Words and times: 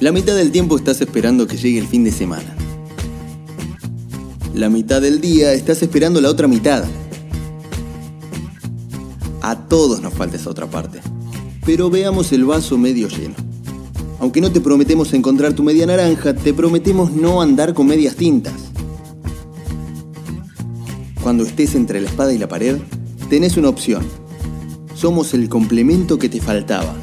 La 0.00 0.12
mitad 0.12 0.34
del 0.34 0.50
tiempo 0.50 0.78
estás 0.78 1.02
esperando 1.02 1.46
que 1.46 1.58
llegue 1.58 1.78
el 1.78 1.86
fin 1.86 2.04
de 2.04 2.10
semana. 2.10 2.56
La 4.54 4.70
mitad 4.70 5.02
del 5.02 5.20
día 5.20 5.52
estás 5.52 5.82
esperando 5.82 6.22
la 6.22 6.30
otra 6.30 6.48
mitad. 6.48 6.84
A 9.42 9.68
todos 9.68 10.00
nos 10.00 10.14
falta 10.14 10.36
esa 10.36 10.48
otra 10.48 10.70
parte. 10.70 11.00
Pero 11.66 11.90
veamos 11.90 12.32
el 12.32 12.46
vaso 12.46 12.78
medio 12.78 13.08
lleno. 13.08 13.34
Aunque 14.20 14.40
no 14.40 14.50
te 14.50 14.62
prometemos 14.62 15.12
encontrar 15.12 15.52
tu 15.52 15.62
media 15.62 15.84
naranja, 15.84 16.32
te 16.32 16.54
prometemos 16.54 17.12
no 17.12 17.42
andar 17.42 17.74
con 17.74 17.86
medias 17.86 18.16
tintas. 18.16 18.54
Cuando 21.22 21.44
estés 21.44 21.74
entre 21.74 22.00
la 22.00 22.08
espada 22.08 22.32
y 22.32 22.38
la 22.38 22.48
pared, 22.48 22.78
tenés 23.28 23.58
una 23.58 23.68
opción. 23.68 24.19
Somos 25.00 25.32
el 25.32 25.48
complemento 25.48 26.18
que 26.18 26.28
te 26.28 26.42
faltaba. 26.42 26.94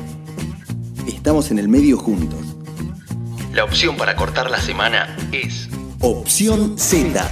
Estamos 1.07 1.49
en 1.49 1.57
el 1.57 1.67
medio 1.67 1.97
juntos. 1.97 2.55
La 3.51 3.63
opción 3.63 3.98
para 3.98 4.15
cortar 4.15 4.51
la 4.51 4.62
semana 4.62 5.17
es 5.31 5.67
Opción 5.99 6.77
Z. 6.77 7.27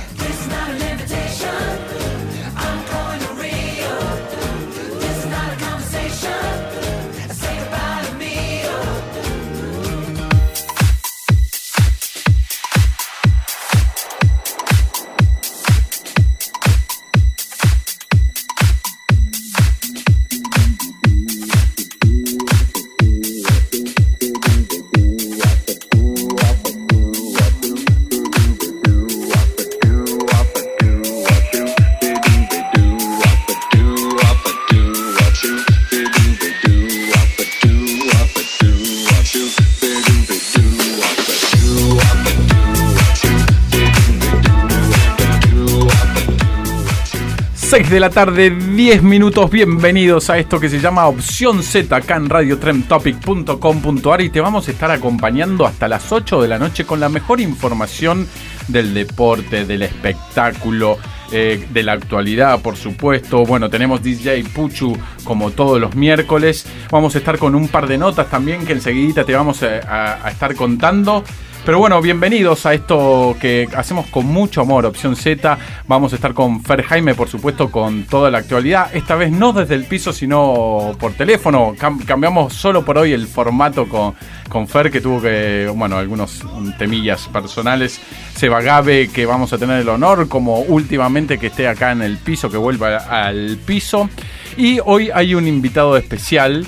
de 47.95 48.01
la 48.01 48.09
tarde, 48.09 48.49
10 48.49 49.03
minutos. 49.03 49.49
Bienvenidos 49.49 50.29
a 50.29 50.37
esto 50.37 50.59
que 50.59 50.67
se 50.67 50.81
llama 50.81 51.07
Opción 51.07 51.63
Z 51.63 51.95
acá 51.95 52.17
en 52.17 52.27
radiotremtopic.com.ar 52.27 54.19
y 54.19 54.29
te 54.29 54.41
vamos 54.41 54.67
a 54.67 54.71
estar 54.71 54.91
acompañando 54.91 55.65
hasta 55.65 55.87
las 55.87 56.11
8 56.11 56.41
de 56.41 56.49
la 56.49 56.59
noche 56.59 56.83
con 56.83 56.99
la 56.99 57.07
mejor 57.07 57.39
información 57.39 58.27
del 58.67 58.93
deporte, 58.93 59.63
del 59.63 59.83
espectáculo, 59.83 60.97
eh, 61.31 61.65
de 61.71 61.83
la 61.83 61.93
actualidad, 61.93 62.61
por 62.61 62.75
supuesto. 62.75 63.45
Bueno, 63.45 63.69
tenemos 63.69 64.03
DJ 64.03 64.43
Puchu 64.43 64.97
como 65.23 65.51
todos 65.51 65.79
los 65.79 65.95
miércoles. 65.95 66.67
Vamos 66.91 67.15
a 67.15 67.19
estar 67.19 67.37
con 67.37 67.55
un 67.55 67.69
par 67.69 67.87
de 67.87 67.97
notas 67.97 68.29
también 68.29 68.65
que 68.65 68.73
enseguida 68.73 69.23
te 69.23 69.33
vamos 69.33 69.63
a 69.63 70.29
estar 70.29 70.53
contando. 70.55 71.23
Pero 71.65 71.79
bueno, 71.79 71.99
bienvenidos 71.99 72.67
a 72.67 72.75
esto 72.75 73.35
que 73.41 73.67
hacemos 73.75 74.05
con 74.11 74.27
mucho 74.27 74.61
amor, 74.61 74.85
Opción 74.85 75.15
Z. 75.15 75.57
Vamos 75.87 76.13
a 76.13 76.15
estar 76.15 76.35
con 76.35 76.63
Fer 76.63 76.83
Jaime, 76.83 77.15
por 77.15 77.27
supuesto, 77.27 77.71
con 77.71 78.03
toda 78.03 78.29
la 78.29 78.37
actualidad. 78.37 78.95
Esta 78.95 79.15
vez 79.15 79.31
no 79.31 79.51
desde 79.51 79.73
el 79.73 79.85
piso, 79.85 80.13
sino 80.13 80.95
por 80.99 81.13
teléfono. 81.13 81.73
cambiamos 82.05 82.53
solo 82.53 82.85
por 82.85 82.99
hoy 82.99 83.13
el 83.13 83.25
formato 83.25 83.89
con, 83.89 84.13
con 84.47 84.67
Fer, 84.67 84.91
que 84.91 85.01
tuvo 85.01 85.19
que, 85.19 85.67
bueno, 85.75 85.97
algunos 85.97 86.43
temillas 86.77 87.27
personales. 87.29 87.99
Seba 88.35 88.61
Gabe, 88.61 89.09
que 89.09 89.25
vamos 89.25 89.51
a 89.51 89.57
tener 89.57 89.81
el 89.81 89.89
honor, 89.89 90.27
como 90.27 90.59
últimamente 90.59 91.39
que 91.39 91.47
esté 91.47 91.67
acá 91.67 91.91
en 91.93 92.03
el 92.03 92.19
piso, 92.19 92.47
que 92.51 92.57
vuelva 92.57 92.97
al 92.97 93.57
piso. 93.65 94.07
Y 94.55 94.77
hoy 94.85 95.09
hay 95.11 95.33
un 95.33 95.47
invitado 95.47 95.97
especial. 95.97 96.63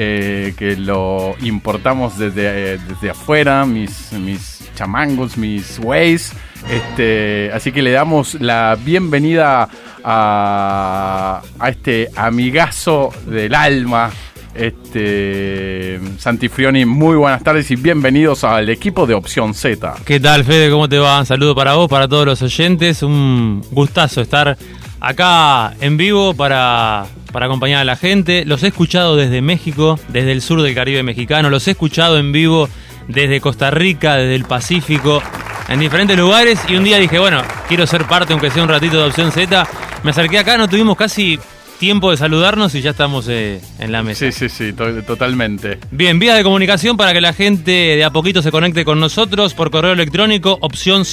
Eh, 0.00 0.54
que 0.56 0.76
lo 0.76 1.34
importamos 1.40 2.16
desde, 2.16 2.74
eh, 2.74 2.78
desde 2.88 3.10
afuera, 3.10 3.66
mis, 3.66 4.12
mis 4.12 4.70
chamangos, 4.76 5.36
mis 5.36 5.80
ways. 5.80 6.32
Este, 6.70 7.50
así 7.52 7.72
que 7.72 7.82
le 7.82 7.90
damos 7.90 8.34
la 8.34 8.78
bienvenida 8.80 9.68
a, 10.04 11.42
a 11.58 11.68
este 11.68 12.10
amigazo 12.14 13.10
del 13.26 13.56
alma, 13.56 14.12
este 14.54 15.98
Santifrioni, 16.18 16.84
muy 16.84 17.16
buenas 17.16 17.42
tardes 17.42 17.68
y 17.72 17.74
bienvenidos 17.74 18.44
al 18.44 18.68
equipo 18.68 19.04
de 19.04 19.14
Opción 19.14 19.52
Z. 19.52 19.96
¿Qué 20.04 20.20
tal, 20.20 20.44
Fede? 20.44 20.70
¿Cómo 20.70 20.88
te 20.88 20.98
va? 20.98 21.18
Un 21.18 21.26
saludo 21.26 21.56
para 21.56 21.74
vos, 21.74 21.88
para 21.88 22.06
todos 22.06 22.24
los 22.24 22.40
oyentes. 22.40 23.02
Un 23.02 23.64
gustazo 23.72 24.20
estar 24.20 24.56
acá 25.00 25.74
en 25.80 25.96
vivo 25.96 26.34
para 26.34 27.06
para 27.32 27.46
acompañar 27.46 27.80
a 27.80 27.84
la 27.84 27.96
gente. 27.96 28.44
Los 28.44 28.62
he 28.62 28.68
escuchado 28.68 29.16
desde 29.16 29.42
México, 29.42 29.98
desde 30.08 30.32
el 30.32 30.42
sur 30.42 30.62
del 30.62 30.74
Caribe 30.74 31.02
mexicano. 31.02 31.50
Los 31.50 31.68
he 31.68 31.72
escuchado 31.72 32.18
en 32.18 32.32
vivo 32.32 32.68
desde 33.06 33.40
Costa 33.40 33.70
Rica, 33.70 34.16
desde 34.16 34.34
el 34.34 34.44
Pacífico, 34.44 35.22
en 35.68 35.80
diferentes 35.80 36.16
lugares. 36.16 36.60
Y 36.68 36.76
un 36.76 36.84
día 36.84 36.98
dije, 36.98 37.18
bueno, 37.18 37.42
quiero 37.68 37.86
ser 37.86 38.06
parte, 38.06 38.32
aunque 38.32 38.50
sea 38.50 38.62
un 38.62 38.68
ratito 38.68 38.98
de 38.98 39.08
Opción 39.08 39.32
Z. 39.32 39.66
Me 40.02 40.10
acerqué 40.10 40.38
acá, 40.38 40.56
no 40.56 40.68
tuvimos 40.68 40.96
casi 40.96 41.38
tiempo 41.78 42.10
de 42.10 42.16
saludarnos 42.16 42.74
y 42.74 42.82
ya 42.82 42.90
estamos 42.90 43.26
eh, 43.28 43.60
en 43.78 43.92
la 43.92 44.02
mesa. 44.02 44.30
Sí, 44.30 44.32
sí, 44.32 44.48
sí, 44.48 44.72
totalmente. 44.72 45.78
Bien, 45.90 46.18
vías 46.18 46.36
de 46.36 46.42
comunicación 46.42 46.96
para 46.96 47.12
que 47.12 47.20
la 47.20 47.32
gente 47.32 47.70
de 47.70 48.04
a 48.04 48.10
poquito 48.10 48.42
se 48.42 48.50
conecte 48.50 48.84
con 48.84 49.00
nosotros 49.00 49.54
por 49.54 49.70
correo 49.70 49.92
electrónico, 49.92 50.58
opción. 50.60 51.04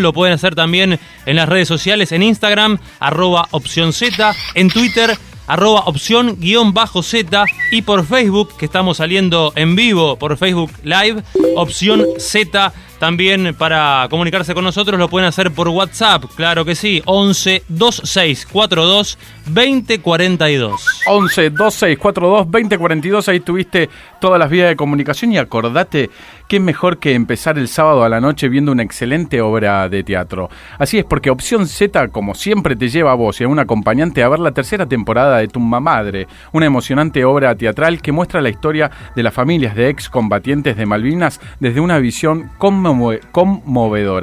Lo 0.00 0.12
pueden 0.12 0.34
hacer 0.34 0.54
también 0.54 0.98
en 1.26 1.36
las 1.36 1.48
redes 1.48 1.68
sociales, 1.68 2.12
en 2.12 2.22
Instagram, 2.22 2.78
arroba 2.98 3.48
opción 3.50 3.92
Z, 3.92 4.34
en 4.54 4.68
Twitter, 4.70 5.16
arroba 5.46 5.80
opción 5.86 6.36
guion 6.38 6.72
bajo 6.74 7.02
Z 7.02 7.44
y 7.72 7.82
por 7.82 8.06
Facebook, 8.06 8.56
que 8.56 8.66
estamos 8.66 8.98
saliendo 8.98 9.52
en 9.56 9.74
vivo 9.76 10.16
por 10.16 10.36
Facebook 10.36 10.70
Live, 10.84 11.22
opción 11.56 12.06
Z 12.18 12.72
también 13.00 13.54
para 13.54 14.06
comunicarse 14.10 14.52
con 14.52 14.62
nosotros 14.62 14.98
lo 14.98 15.08
pueden 15.08 15.26
hacer 15.26 15.50
por 15.50 15.68
WhatsApp, 15.68 16.24
claro 16.36 16.66
que 16.66 16.74
sí, 16.74 17.02
11 17.06 17.64
26 17.66 18.46
42 18.46 19.18
20 19.46 20.00
42. 20.00 21.02
11 21.06 21.48
26 21.48 21.98
42 21.98 22.50
20 22.50 22.78
42, 22.78 23.28
ahí 23.30 23.40
tuviste 23.40 23.88
todas 24.20 24.38
las 24.38 24.50
vías 24.50 24.68
de 24.68 24.76
comunicación 24.76 25.32
y 25.32 25.38
acordate 25.38 26.10
qué 26.46 26.60
mejor 26.60 26.98
que 26.98 27.14
empezar 27.14 27.56
el 27.58 27.68
sábado 27.68 28.04
a 28.04 28.08
la 28.10 28.20
noche 28.20 28.50
viendo 28.50 28.70
una 28.70 28.82
excelente 28.82 29.40
obra 29.40 29.88
de 29.88 30.02
teatro. 30.04 30.50
Así 30.78 30.98
es, 30.98 31.04
porque 31.04 31.30
Opción 31.30 31.66
Z, 31.66 32.08
como 32.08 32.34
siempre, 32.34 32.76
te 32.76 32.90
lleva 32.90 33.12
a 33.12 33.14
vos 33.14 33.40
y 33.40 33.44
a 33.44 33.48
un 33.48 33.58
acompañante 33.58 34.22
a 34.22 34.28
ver 34.28 34.40
la 34.40 34.52
tercera 34.52 34.84
temporada 34.84 35.38
de 35.38 35.48
Tumba 35.48 35.80
Madre, 35.80 36.26
una 36.52 36.66
emocionante 36.66 37.24
obra 37.24 37.54
teatral 37.54 38.02
que 38.02 38.12
muestra 38.12 38.42
la 38.42 38.50
historia 38.50 38.90
de 39.16 39.22
las 39.22 39.32
familias 39.32 39.74
de 39.74 39.88
excombatientes 39.88 40.76
de 40.76 40.84
Malvinas 40.84 41.40
desde 41.60 41.80
una 41.80 41.98
visión 41.98 42.50
conmovedora. 42.58 42.89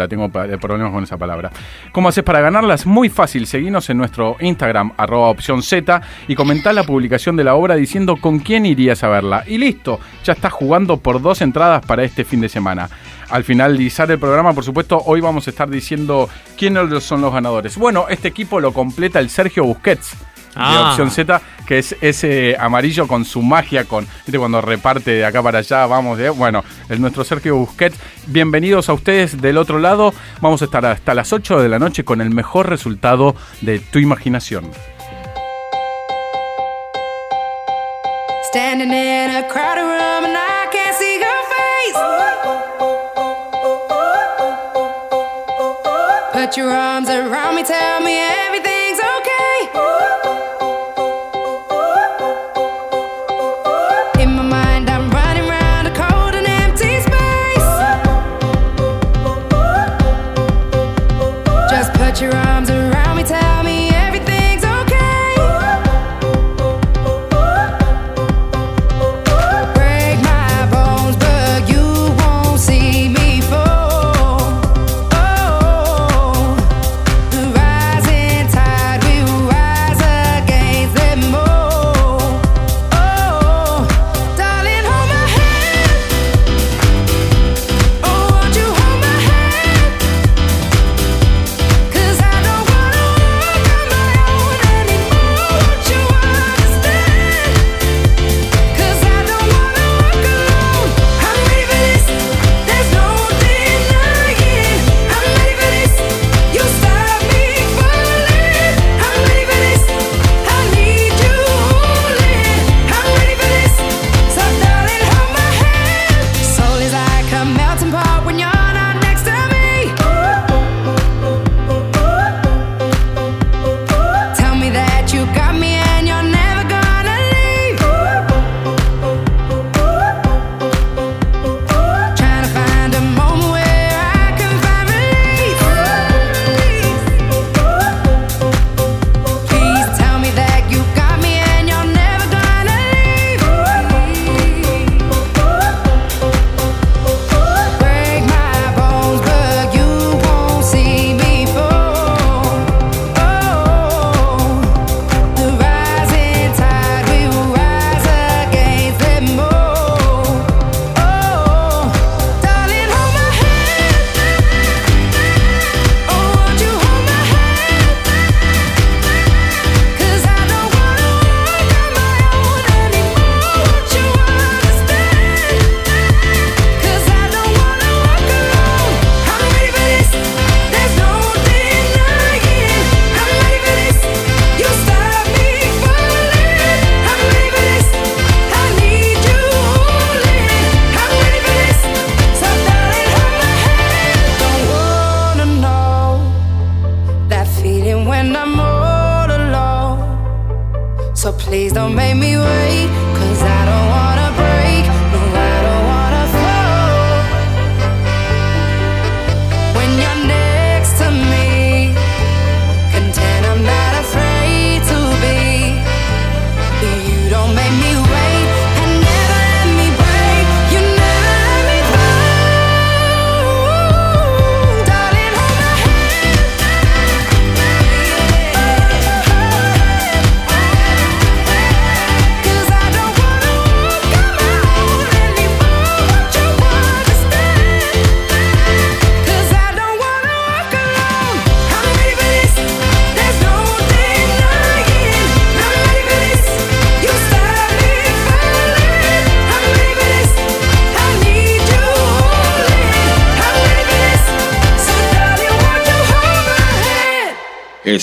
Tengo 0.08 0.30
problemas 0.30 0.92
con 0.92 1.04
esa 1.04 1.18
palabra. 1.18 1.52
¿Cómo 1.92 2.10
haces 2.10 2.24
para 2.24 2.42
ganarlas? 2.42 2.86
Muy 2.86 3.10
fácil, 3.10 3.48
seguinos 3.48 3.90
en 3.90 3.98
nuestro 3.98 4.38
Instagram, 4.40 4.94
arroba 4.98 5.30
Opción 5.30 5.62
y 6.28 6.36
comentar 6.36 6.74
la 6.74 6.84
publicación 6.84 7.36
de 7.36 7.44
la 7.44 7.56
obra 7.56 7.76
diciendo 7.76 8.18
con 8.18 8.40
quién 8.40 8.66
irías 8.66 9.04
a 9.04 9.10
verla. 9.10 9.44
Y 9.48 9.58
listo, 9.58 10.00
ya 10.24 10.34
estás 10.34 10.54
jugando 10.54 10.98
por 10.98 11.22
dos 11.22 11.42
entradas 11.42 11.86
para 11.86 12.04
este 12.04 12.24
fin 12.24 12.42
de 12.42 12.50
semana. 12.50 12.90
Al 13.30 13.44
finalizar 13.44 14.10
el 14.10 14.20
programa, 14.20 14.54
por 14.54 14.64
supuesto, 14.64 15.02
hoy 15.06 15.20
vamos 15.20 15.48
a 15.48 15.50
estar 15.50 15.70
diciendo 15.70 16.30
quiénes 16.58 17.04
son 17.04 17.22
los 17.22 17.34
ganadores. 17.34 17.78
Bueno, 17.78 18.06
este 18.10 18.30
equipo 18.30 18.60
lo 18.60 18.72
completa 18.72 19.20
el 19.20 19.30
Sergio 19.30 19.66
Busquets. 19.66 20.16
De 20.58 20.64
ah. 20.64 20.90
opción 20.90 21.12
Z, 21.12 21.40
que 21.68 21.78
es 21.78 21.96
ese 22.02 22.58
amarillo 22.60 23.08
con 23.08 23.26
su 23.26 23.44
magia, 23.44 23.86
con 23.86 24.08
cuando 24.40 24.60
reparte 24.60 25.12
de 25.12 25.24
acá 25.24 25.44
para 25.44 25.60
allá, 25.60 25.86
vamos, 25.86 26.18
de, 26.18 26.30
bueno, 26.30 26.64
es 26.90 27.00
nuestro 27.00 27.24
Sergio 27.24 27.56
Busquets. 27.58 27.96
Bienvenidos 28.26 28.90
a 28.90 28.94
ustedes 28.94 29.40
del 29.40 29.58
otro 29.58 29.78
lado. 29.78 30.16
Vamos 30.42 30.64
a 30.64 30.66
estar 30.66 30.84
hasta 30.86 31.14
las 31.14 31.32
8 31.32 31.62
de 31.62 31.70
la 31.70 31.78
noche 31.78 32.04
con 32.04 32.22
el 32.22 32.32
mejor 32.32 32.70
resultado 32.70 33.36
de 33.62 33.80
tu 33.80 34.00
imaginación. 34.00 34.72
Standing 38.50 38.92
in 38.92 39.36
a 39.36 39.48
crowded 39.48 39.84
room 39.84 40.26
and 40.26 40.36
I 40.36 40.68
can't 40.72 40.96
see 40.98 41.20
your 41.20 41.44
face. 41.54 41.98
Put 46.34 46.58
your 46.58 46.72
arms 46.72 47.10
around 47.10 47.56
me, 47.56 47.64
tell 47.64 48.00
me 48.02 48.18
everything's 48.18 48.77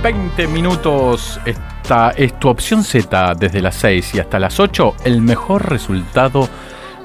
20 0.08 0.46
minutos. 0.46 1.38
Esta 1.44 2.12
es 2.12 2.40
tu 2.40 2.48
opción 2.48 2.82
Z 2.82 3.34
desde 3.34 3.60
las 3.60 3.74
6 3.74 4.14
y 4.14 4.20
hasta 4.20 4.38
las 4.38 4.58
8, 4.58 4.94
el 5.04 5.20
mejor 5.20 5.68
resultado 5.68 6.48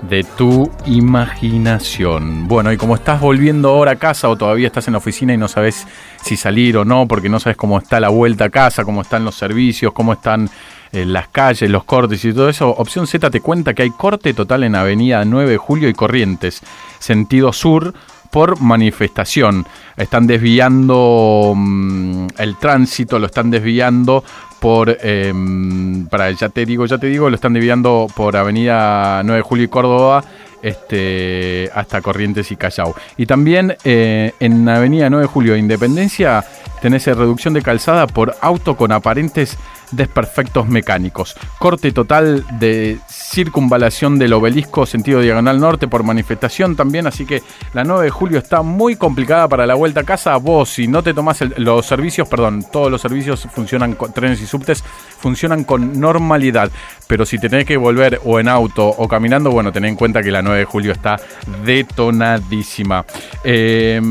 de 0.04 0.24
tu 0.24 0.72
imaginación. 0.86 2.48
Bueno, 2.48 2.72
y 2.72 2.78
como 2.78 2.96
estás 2.96 3.20
volviendo 3.20 3.72
ahora 3.72 3.92
a 3.92 3.96
casa 3.98 4.30
o 4.30 4.38
todavía 4.38 4.68
estás 4.68 4.88
en 4.88 4.94
la 4.94 5.00
oficina 5.00 5.34
y 5.34 5.38
no 5.38 5.50
sabes 5.50 5.86
si 6.24 6.38
salir 6.38 6.78
o 6.78 6.86
no, 6.86 7.06
porque 7.06 7.28
no 7.28 7.42
sabes 7.42 7.58
cómo 7.58 7.78
está 7.78 8.00
la 8.00 8.08
vuelta 8.08 8.46
a 8.46 8.50
casa, 8.50 8.86
cómo 8.86 9.02
están 9.02 9.26
los 9.26 9.36
servicios, 9.36 9.92
cómo 9.92 10.14
están 10.14 10.50
eh, 10.94 11.04
las 11.06 11.28
calles, 11.28 11.70
los 11.70 11.84
cortes 11.84 12.24
y 12.24 12.32
todo 12.32 12.48
eso, 12.48 12.70
Opción 12.70 13.06
Z 13.06 13.30
te 13.30 13.42
cuenta 13.42 13.74
que 13.74 13.84
hay 13.84 13.92
corte 13.92 14.34
total 14.34 14.64
en 14.64 14.76
Avenida 14.76 15.26
9 15.26 15.52
de 15.52 15.58
Julio 15.58 15.90
y 15.90 15.94
Corrientes, 15.94 16.62
sentido 17.00 17.52
sur, 17.52 17.94
por 18.34 18.60
manifestación. 18.60 19.64
Están 19.96 20.26
desviando 20.26 21.54
mm, 21.56 22.28
el 22.40 22.58
tránsito, 22.58 23.20
lo 23.20 23.28
están 23.28 23.52
desviando 23.52 24.24
por, 24.60 24.98
em, 25.02 26.08
para, 26.08 26.32
ya 26.32 26.50
te 26.50 26.66
digo, 26.66 26.88
ya 26.88 26.98
te 26.98 27.08
digo, 27.08 27.30
lo 27.30 27.36
están 27.36 27.54
desviando 27.54 28.08
por 28.16 28.36
Avenida 28.36 29.22
9 29.24 29.38
de 29.38 29.42
Julio 29.44 29.66
y 29.66 29.68
Córdoba 29.68 30.24
este, 30.64 31.70
hasta 31.76 32.02
Corrientes 32.02 32.52
y 32.52 32.56
Callao. 32.56 32.96
Y 33.18 33.28
también 33.28 33.78
eh, 33.84 34.34
en 34.40 34.68
Avenida 34.68 35.12
9 35.12 35.28
de 35.28 35.28
Julio 35.28 35.56
Independencia 35.56 36.44
tenés 36.82 37.06
eh, 37.08 37.14
reducción 37.14 37.54
de 37.54 37.62
calzada 37.62 38.08
por 38.08 38.36
auto 38.42 38.76
con 38.76 38.92
aparentes 38.92 39.60
desperfectos 39.96 40.68
mecánicos. 40.68 41.36
Corte 41.60 41.92
total 41.92 42.46
de 42.60 43.00
circunvalación 43.10 44.20
del 44.20 44.34
obelisco 44.34 44.86
sentido 44.86 45.22
diagonal 45.22 45.60
norte 45.60 45.88
por 45.88 46.04
manifestación 46.04 46.76
también, 46.76 47.08
así 47.08 47.26
que 47.26 47.42
la 47.74 47.84
9 47.84 48.06
de 48.06 48.10
julio 48.10 48.38
está 48.38 48.62
muy 48.62 48.96
complicada 48.96 49.48
para 49.48 49.66
la 49.66 49.76
vuelta 49.76 50.02
a 50.02 50.04
casa. 50.04 50.36
Vos, 50.38 50.70
si 50.70 50.88
no 50.88 51.04
te 51.04 51.14
tomás 51.14 51.40
los 51.58 51.86
servicios, 51.86 52.28
perdón, 52.28 52.66
todos 52.72 52.92
los 52.92 53.02
servicios 53.02 53.48
funcionan 53.54 53.96
con 53.96 54.14
trenes 54.14 54.42
y 54.42 54.46
subtes, 54.46 54.84
funcionan 55.20 55.64
con 55.64 56.00
normalidad. 56.00 56.70
Pero 57.08 57.26
si 57.26 57.38
tenés 57.38 57.66
que 57.66 57.78
volver 57.78 58.22
o 58.24 58.40
en 58.40 58.48
auto 58.48 58.88
o 58.88 59.08
caminando, 59.08 59.52
bueno, 59.52 59.72
ten 59.72 59.86
en 59.86 59.96
cuenta 59.96 60.22
que 60.22 60.32
la 60.32 60.42
9 60.42 60.60
de 60.60 60.66
julio 60.66 60.92
está 60.92 61.20
detonadísima. 61.66 63.06
Eh, 63.44 64.02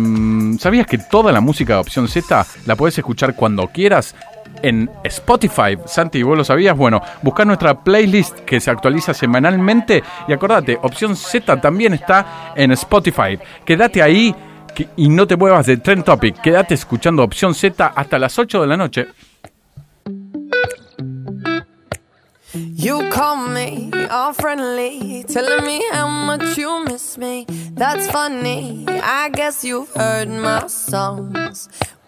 ¿Sabías 0.58 0.86
que 0.86 0.98
toda 0.98 1.32
la 1.32 1.40
música 1.40 1.74
de 1.74 1.80
Opción 1.80 2.08
Z 2.08 2.46
la 2.66 2.76
podés 2.76 2.98
escuchar 2.98 3.34
cuando 3.34 3.68
quieras? 3.68 4.14
En 4.62 4.90
Spotify. 5.04 5.78
Santi, 5.84 6.22
¿vos 6.22 6.36
lo 6.36 6.44
sabías? 6.44 6.76
Bueno, 6.76 7.02
busca 7.22 7.44
nuestra 7.44 7.82
playlist 7.82 8.40
que 8.40 8.60
se 8.60 8.70
actualiza 8.70 9.14
semanalmente 9.14 10.02
y 10.28 10.32
acordate, 10.32 10.78
opción 10.82 11.16
Z 11.16 11.60
también 11.60 11.94
está 11.94 12.52
en 12.54 12.72
Spotify. 12.72 13.38
Quédate 13.64 14.02
ahí 14.02 14.34
y 14.96 15.08
no 15.08 15.26
te 15.26 15.36
muevas 15.36 15.66
de 15.66 15.76
Trend 15.76 16.04
Topic. 16.04 16.40
Quédate 16.40 16.74
escuchando 16.74 17.22
opción 17.22 17.54
Z 17.54 17.92
hasta 17.94 18.18
las 18.18 18.38
8 18.38 18.62
de 18.62 18.66
la 18.66 18.76
noche. 18.76 19.08
You 22.54 23.08
call 23.10 23.48
me 23.48 23.90
telling 25.24 25.64
me 25.64 25.82
how 25.90 26.06
much 26.06 26.58
you 26.58 26.84
miss 26.84 27.16
me. 27.16 27.46
That's 27.74 28.10
funny. 28.10 28.84
I 28.88 29.30
guess 29.30 29.64
you've 29.64 29.90
heard 29.94 30.28
my 30.28 30.66
songs. 30.66 31.68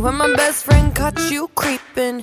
When 0.00 0.14
my 0.14 0.34
best 0.34 0.64
friend 0.64 0.94
caught 0.94 1.18
you 1.30 1.48
creeping. 1.54 2.22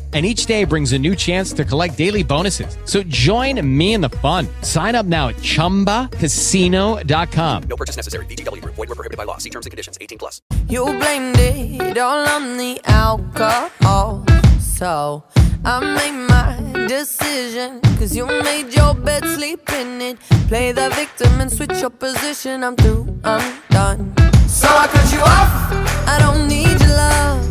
And 0.13 0.25
each 0.25 0.45
day 0.45 0.65
brings 0.65 0.91
a 0.91 0.99
new 0.99 1.15
chance 1.15 1.53
to 1.53 1.63
collect 1.63 1.97
daily 1.97 2.21
bonuses. 2.23 2.75
So 2.83 3.01
join 3.03 3.65
me 3.65 3.93
in 3.93 4.01
the 4.01 4.09
fun. 4.09 4.45
Sign 4.61 4.93
up 4.95 5.05
now 5.05 5.29
at 5.29 5.37
chumbacasino.com. 5.37 7.63
No 7.63 7.77
purchase 7.77 7.95
necessary. 7.95 8.25
VGW 8.25 8.61
Group. 8.61 8.75
Void 8.75 8.89
were 8.89 8.95
prohibited 8.95 9.15
by 9.17 9.23
law. 9.23 9.37
See 9.37 9.49
terms 9.49 9.65
and 9.65 9.71
conditions. 9.71 9.97
18 10.01 10.17
plus. 10.17 10.41
You 10.67 10.83
blamed 10.83 11.37
it 11.39 11.97
all 11.97 12.27
on 12.27 12.57
the 12.57 12.81
alcohol. 12.83 14.25
So 14.59 15.23
I 15.63 15.79
made 15.79 16.27
my 16.27 16.57
decision. 16.87 17.79
Cause 17.97 18.13
you 18.15 18.25
made 18.25 18.73
your 18.73 18.95
bed, 18.95 19.23
sleep 19.25 19.69
in 19.73 20.01
it. 20.01 20.19
Play 20.47 20.71
the 20.71 20.89
victim 20.89 21.39
and 21.39 21.51
switch 21.51 21.79
your 21.79 21.91
position. 21.91 22.63
I'm 22.63 22.75
through, 22.75 23.19
I'm 23.23 23.61
done. 23.69 24.11
So 24.47 24.67
I 24.67 24.87
cut 24.87 25.13
you 25.13 25.19
off. 25.19 25.71
I 26.07 26.17
don't 26.19 26.47
need 26.47 26.79
your 26.81 26.89
love. 26.89 27.45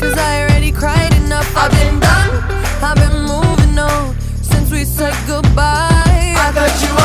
Cause 0.00 0.16
I 0.16 0.40
already 0.40 0.53
cried 0.74 1.14
enough. 1.14 1.50
I've 1.56 1.70
been 1.70 2.00
done. 2.00 2.30
I've 2.82 2.96
been 2.96 3.22
moving 3.22 3.78
on 3.78 4.16
since 4.42 4.70
we 4.70 4.84
said 4.84 5.14
goodbye. 5.26 6.34
I 6.36 6.50
cut 6.52 6.74
you 6.82 7.03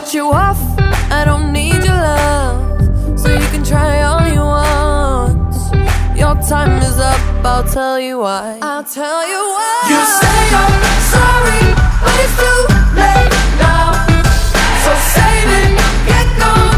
Cut 0.00 0.14
you 0.14 0.32
off, 0.32 0.58
I 1.12 1.26
don't 1.26 1.52
need 1.52 1.84
your 1.84 1.92
love. 1.92 3.20
So 3.20 3.28
you 3.28 3.46
can 3.52 3.62
try 3.62 4.00
all 4.00 4.26
you 4.26 4.40
want. 4.40 5.54
Your 6.16 6.34
time 6.48 6.80
is 6.80 6.98
up, 6.98 7.20
I'll 7.44 7.64
tell 7.64 8.00
you 8.00 8.20
why. 8.20 8.58
I'll 8.62 8.82
tell 8.82 9.28
you 9.28 9.42
why. 9.54 9.88
You 9.92 10.00
say 10.20 10.40
I'm 10.56 10.80
sorry, 11.14 11.64
but 12.00 12.16
it's 12.24 12.34
too 12.40 12.60
late 12.96 13.32
now. 13.60 13.92
So 14.84 14.90
save 15.12 15.52
it, 15.60 15.76
get 16.08 16.28
gone, 16.40 16.69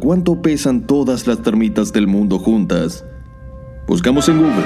cuánto 0.08 0.40
pesan 0.40 0.86
todas 0.86 1.26
las 1.26 1.42
termitas 1.42 1.92
del 1.92 2.06
mundo 2.06 2.38
juntas, 2.38 3.04
buscamos 3.86 4.26
en 4.30 4.38
Google. 4.38 4.64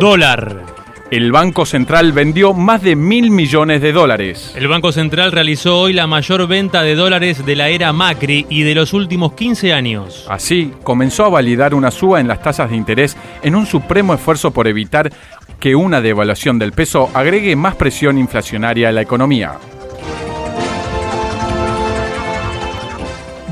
Dólar. 0.00 0.77
El 1.10 1.32
Banco 1.32 1.64
Central 1.64 2.12
vendió 2.12 2.52
más 2.52 2.82
de 2.82 2.94
mil 2.94 3.30
millones 3.30 3.80
de 3.80 3.92
dólares. 3.92 4.52
El 4.54 4.68
Banco 4.68 4.92
Central 4.92 5.32
realizó 5.32 5.80
hoy 5.80 5.94
la 5.94 6.06
mayor 6.06 6.46
venta 6.46 6.82
de 6.82 6.94
dólares 6.94 7.46
de 7.46 7.56
la 7.56 7.70
era 7.70 7.94
Macri 7.94 8.44
y 8.50 8.62
de 8.62 8.74
los 8.74 8.92
últimos 8.92 9.32
15 9.32 9.72
años. 9.72 10.26
Así, 10.28 10.70
comenzó 10.84 11.24
a 11.24 11.30
validar 11.30 11.74
una 11.74 11.90
suba 11.90 12.20
en 12.20 12.28
las 12.28 12.42
tasas 12.42 12.68
de 12.68 12.76
interés 12.76 13.16
en 13.42 13.54
un 13.54 13.64
supremo 13.64 14.12
esfuerzo 14.12 14.50
por 14.50 14.68
evitar 14.68 15.10
que 15.58 15.74
una 15.74 16.02
devaluación 16.02 16.58
del 16.58 16.72
peso 16.72 17.08
agregue 17.14 17.56
más 17.56 17.74
presión 17.74 18.18
inflacionaria 18.18 18.90
a 18.90 18.92
la 18.92 19.00
economía. 19.00 19.54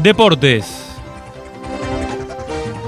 Deportes. 0.03 0.86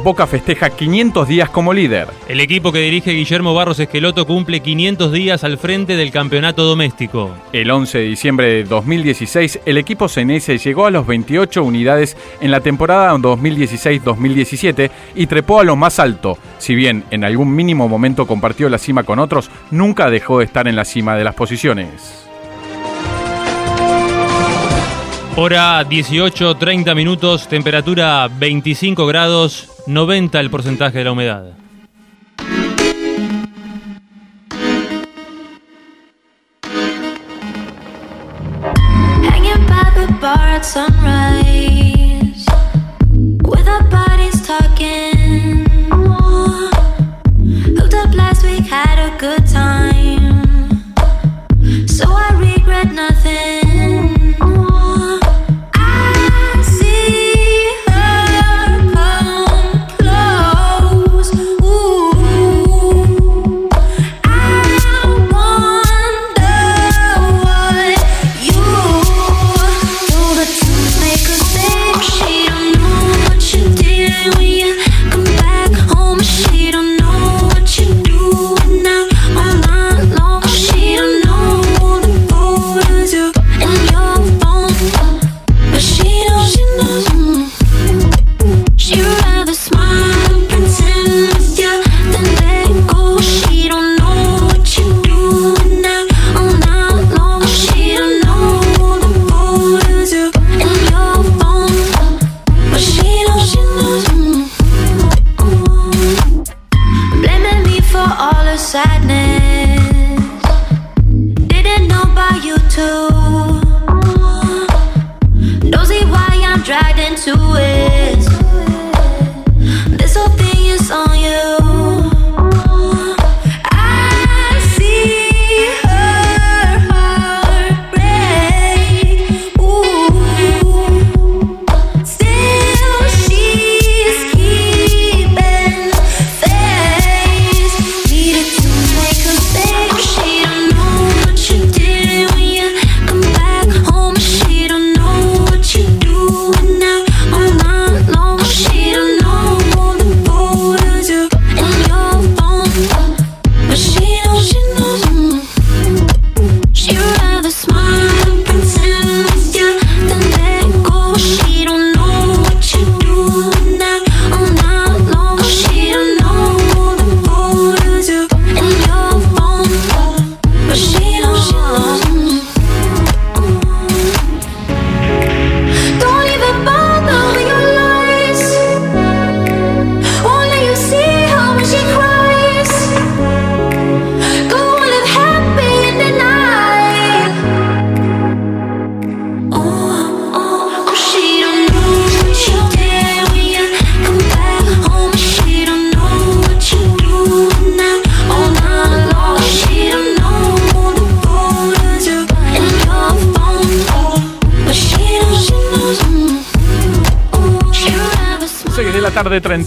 Boca 0.02 0.26
festeja 0.26 0.70
500 0.70 1.26
días 1.26 1.50
como 1.50 1.72
líder. 1.72 2.08
El 2.28 2.40
equipo 2.40 2.72
que 2.72 2.78
dirige 2.78 3.10
Guillermo 3.10 3.52
Barros 3.52 3.80
Esqueloto 3.80 4.26
cumple 4.26 4.60
500 4.60 5.12
días 5.12 5.44
al 5.44 5.58
frente 5.58 5.96
del 5.96 6.12
campeonato 6.12 6.64
doméstico. 6.64 7.34
El 7.52 7.70
11 7.70 7.98
de 7.98 8.04
diciembre 8.04 8.46
de 8.48 8.64
2016, 8.64 9.60
el 9.66 9.76
equipo 9.76 10.08
cenese 10.08 10.58
llegó 10.58 10.86
a 10.86 10.90
los 10.90 11.06
28 11.06 11.62
unidades 11.62 12.16
en 12.40 12.50
la 12.52 12.60
temporada 12.60 13.12
2016-2017 13.16 14.90
y 15.16 15.26
trepó 15.26 15.60
a 15.60 15.64
lo 15.64 15.74
más 15.74 15.98
alto. 15.98 16.38
Si 16.58 16.74
bien 16.74 17.04
en 17.10 17.24
algún 17.24 17.54
mínimo 17.54 17.88
momento 17.88 18.26
compartió 18.26 18.68
la 18.68 18.78
cima 18.78 19.02
con 19.02 19.18
otros, 19.18 19.50
nunca 19.70 20.10
dejó 20.10 20.38
de 20.38 20.44
estar 20.44 20.68
en 20.68 20.76
la 20.76 20.84
cima 20.84 21.16
de 21.16 21.24
las 21.24 21.34
posiciones. 21.34 22.24
Hora 25.40 25.84
18, 25.84 26.56
30 26.56 26.94
minutos, 26.96 27.46
temperatura 27.46 28.28
25 28.28 29.06
grados, 29.06 29.68
90 29.88 30.38
el 30.38 30.50
porcentaje 30.50 30.98
de 30.98 31.04
la 31.04 31.12
humedad. 31.12 31.44
Good 49.18 49.48
time, 49.48 50.78
so 51.88 52.04
I 52.06 52.30
regret 52.38 52.92
nothing. 52.92 53.27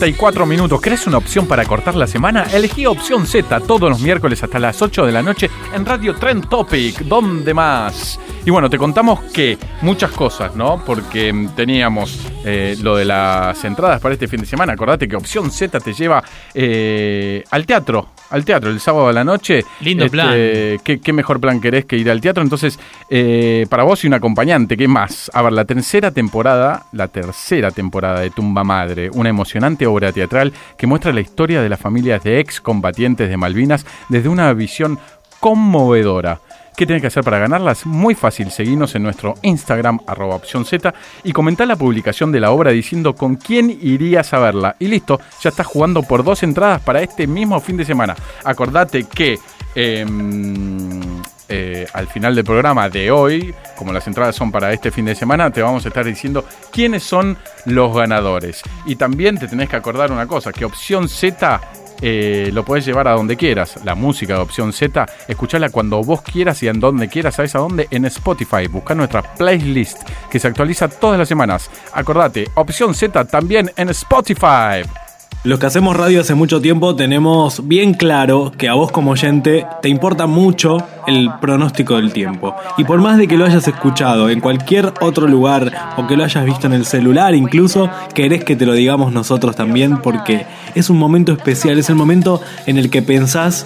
34 0.01 0.47
minutos. 0.47 0.81
¿Crees 0.81 1.05
una 1.05 1.19
opción 1.19 1.45
para 1.45 1.63
cortar 1.63 1.93
la 1.93 2.07
semana? 2.07 2.47
Elegí 2.51 2.87
opción 2.87 3.27
Z 3.27 3.59
todos 3.59 3.87
los 3.87 3.99
miércoles 4.01 4.41
hasta 4.41 4.57
las 4.57 4.81
8 4.81 5.05
de 5.05 5.11
la 5.11 5.21
noche 5.21 5.47
en 5.75 5.85
Radio 5.85 6.15
Trend 6.15 6.49
Topic. 6.49 7.01
¿Dónde 7.01 7.53
más? 7.53 8.19
Y 8.43 8.49
bueno, 8.49 8.67
te 8.67 8.79
contamos 8.79 9.19
que 9.31 9.59
muchas 9.83 10.09
cosas, 10.09 10.55
¿no? 10.55 10.83
Porque 10.83 11.31
mm, 11.31 11.49
teníamos 11.49 12.17
eh, 12.43 12.75
lo 12.81 12.95
de 12.95 13.05
las 13.05 13.63
entradas 13.63 14.01
para 14.01 14.15
este 14.15 14.27
fin 14.27 14.39
de 14.39 14.47
semana. 14.47 14.73
Acordate 14.73 15.07
que 15.07 15.15
opción 15.15 15.51
Z 15.51 15.79
te 15.79 15.93
lleva 15.93 16.23
eh, 16.55 17.43
al 17.51 17.67
teatro. 17.67 18.09
Al 18.31 18.45
teatro, 18.45 18.69
el 18.69 18.79
sábado 18.79 19.09
a 19.09 19.13
la 19.13 19.23
noche. 19.23 19.63
Lindo 19.81 20.05
Este, 20.05 20.15
plan. 20.15 20.31
¿qué, 20.83 20.99
qué 21.03 21.13
mejor 21.13 21.39
plan 21.39 21.61
querés 21.61 21.85
que 21.85 21.97
ir 21.97 22.09
al 22.09 22.21
teatro? 22.21 22.41
Entonces, 22.41 22.79
eh, 23.09 23.65
para 23.69 23.83
vos 23.83 24.03
y 24.03 24.07
un 24.07 24.13
acompañante, 24.13 24.77
¿qué 24.77 24.87
más? 24.87 25.29
A 25.33 25.41
ver, 25.41 25.53
la 25.53 25.65
tercera 25.65 26.11
temporada, 26.11 26.85
la 26.93 27.07
tercera 27.07 27.71
temporada 27.71 28.21
de 28.21 28.29
Tumba 28.29 28.63
Madre, 28.63 29.09
una 29.13 29.29
emocionante 29.29 29.85
obra 29.85 30.11
teatral 30.11 30.53
que 30.77 30.87
muestra 30.87 31.11
la 31.13 31.21
historia 31.21 31.61
de 31.61 31.69
las 31.69 31.79
familias 31.79 32.23
de 32.23 32.39
excombatientes 32.39 33.29
de 33.29 33.37
Malvinas 33.37 33.85
desde 34.09 34.29
una 34.29 34.53
visión 34.53 34.97
conmovedora. 35.39 36.39
¿Qué 36.75 36.85
tenés 36.85 37.01
que 37.01 37.07
hacer 37.07 37.23
para 37.23 37.37
ganarlas? 37.37 37.85
Muy 37.85 38.15
fácil, 38.15 38.49
seguinos 38.49 38.95
en 38.95 39.03
nuestro 39.03 39.35
Instagram, 39.41 39.99
arroba 40.07 40.41
y 41.23 41.31
comentá 41.31 41.65
la 41.65 41.75
publicación 41.75 42.31
de 42.31 42.39
la 42.39 42.51
obra 42.51 42.71
diciendo 42.71 43.13
con 43.13 43.35
quién 43.35 43.69
irías 43.81 44.33
a 44.33 44.39
verla. 44.39 44.75
Y 44.79 44.87
listo, 44.87 45.19
ya 45.41 45.49
estás 45.49 45.67
jugando 45.67 46.01
por 46.03 46.23
dos 46.23 46.43
entradas 46.43 46.81
para 46.81 47.01
este 47.01 47.27
mismo 47.27 47.59
fin 47.59 47.77
de 47.77 47.85
semana. 47.85 48.15
Acordate 48.43 49.03
que 49.03 49.37
em, 49.75 51.21
eh, 51.49 51.85
al 51.93 52.07
final 52.07 52.33
del 52.33 52.45
programa 52.45 52.89
de 52.89 53.11
hoy, 53.11 53.53
como 53.75 53.91
las 53.91 54.07
entradas 54.07 54.35
son 54.35 54.51
para 54.51 54.71
este 54.71 54.89
fin 54.89 55.05
de 55.05 55.15
semana, 55.15 55.51
te 55.51 55.61
vamos 55.61 55.83
a 55.85 55.89
estar 55.89 56.05
diciendo 56.05 56.45
quiénes 56.71 57.03
son 57.03 57.37
los 57.65 57.93
ganadores. 57.93 58.61
Y 58.85 58.95
también 58.95 59.37
te 59.37 59.47
tenés 59.47 59.69
que 59.69 59.75
acordar 59.75 60.11
una 60.11 60.25
cosa, 60.25 60.53
que 60.53 60.65
opción 60.65 61.09
Z 61.09 61.59
eh, 62.01 62.49
lo 62.53 62.65
podés 62.65 62.85
llevar 62.85 63.07
a 63.07 63.13
donde 63.13 63.37
quieras. 63.37 63.79
La 63.83 63.95
música 63.95 64.35
de 64.35 64.41
opción 64.41 64.73
Z, 64.73 65.05
escuchala 65.27 65.69
cuando 65.69 66.03
vos 66.03 66.21
quieras 66.21 66.61
y 66.63 66.67
en 66.67 66.79
donde 66.79 67.07
quieras. 67.07 67.35
¿Sabes 67.35 67.55
a 67.55 67.59
dónde? 67.59 67.87
En 67.91 68.05
Spotify. 68.05 68.67
Busca 68.69 68.95
nuestra 68.95 69.21
playlist 69.21 69.99
que 70.29 70.39
se 70.39 70.47
actualiza 70.47 70.87
todas 70.87 71.19
las 71.19 71.27
semanas. 71.27 71.69
Acordate, 71.93 72.47
opción 72.55 72.93
Z 72.93 73.25
también 73.25 73.71
en 73.75 73.89
Spotify. 73.89 74.83
Los 75.43 75.57
que 75.57 75.65
hacemos 75.65 75.97
radio 75.97 76.21
hace 76.21 76.35
mucho 76.35 76.61
tiempo 76.61 76.95
tenemos 76.95 77.67
bien 77.67 77.95
claro 77.95 78.51
que 78.55 78.69
a 78.69 78.75
vos 78.75 78.91
como 78.91 79.09
oyente 79.09 79.65
te 79.81 79.89
importa 79.89 80.27
mucho 80.27 80.77
el 81.07 81.31
pronóstico 81.41 81.95
del 81.95 82.13
tiempo. 82.13 82.55
Y 82.77 82.83
por 82.83 83.01
más 83.01 83.17
de 83.17 83.27
que 83.27 83.37
lo 83.37 83.45
hayas 83.45 83.67
escuchado 83.67 84.29
en 84.29 84.39
cualquier 84.39 84.93
otro 85.01 85.27
lugar 85.27 85.95
o 85.97 86.05
que 86.05 86.15
lo 86.15 86.25
hayas 86.25 86.45
visto 86.45 86.67
en 86.67 86.73
el 86.73 86.85
celular 86.85 87.33
incluso, 87.33 87.89
querés 88.13 88.43
que 88.43 88.55
te 88.55 88.67
lo 88.67 88.73
digamos 88.73 89.13
nosotros 89.13 89.55
también 89.55 89.97
porque 89.97 90.45
es 90.75 90.91
un 90.91 90.99
momento 90.99 91.31
especial, 91.31 91.79
es 91.79 91.89
el 91.89 91.95
momento 91.95 92.39
en 92.67 92.77
el 92.77 92.91
que 92.91 93.01
pensás, 93.01 93.65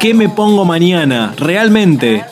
¿qué 0.00 0.12
me 0.12 0.28
pongo 0.28 0.64
mañana? 0.64 1.34
Realmente. 1.38 2.24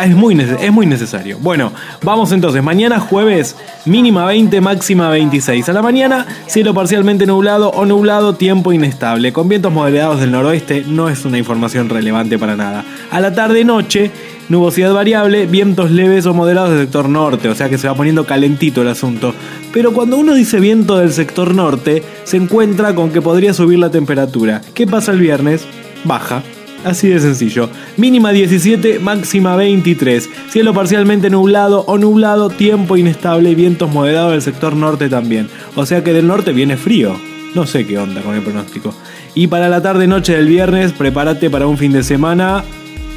Ah, 0.00 0.06
Es 0.06 0.16
muy, 0.16 0.34
es 0.40 0.72
muy 0.72 0.86
necesario. 0.86 1.36
Bueno, 1.42 1.72
vamos 2.02 2.32
entonces. 2.32 2.62
Mañana 2.62 2.98
jueves, 3.00 3.54
mínima 3.84 4.24
20, 4.24 4.62
máxima 4.62 5.10
26. 5.10 5.68
A 5.68 5.74
la 5.74 5.82
mañana, 5.82 6.26
cielo 6.46 6.72
parcialmente 6.72 7.26
nublado 7.26 7.68
o 7.68 7.84
nublado, 7.84 8.34
tiempo 8.34 8.72
inestable. 8.72 9.34
Con 9.34 9.50
vientos 9.50 9.70
moderados 9.70 10.18
del 10.20 10.30
noroeste, 10.30 10.84
no 10.88 11.10
es 11.10 11.26
una 11.26 11.36
información 11.36 11.90
relevante 11.90 12.38
para 12.38 12.56
nada. 12.56 12.82
A 13.10 13.20
la 13.20 13.34
tarde-noche, 13.34 14.10
nubosidad 14.48 14.94
variable, 14.94 15.44
vientos 15.44 15.90
leves 15.90 16.24
o 16.24 16.32
moderados 16.32 16.70
del 16.70 16.80
sector 16.80 17.10
norte. 17.10 17.50
O 17.50 17.54
sea 17.54 17.68
que 17.68 17.76
se 17.76 17.86
va 17.86 17.94
poniendo 17.94 18.24
calentito 18.24 18.80
el 18.80 18.88
asunto. 18.88 19.34
Pero 19.70 19.92
cuando 19.92 20.16
uno 20.16 20.32
dice 20.32 20.60
viento 20.60 20.96
del 20.96 21.12
sector 21.12 21.54
norte, 21.54 22.02
se 22.24 22.38
encuentra 22.38 22.94
con 22.94 23.10
que 23.10 23.20
podría 23.20 23.52
subir 23.52 23.78
la 23.78 23.90
temperatura. 23.90 24.62
¿Qué 24.72 24.86
pasa 24.86 25.12
el 25.12 25.20
viernes? 25.20 25.66
Baja. 26.04 26.42
Así 26.84 27.08
de 27.08 27.20
sencillo. 27.20 27.68
Mínima 27.96 28.32
17, 28.32 28.98
máxima 29.00 29.54
23. 29.56 30.28
Cielo 30.48 30.72
parcialmente 30.72 31.28
nublado 31.28 31.84
o 31.86 31.98
nublado, 31.98 32.48
tiempo 32.48 32.96
inestable 32.96 33.50
y 33.50 33.54
vientos 33.54 33.92
moderados 33.92 34.32
del 34.32 34.42
sector 34.42 34.74
norte 34.74 35.08
también. 35.08 35.48
O 35.76 35.84
sea 35.84 36.02
que 36.02 36.12
del 36.12 36.26
norte 36.26 36.52
viene 36.52 36.76
frío. 36.76 37.20
No 37.54 37.66
sé 37.66 37.86
qué 37.86 37.98
onda 37.98 38.22
con 38.22 38.34
el 38.34 38.42
pronóstico. 38.42 38.94
Y 39.34 39.48
para 39.48 39.68
la 39.68 39.82
tarde 39.82 40.06
noche 40.06 40.34
del 40.34 40.46
viernes, 40.46 40.92
prepárate 40.92 41.50
para 41.50 41.66
un 41.66 41.76
fin 41.76 41.92
de 41.92 42.02
semana 42.02 42.64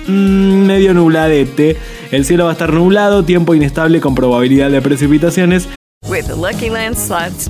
mm, 0.07 0.65
medio 0.65 0.93
nubladete. 0.93 1.77
El 2.11 2.25
cielo 2.25 2.45
va 2.45 2.51
a 2.51 2.53
estar 2.53 2.73
nublado, 2.73 3.23
tiempo 3.23 3.55
inestable 3.55 4.01
con 4.01 4.13
probabilidad 4.15 4.69
de 4.71 4.81
precipitaciones. 4.81 5.69
With 6.09 6.27
Lucky 6.35 6.69
Land 6.69 6.97
slots. 6.97 7.49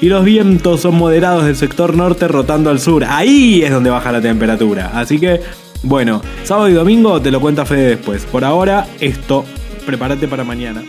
Y 0.00 0.08
los 0.08 0.24
vientos 0.24 0.80
son 0.80 0.96
moderados 0.96 1.44
del 1.44 1.56
sector 1.56 1.96
norte 1.96 2.28
rotando 2.28 2.70
al 2.70 2.80
sur. 2.80 3.04
Ahí 3.04 3.62
es 3.62 3.70
donde 3.70 3.90
baja 3.90 4.12
la 4.12 4.20
temperatura. 4.20 4.90
Así 4.94 5.18
que, 5.18 5.40
bueno, 5.82 6.20
sábado 6.44 6.68
y 6.68 6.74
domingo 6.74 7.20
te 7.20 7.30
lo 7.30 7.40
cuenta 7.40 7.64
Fede 7.64 7.96
después. 7.96 8.24
Por 8.26 8.44
ahora, 8.44 8.86
esto, 9.00 9.44
prepárate 9.86 10.28
para 10.28 10.44
mañana. 10.44 10.82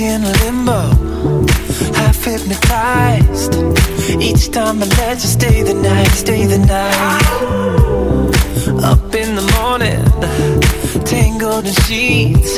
In 0.00 0.22
limbo, 0.22 0.80
half 1.92 2.24
hypnotized. 2.24 3.54
Each 4.18 4.50
time 4.50 4.82
I 4.82 4.86
let 4.96 5.22
you 5.22 5.28
stay 5.28 5.62
the 5.62 5.74
night, 5.74 6.08
stay 6.08 6.46
the 6.46 6.56
night. 6.56 7.20
Up 8.82 9.14
in 9.14 9.34
the 9.36 9.44
morning, 9.60 10.02
tangled 11.04 11.66
in 11.66 11.74
sheets. 11.84 12.56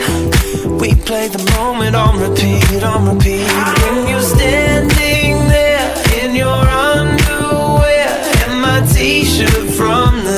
We 0.81 0.95
play 0.95 1.27
the 1.27 1.43
moment 1.59 1.97
on 1.97 2.21
repeat, 2.21 2.85
on 2.85 3.09
repeat. 3.13 3.51
When 3.83 4.07
you're 4.07 4.21
standing 4.21 5.49
there 5.49 5.87
in 6.23 6.37
your 6.37 6.63
underwear 6.87 8.09
and 8.45 8.63
my 8.63 8.87
t-shirt 8.95 9.67
from 9.75 10.23
the 10.23 10.32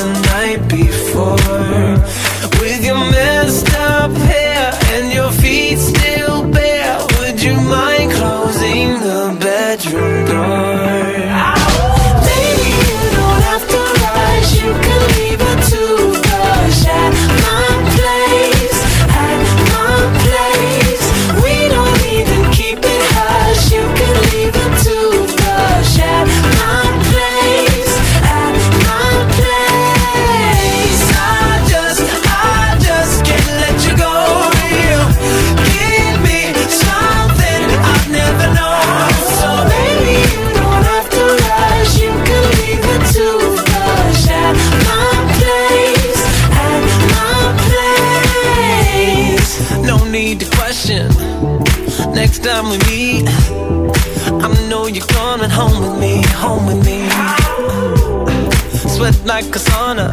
Sweat 59.04 59.26
like 59.26 59.44
a 59.54 59.58
sauna, 59.58 60.08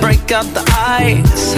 break 0.00 0.32
out 0.32 0.46
the 0.54 0.64
ice. 0.72 1.54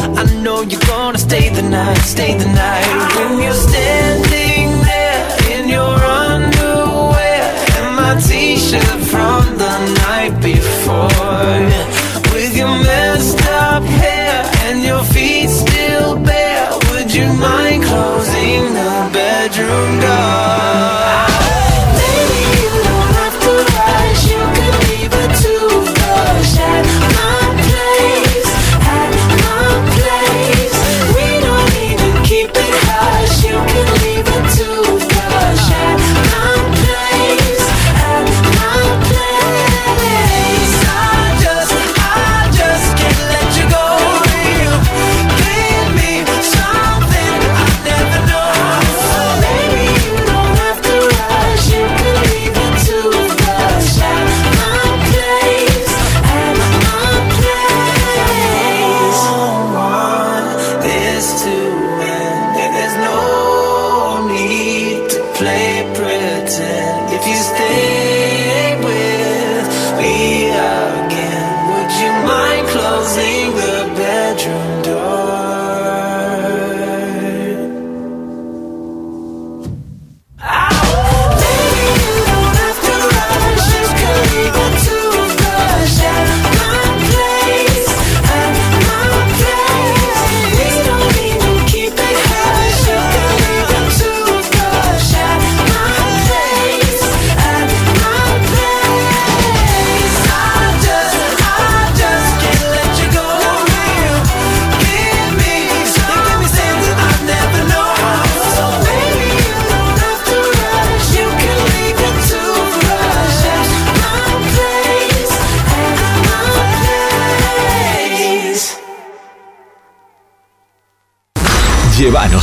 I 0.00 0.24
know 0.42 0.62
you're 0.62 0.86
gonna 0.88 1.18
stay 1.18 1.50
the 1.50 1.62
night, 1.62 1.98
stay 1.98 2.36
the 2.36 2.46
night. 2.46 2.88
When 3.14 3.40
you're 3.40 3.54
standing 3.70 4.70
there 4.90 5.22
in 5.54 5.68
your 5.68 5.94
underwear 6.24 7.44
and 7.78 7.94
my 7.94 8.20
t-shirt 8.26 8.82
from 9.12 9.56
the 9.56 9.74
night 10.02 10.34
before, 10.42 11.06
with 12.34 12.56
your 12.56 12.74
messed 12.82 13.46
up 13.46 13.84
hair 13.84 14.42
and 14.66 14.82
your 14.82 15.04
feet 15.14 15.48
still 15.48 16.18
bare, 16.18 16.70
would 16.90 17.14
you 17.14 17.32
mind 17.34 17.84
closing 17.84 18.74
the 18.74 19.10
bedroom 19.12 20.00
door? 20.00 21.41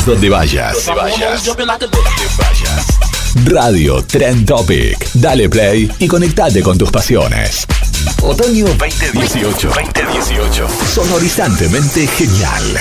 Donde 0.10 0.30
vayas. 0.30 0.86
Donde 0.86 1.02
vayas. 1.02 1.44
Radio 3.46 4.04
Trend 4.04 4.48
Topic. 4.48 5.08
Dale 5.14 5.48
play 5.50 5.92
y 6.00 6.08
conectate 6.08 6.64
con 6.64 6.80
tus 6.80 6.90
pasiones. 6.90 7.68
Otoño 8.24 8.66
2018. 8.66 9.70
2018. 9.70 10.68
Sonorizantemente 10.96 12.08
genial. 12.08 12.80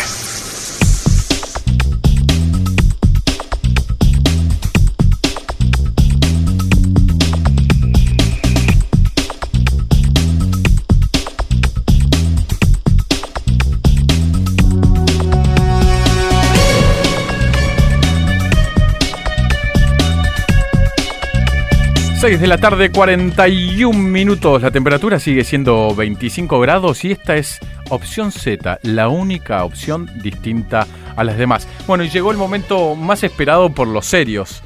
Seis 22.21 22.41
de 22.41 22.49
la 22.49 22.59
tarde, 22.59 22.91
41 22.91 23.97
minutos. 23.97 24.61
La 24.63 24.73
temperatura 24.73 25.21
sigue 25.21 25.45
siendo 25.45 25.95
25 25.95 26.59
grados 26.59 27.05
y 27.05 27.13
esta 27.13 27.37
es 27.37 27.61
opción 27.91 28.33
Z, 28.33 28.81
la 28.83 29.09
única 29.09 29.65
opción 29.65 30.11
distinta 30.21 30.87
a 31.17 31.23
las 31.23 31.39
demás. 31.39 31.69
Bueno, 31.87 32.03
y 32.03 32.09
llegó 32.09 32.33
el 32.33 32.37
momento 32.37 32.97
más 32.97 33.23
esperado 33.23 33.71
por 33.71 33.87
los 33.87 34.05
serios 34.07 34.63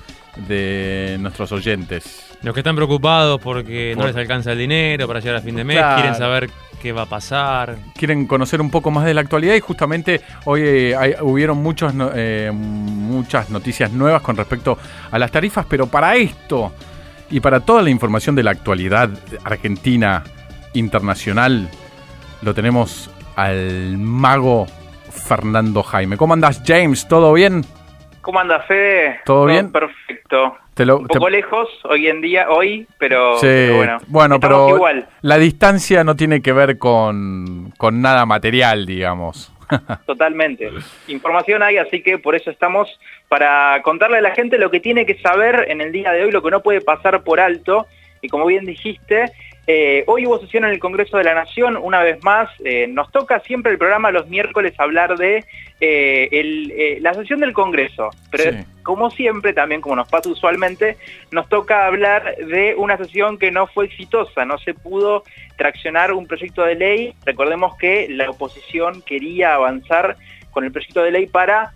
de 0.49 1.19
nuestros 1.21 1.53
oyentes. 1.53 2.25
Los 2.43 2.55
que 2.55 2.61
están 2.61 2.75
preocupados 2.75 3.39
porque 3.41 3.95
no 3.99 4.07
les 4.07 4.17
alcanza 4.17 4.53
el 4.53 4.59
dinero 4.59 5.07
para 5.07 5.21
llegar 5.21 5.37
a 5.37 5.41
fin 5.43 5.55
de 5.55 5.65
mes, 5.65 5.77
Claro. 5.77 5.97
quieren 6.01 6.15
saber 6.19 6.51
qué 6.81 6.91
va 6.93 7.03
a 7.03 7.07
pasar. 7.07 7.77
quieren 7.95 8.27
conocer 8.27 8.61
un 8.63 8.71
poco 8.71 8.91
más 8.91 9.05
de 9.05 9.13
la 9.15 9.21
actualidad 9.21 9.55
y 9.55 9.61
justamente 9.61 10.23
hoy 10.47 10.63
eh, 10.65 10.97
hay- 10.97 11.15
hubieron 11.21 11.59
muchos, 11.59 11.93
eh, 12.15 12.51
muchas 12.53 13.51
noticias 13.51 13.93
nuevas 13.93 14.23
con 14.23 14.37
respecto 14.37 14.79
a 15.11 15.19
las 15.19 15.31
tarifas, 15.31 15.67
pero 15.69 15.87
para 15.87 16.17
esto 16.17 16.73
y 17.33 17.41
para 17.41 17.61
toda 17.61 17.83
la 17.83 17.91
información 17.91 18.37
de 18.37 18.43
la 18.45 18.53
actualidad 18.53 19.11
argentina 19.45 20.23
internacional 20.75 21.69
lo 22.43 22.55
tenemos 22.55 23.11
al 23.37 23.97
mago 23.99 24.67
Fernando 25.11 25.83
Jaime. 25.83 26.17
¿Cómo 26.17 26.35
andás, 26.35 26.63
James? 26.65 27.07
¿Todo 27.09 27.33
bien? 27.33 27.65
¿Cómo 28.21 28.39
anda, 28.39 28.61
Fede? 28.61 29.21
¿Todo 29.25 29.47
bien? 29.47 29.73
Perfecto. 29.73 30.57
Te 30.75 30.87
lo- 30.87 30.99
Un 30.99 31.07
poco 31.07 31.27
te- 31.27 31.31
lejos 31.33 31.69
hoy 31.85 32.07
en 32.09 32.21
día, 32.21 32.49
hoy, 32.51 32.87
pero, 32.99 33.35
Sí, 33.39 33.47
pero 33.47 33.77
bueno. 33.77 33.99
bueno, 34.07 34.41
pero 34.41 34.69
igual, 34.77 35.07
la 35.21 35.39
distancia 35.39 36.03
no 36.05 36.17
tiene 36.17 36.41
que 36.41 36.53
ver 36.53 36.79
con, 36.79 37.73
con 37.77 38.01
nada 38.01 38.25
material, 38.27 38.87
digamos. 38.87 39.52
totalmente. 40.07 40.71
Información 41.09 41.63
hay, 41.63 41.79
así 41.79 42.03
que 42.03 42.19
por 42.19 42.35
eso 42.35 42.51
estamos 42.51 42.89
para 43.29 43.81
contarle 43.83 44.19
a 44.19 44.23
la 44.23 44.35
gente 44.35 44.59
lo 44.59 44.71
que 44.71 44.81
tiene 44.81 45.07
que 45.07 45.19
saber 45.19 45.67
en 45.69 45.81
el 45.81 45.93
día 45.93 46.13
de 46.13 46.25
hoy, 46.25 46.31
lo 46.31 46.43
que 46.43 46.51
no 46.51 46.63
puede 46.63 46.81
pasar 46.81 47.23
por 47.23 47.41
alto. 47.41 47.87
Y 48.21 48.29
como 48.29 48.47
bien 48.47 48.65
dijiste, 48.65 49.33
eh, 49.67 50.03
hoy 50.09 50.27
hubo 50.27 50.41
sesión 50.41 50.65
en 50.65 50.71
el 50.71 50.79
Congreso 50.81 51.17
de 51.19 51.25
la 51.25 51.35
Nación, 51.35 51.77
una 51.77 52.03
vez 52.03 52.23
más. 52.25 52.49
eh, 52.65 52.87
nos 52.89 53.11
toca 53.13 53.41
siempre 53.41 53.71
el 53.73 53.79
programa 53.79 54.11
los 54.11 54.29
miércoles 54.29 54.75
hablar 54.79 55.17
de 55.17 55.45
eh, 55.81 56.29
el, 56.33 57.03
la 57.03 57.15
sesión 57.15 57.41
del 57.41 57.53
Congreso. 57.53 58.11
Pero 58.31 58.53
Sí. 58.53 58.65
como 58.83 59.11
siempre, 59.11 59.53
también 59.53 59.81
como 59.81 59.97
nos 59.97 60.09
pasa 60.09 60.29
usualmente, 60.31 60.97
nos 61.31 61.49
toca 61.49 61.87
hablar 61.87 62.37
de 62.37 62.75
una 62.77 62.97
sesión 62.97 63.39
que 63.39 63.51
no 63.53 63.67
fue 63.69 63.87
exitosa, 63.87 64.45
no 64.45 64.59
se 64.59 64.75
pudo 64.75 65.23
traccionar 65.57 66.13
un 66.13 66.27
proyecto 66.27 66.63
de 66.65 66.75
ley. 66.75 67.15
Recordemos 67.25 67.77
que 67.77 68.09
la 68.11 68.29
oposición 68.31 69.03
quería 69.03 69.55
avanzar 69.55 70.17
con 70.51 70.65
el 70.65 70.73
proyecto 70.73 71.03
de 71.03 71.13
ley 71.13 71.27
para 71.27 71.73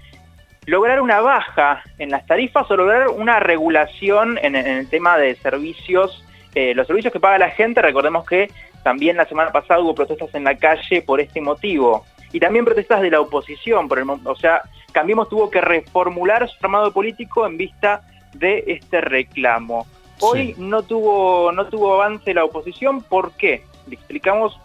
lograr 0.66 1.00
una 1.00 1.20
baja 1.20 1.84
en 1.98 2.10
las 2.10 2.26
tarifas 2.26 2.68
o 2.70 2.76
lograr 2.76 3.08
una 3.08 3.38
regulación 3.38 4.38
en, 4.42 4.56
en 4.56 4.66
el 4.66 4.88
tema 4.90 5.16
de 5.16 5.36
servicios, 5.36 6.24
eh, 6.56 6.72
los 6.74 6.86
servicios 6.86 7.12
que 7.12 7.20
paga 7.20 7.36
la 7.36 7.50
gente. 7.50 7.82
Recordemos 7.82 8.24
que 8.24 8.50
también 8.82 9.18
la 9.18 9.26
semana 9.26 9.52
pasada 9.52 9.78
hubo 9.78 9.94
protestas 9.94 10.34
en 10.34 10.44
la 10.44 10.56
calle 10.56 11.02
por 11.02 11.20
este 11.20 11.42
motivo. 11.42 12.06
Y 12.32 12.40
también 12.40 12.64
protestas 12.64 13.02
de 13.02 13.10
la 13.10 13.20
oposición, 13.20 13.86
por 13.88 13.98
el, 13.98 14.08
o 14.08 14.34
sea, 14.36 14.62
Cambiemos 14.90 15.28
tuvo 15.28 15.50
que 15.50 15.60
reformular 15.60 16.48
su 16.48 16.56
llamado 16.62 16.90
político 16.92 17.46
en 17.46 17.58
vista 17.58 18.00
de 18.32 18.64
este 18.68 19.02
reclamo. 19.02 19.86
Hoy 20.20 20.54
no 20.56 20.82
tuvo 20.82 21.52
no 21.52 21.66
tuvo 21.66 21.92
avance 21.92 22.32
la 22.32 22.46
oposición, 22.46 23.02
¿por 23.02 23.32
qué? 23.32 23.62
Le 23.86 23.96
explicamos 23.96 24.58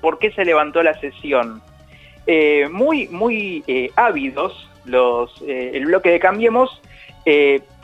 por 0.00 0.18
qué 0.18 0.32
se 0.32 0.44
levantó 0.44 0.82
la 0.82 0.98
sesión. 0.98 1.62
Eh, 2.26 2.68
muy 2.72 3.06
muy 3.06 3.62
eh, 3.68 3.92
ávidos 3.94 4.68
los 4.84 5.40
el 5.46 5.86
bloque 5.86 6.10
de 6.10 6.18
Cambiemos. 6.18 6.82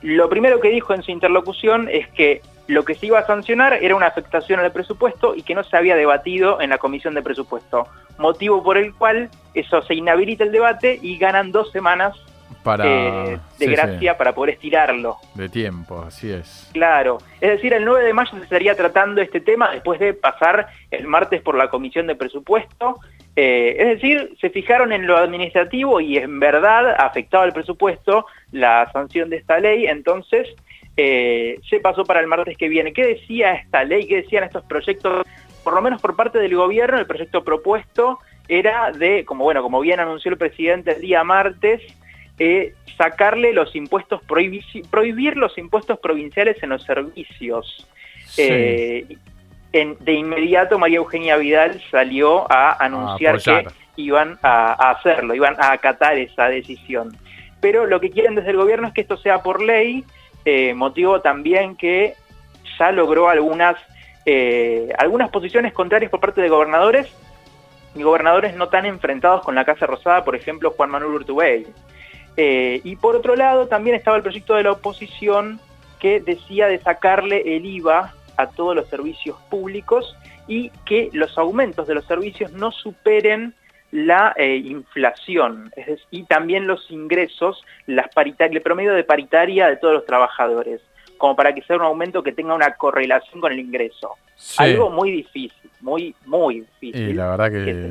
lo 0.03 0.29
primero 0.29 0.59
que 0.59 0.71
dijo 0.71 0.95
en 0.95 1.05
su 1.05 1.13
interlocución 1.13 1.89
es 1.89 2.09
que 2.09 2.43
lo 2.67 2.85
que 2.85 2.95
se 2.95 3.07
iba 3.07 3.19
a 3.19 3.27
sancionar 3.27 3.75
era 3.81 3.95
una 3.95 4.07
afectación 4.07 4.61
al 4.61 4.73
presupuesto 4.73 5.35
y 5.35 5.43
que 5.43 5.55
no 5.55 5.63
se 5.65 5.77
había 5.77 5.97
debatido 5.97 6.61
en 6.61 6.71
la 6.71 6.79
comisión 6.79 7.15
de 7.15 7.23
presupuesto, 7.23 7.87
motivo 8.19 8.63
por 8.63 8.77
el 8.77 8.95
cual 8.95 9.31
eso 9.55 9.83
se 9.83 9.95
inhabilita 9.95 10.45
el 10.45 10.53
debate 10.53 10.99
y 11.01 11.17
ganan 11.19 11.53
dos 11.53 11.71
semanas 11.71 12.17
Para- 12.63 12.85
eh, 12.85 13.39
de 13.59 13.67
sí, 13.67 13.71
gracia 13.71 14.17
para 14.17 14.35
poder 14.35 14.55
estirarlo. 14.55 15.19
De 15.35 15.49
tiempo, 15.49 16.03
así 16.07 16.31
es. 16.33 16.69
Claro, 16.73 17.19
es 17.41 17.51
decir, 17.51 17.73
el 17.73 17.85
9 17.85 18.05
de 18.05 18.13
mayo 18.13 18.33
se 18.33 18.43
estaría 18.43 18.75
tratando 18.75 19.21
este 19.21 19.41
tema 19.41 19.71
después 19.71 20.01
de 20.01 20.15
pasar 20.15 20.67
el 20.91 21.07
martes 21.07 21.43
por 21.43 21.57
la 21.57 21.69
Comisión 21.69 22.09
de 22.09 22.17
Presupuesto. 22.17 22.99
Eh, 23.37 23.77
es 23.79 23.87
decir, 23.89 24.35
se 24.41 24.51
fijaron 24.51 24.93
en 24.93 25.07
lo 25.07 25.17
administrativo 25.17 26.01
y 26.01 26.17
en 26.17 26.41
verdad 26.41 26.97
afectaba 26.99 27.45
el 27.45 27.53
presupuesto 27.53 28.27
la 28.51 28.91
sanción 28.93 29.29
de 29.31 29.37
esta 29.37 29.61
ley, 29.61 29.87
entonces 29.87 30.49
eh, 30.97 31.59
se 31.69 31.81
pasó 31.81 32.05
para 32.05 32.21
el 32.21 32.27
martes 32.27 32.57
que 32.57 32.69
viene. 32.69 32.93
¿Qué 32.93 33.05
decía 33.07 33.55
esta 33.55 33.85
ley? 33.85 34.07
¿Qué 34.07 34.17
decían 34.23 34.45
estos 34.45 34.65
proyectos? 34.65 35.27
Por 35.63 35.75
lo 35.75 35.83
menos 35.83 36.01
por 36.01 36.15
parte 36.17 36.39
del 36.39 36.55
gobierno, 36.55 36.99
el 36.99 37.07
proyecto 37.07 37.43
propuesto 37.45 38.19
era 38.49 38.93
de, 38.93 39.25
como 39.25 39.45
bueno, 39.45 39.63
como 39.63 39.81
bien 39.81 39.99
anunció 40.01 40.31
el 40.31 40.39
presidente 40.39 40.93
el 40.93 41.01
día 41.01 41.25
martes, 41.25 41.83
eh, 42.39 42.75
sacarle 42.97 43.53
los 43.53 43.75
impuestos, 43.75 44.23
prohibir, 44.25 44.63
prohibir 44.91 45.37
los 45.37 45.59
impuestos 45.59 45.99
provinciales 45.99 46.63
en 46.63 46.69
los 46.71 46.83
servicios. 46.85 47.87
Eh, 48.39 49.17
en- 49.73 49.97
de 50.01 50.13
inmediato 50.13 50.79
María 50.79 50.99
Eugenia 50.99 51.37
Vidal 51.37 51.83
salió 51.91 52.51
a 52.51 52.83
anunciar 52.85 53.37
que 53.43 53.69
iban 53.97 54.39
a, 54.43 54.73
a 54.73 54.91
hacerlo, 54.93 55.35
iban 55.35 55.57
a 55.59 55.73
acatar 55.73 56.17
esa 56.19 56.49
decisión. 56.49 57.17
Pero 57.61 57.87
lo 57.87 57.99
que 58.01 58.11
quieren 58.11 58.35
desde 58.35 58.51
el 58.51 58.57
gobierno 58.57 58.89
es 58.89 58.95
que 58.95 59.01
esto 59.01 59.17
sea 59.17 59.43
por 59.43 59.63
ley, 59.63 60.05
eh, 60.49 60.75
motivo 60.75 61.21
también 61.21 61.75
que 61.75 62.15
ya 62.79 62.93
logró 62.93 63.29
algunas, 63.29 63.77
eh, 64.25 64.93
algunas 64.97 65.29
posiciones 65.31 65.73
contrarias 65.73 66.09
por 66.09 66.21
parte 66.21 66.41
de 66.41 66.49
gobernadores 66.49 67.09
y 67.97 68.03
gobernadores 68.05 68.55
no 68.55 68.69
tan 68.69 68.87
enfrentados 68.87 69.43
con 69.43 69.57
la 69.57 69.65
Casa 69.65 69.87
Rosada, 69.87 70.25
por 70.25 70.37
ejemplo 70.37 70.71
Juan 70.71 70.91
Manuel 70.91 71.15
Urtubey. 71.15 71.67
Eh, 72.37 72.81
y 72.85 72.95
por 72.95 73.17
otro 73.17 73.35
lado 73.35 73.67
también 73.67 73.97
estaba 73.97 74.19
el 74.19 74.23
proyecto 74.23 74.55
de 74.55 74.63
la 74.63 74.71
oposición 74.71 75.59
que 75.99 76.21
decía 76.21 76.69
de 76.69 76.79
sacarle 76.79 77.57
el 77.57 77.67
IVA 77.67 78.15
a 78.37 78.47
todos 78.47 78.77
los 78.77 78.89
servicios 78.89 79.37
públicos 79.51 80.17
y 80.47 80.71
que 80.85 81.11
los 81.13 81.37
aumentos 81.39 81.89
de 81.89 81.95
los 81.97 82.05
servicios 82.05 82.53
no 82.53 82.71
superen 82.71 83.53
la 83.97 84.35
eh, 84.37 84.57
inflación 84.57 85.71
es 85.77 86.01
y 86.11 86.25
también 86.25 86.67
los 86.67 86.91
ingresos, 86.91 87.65
las 87.87 88.09
el 88.55 88.63
promedio 88.63 88.93
de 88.95 89.05
paritaria 89.05 89.69
de 89.69 89.77
todos 89.77 89.95
los 89.95 90.07
trabajadores, 90.07 90.81
como 91.17 91.35
para 91.35 91.55
que 91.55 91.63
sea 91.63 91.77
un 91.77 91.83
aumento 91.83 92.23
que 92.23 92.33
tenga 92.33 92.55
una 92.55 92.73
correlación 92.75 93.41
con 93.41 93.53
el 93.53 93.59
ingreso. 93.59 94.15
Sí. 94.37 94.63
Algo 94.63 94.91
muy 94.91 95.11
difícil, 95.11 95.71
muy, 95.81 96.15
muy 96.27 96.61
difícil. 96.81 97.09
Y 97.11 97.13
la 97.15 97.31
verdad 97.31 97.51
que. 97.51 97.91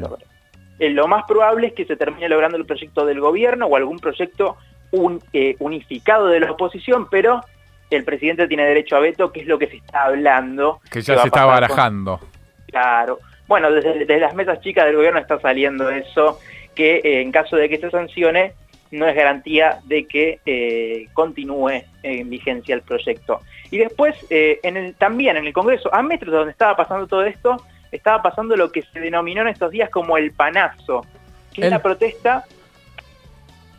Eh, 0.78 0.89
lo 0.89 1.08
más 1.08 1.24
probable 1.26 1.68
es 1.68 1.74
que 1.74 1.86
se 1.86 1.95
termine 1.95 2.28
logrando 2.30 2.58
el 2.58 2.66
proyecto 2.66 3.06
del 3.06 3.20
gobierno 3.22 3.66
o 3.66 3.76
algún 3.78 3.97
proyecto 3.97 4.58
un- 4.91 5.22
eh, 5.34 5.56
unificado 5.60 6.28
de 6.28 6.41
la 6.41 6.51
oposición, 6.51 7.08
pero 7.10 7.41
el 7.89 8.03
presidente 8.03 8.47
tiene 8.47 8.66
derecho 8.66 8.95
a 8.95 8.99
veto, 8.99 9.32
que 9.32 9.39
es 9.41 9.47
lo 9.47 9.58
que 9.58 9.68
se 9.68 9.78
está 9.78 10.03
hablando. 10.06 10.82
Que 10.91 11.01
ya 11.01 11.18
se 11.20 11.28
está 11.28 11.41
con- 11.43 11.49
barajando. 11.51 12.20
Claro. 12.68 13.20
Bueno, 13.48 13.72
desde, 13.72 14.00
desde 14.00 14.20
las 14.20 14.34
mesas 14.36 14.60
chicas 14.62 14.86
del 14.86 14.96
gobierno 14.96 15.20
está 15.20 15.39
saliendo 15.39 15.89
eso, 15.89 16.39
que 16.74 16.98
eh, 16.98 17.22
en 17.22 17.32
caso 17.32 17.56
de 17.56 17.70
que 17.70 17.78
se 17.78 17.89
sancione, 17.91 18.54
no 18.91 19.08
es 19.08 19.16
garantía 19.16 19.80
de 19.86 20.06
que 20.06 20.39
eh, 20.46 21.08
continúe 21.14 21.84
en 22.04 22.30
vigencia 22.30 22.76
el 22.76 22.82
proyecto. 22.82 23.41
Y 23.72 23.78
después, 23.78 24.16
eh, 24.30 24.60
en 24.64 24.78
el, 24.78 24.96
también 24.96 25.38
en 25.38 25.46
el 25.46 25.54
Congreso, 25.54 25.93
a 25.93 26.02
metros 26.02 26.32
de 26.32 26.38
donde 26.38 26.52
estaba 26.52 26.76
pasando 26.76 27.08
todo 27.08 27.24
esto, 27.26 27.58
estaba 27.91 28.22
pasando 28.22 28.56
lo 28.56 28.72
que 28.72 28.82
se 28.82 29.00
denominó 29.00 29.41
en 29.41 29.50
estos 29.50 29.72
días 29.72 29.89
como 29.89 30.18
el 30.18 30.32
panazo, 30.32 31.06
que 31.54 31.62
es 31.66 31.70
la 31.70 31.82
protesta... 31.82 32.43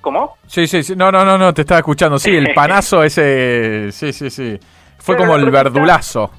¿Cómo? 0.01 0.37
Sí, 0.47 0.69
sí, 0.69 0.85
sí. 0.85 0.95
No, 0.95 1.11
no, 1.11 1.25
no, 1.25 1.37
no, 1.37 1.53
te 1.53 1.63
estaba 1.63 1.81
escuchando. 1.81 2.17
Sí, 2.19 2.31
el 2.37 2.53
panazo 2.55 3.03
ese. 3.03 3.91
Sí, 3.91 4.13
sí, 4.13 4.31
sí. 4.31 4.57
Fue 4.99 5.17
como 5.17 5.35
el 5.35 5.43
protesta- 5.43 5.65
verdulazo. 5.65 6.31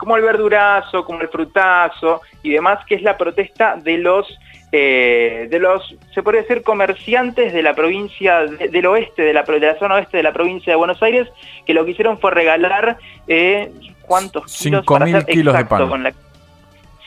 Como 0.00 0.16
el 0.16 0.22
verdurazo, 0.22 1.04
como 1.04 1.20
el 1.20 1.28
frutazo 1.28 2.22
y 2.42 2.50
demás, 2.50 2.78
que 2.86 2.94
es 2.94 3.02
la 3.02 3.18
protesta 3.18 3.76
de 3.76 3.98
los, 3.98 4.26
eh, 4.72 5.46
de 5.50 5.58
los, 5.58 5.94
se 6.14 6.22
podría 6.22 6.40
decir, 6.40 6.62
comerciantes 6.62 7.52
de 7.52 7.62
la 7.62 7.74
provincia 7.74 8.46
de- 8.46 8.68
del 8.68 8.86
oeste, 8.86 9.20
de 9.22 9.34
la, 9.34 9.42
de 9.42 9.60
la 9.60 9.78
zona 9.78 9.96
oeste 9.96 10.16
de 10.16 10.22
la 10.22 10.32
provincia 10.32 10.72
de 10.72 10.76
Buenos 10.78 11.02
Aires, 11.02 11.28
que 11.66 11.74
lo 11.74 11.84
que 11.84 11.90
hicieron 11.90 12.18
fue 12.18 12.30
regalar, 12.30 12.96
eh, 13.28 13.70
¿cuántos 14.02 14.44
kilos? 14.56 14.84
5.000 14.86 15.12
Para 15.12 15.20
ser 15.20 15.26
kilos 15.34 15.56
de 15.56 15.64
pan. 15.66 15.88
con 15.88 16.02
la- 16.02 16.12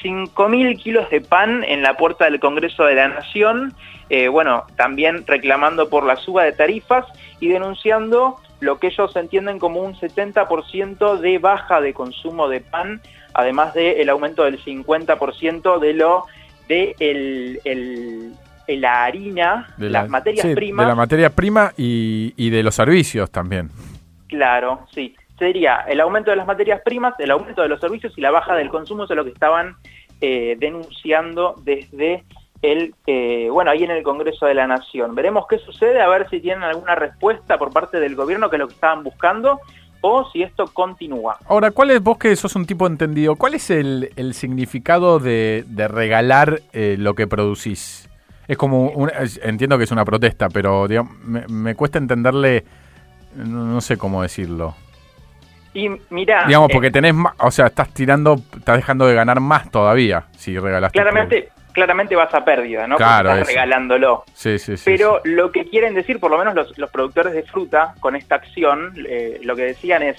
5.000 0.01 0.77
kilos 0.77 1.09
de 1.09 1.21
pan 1.21 1.63
en 1.67 1.81
la 1.81 1.95
puerta 1.97 2.25
del 2.25 2.39
Congreso 2.39 2.83
de 2.83 2.95
la 2.95 3.07
Nación, 3.07 3.73
eh, 4.09 4.27
bueno, 4.27 4.65
también 4.75 5.25
reclamando 5.25 5.89
por 5.89 6.05
la 6.05 6.17
suba 6.17 6.43
de 6.43 6.51
tarifas 6.51 7.05
y 7.39 7.47
denunciando 7.47 8.37
lo 8.59 8.79
que 8.79 8.87
ellos 8.87 9.15
entienden 9.15 9.59
como 9.59 9.81
un 9.81 9.93
70% 9.95 11.17
de 11.19 11.37
baja 11.39 11.81
de 11.81 11.93
consumo 11.93 12.47
de 12.47 12.61
pan, 12.61 13.01
además 13.33 13.73
del 13.73 14.07
aumento 14.09 14.43
del 14.43 14.63
50% 14.63 15.79
de 15.79 15.93
lo 15.93 16.25
de 16.67 16.95
el, 16.99 17.59
el- 17.65 18.33
el- 18.67 18.81
la 18.81 19.03
harina, 19.03 19.67
De 19.77 19.89
la- 19.89 20.01
las 20.03 20.09
materias 20.09 20.47
sí, 20.47 20.55
primas. 20.55 20.85
De 20.85 20.89
la 20.89 20.95
materia 20.95 21.29
prima 21.29 21.73
y, 21.77 22.33
y 22.37 22.49
de 22.49 22.63
los 22.63 22.73
servicios 22.75 23.29
también. 23.29 23.69
Claro, 24.27 24.85
sí. 24.93 25.15
Sería 25.37 25.81
el 25.87 25.99
aumento 25.99 26.29
de 26.31 26.37
las 26.37 26.47
materias 26.47 26.79
primas, 26.85 27.15
el 27.19 27.31
aumento 27.31 27.61
de 27.61 27.67
los 27.67 27.79
servicios 27.81 28.13
y 28.17 28.21
la 28.21 28.31
baja 28.31 28.55
del 28.55 28.69
consumo, 28.69 29.03
eso 29.03 29.13
es 29.13 29.17
lo 29.17 29.25
que 29.25 29.31
estaban 29.31 29.75
eh, 30.21 30.55
denunciando 30.59 31.55
desde 31.65 32.23
el, 32.63 32.95
eh, 33.05 33.49
bueno, 33.51 33.69
ahí 33.69 33.83
en 33.83 33.91
el 33.91 34.01
Congreso 34.03 34.45
de 34.47 34.55
la 34.55 34.65
Nación. 34.65 35.13
Veremos 35.13 35.45
qué 35.47 35.59
sucede, 35.59 36.01
a 36.01 36.07
ver 36.07 36.27
si 36.29 36.39
tienen 36.39 36.63
alguna 36.63 36.95
respuesta 36.95 37.57
por 37.59 37.71
parte 37.71 37.99
del 37.99 38.15
gobierno, 38.15 38.49
que 38.49 38.55
es 38.55 38.59
lo 38.61 38.67
que 38.67 38.73
estaban 38.73 39.03
buscando, 39.03 39.59
o 40.01 40.29
si 40.31 40.41
esto 40.43 40.65
continúa. 40.73 41.37
Ahora, 41.47 41.71
¿cuál 41.71 41.91
es, 41.91 42.01
vos 42.01 42.17
que 42.17 42.35
sos 42.35 42.55
un 42.55 42.65
tipo 42.65 42.87
entendido, 42.87 43.35
cuál 43.35 43.53
es 43.53 43.69
el, 43.69 44.11
el 44.15 44.33
significado 44.33 45.19
de, 45.19 45.65
de 45.67 45.87
regalar 45.87 46.61
eh, 46.71 46.95
lo 46.97 47.13
que 47.15 47.27
producís? 47.27 48.09
Es 48.47 48.57
como, 48.57 48.87
un- 48.89 49.11
entiendo 49.43 49.77
que 49.77 49.83
es 49.83 49.91
una 49.91 50.05
protesta, 50.05 50.49
pero 50.49 50.87
digamos, 50.87 51.17
me, 51.19 51.47
me 51.47 51.75
cuesta 51.75 51.97
entenderle, 51.97 52.63
no, 53.35 53.79
sé 53.81 53.97
cómo 53.97 54.21
decirlo. 54.21 54.75
Y 55.73 55.89
mira, 56.09 56.45
digamos, 56.47 56.69
eh, 56.69 56.73
porque 56.73 56.91
tenés 56.91 57.13
más, 57.13 57.33
o 57.39 57.49
sea, 57.51 57.67
estás 57.67 57.89
tirando, 57.93 58.35
estás 58.57 58.77
dejando 58.77 59.07
de 59.07 59.15
ganar 59.15 59.39
más 59.39 59.71
todavía 59.71 60.25
si 60.37 60.57
regalaste. 60.59 60.93
claramente, 60.99 61.49
claramente 61.73 62.15
vas 62.15 62.33
a 62.33 62.45
pérdida, 62.45 62.87
¿no? 62.87 62.95
Porque 62.95 63.03
Claro, 63.03 63.29
estás 63.31 63.41
eso. 63.41 63.47
regalándolo. 63.49 64.23
Sí, 64.33 64.57
sí, 64.59 64.77
sí. 64.77 64.83
Pero 64.85 65.19
lo 65.25 65.51
que 65.51 65.65
quieren 65.65 65.93
decir, 65.93 66.19
por 66.19 66.31
lo 66.31 66.37
menos 66.37 66.53
los, 66.55 66.77
los 66.77 66.89
productores 66.91 67.33
de 67.33 67.43
fruta, 67.43 67.95
con 67.99 68.15
esta 68.15 68.35
acción, 68.35 68.93
eh, 69.07 69.39
lo 69.43 69.55
que 69.55 69.63
decían 69.63 70.03
es, 70.03 70.17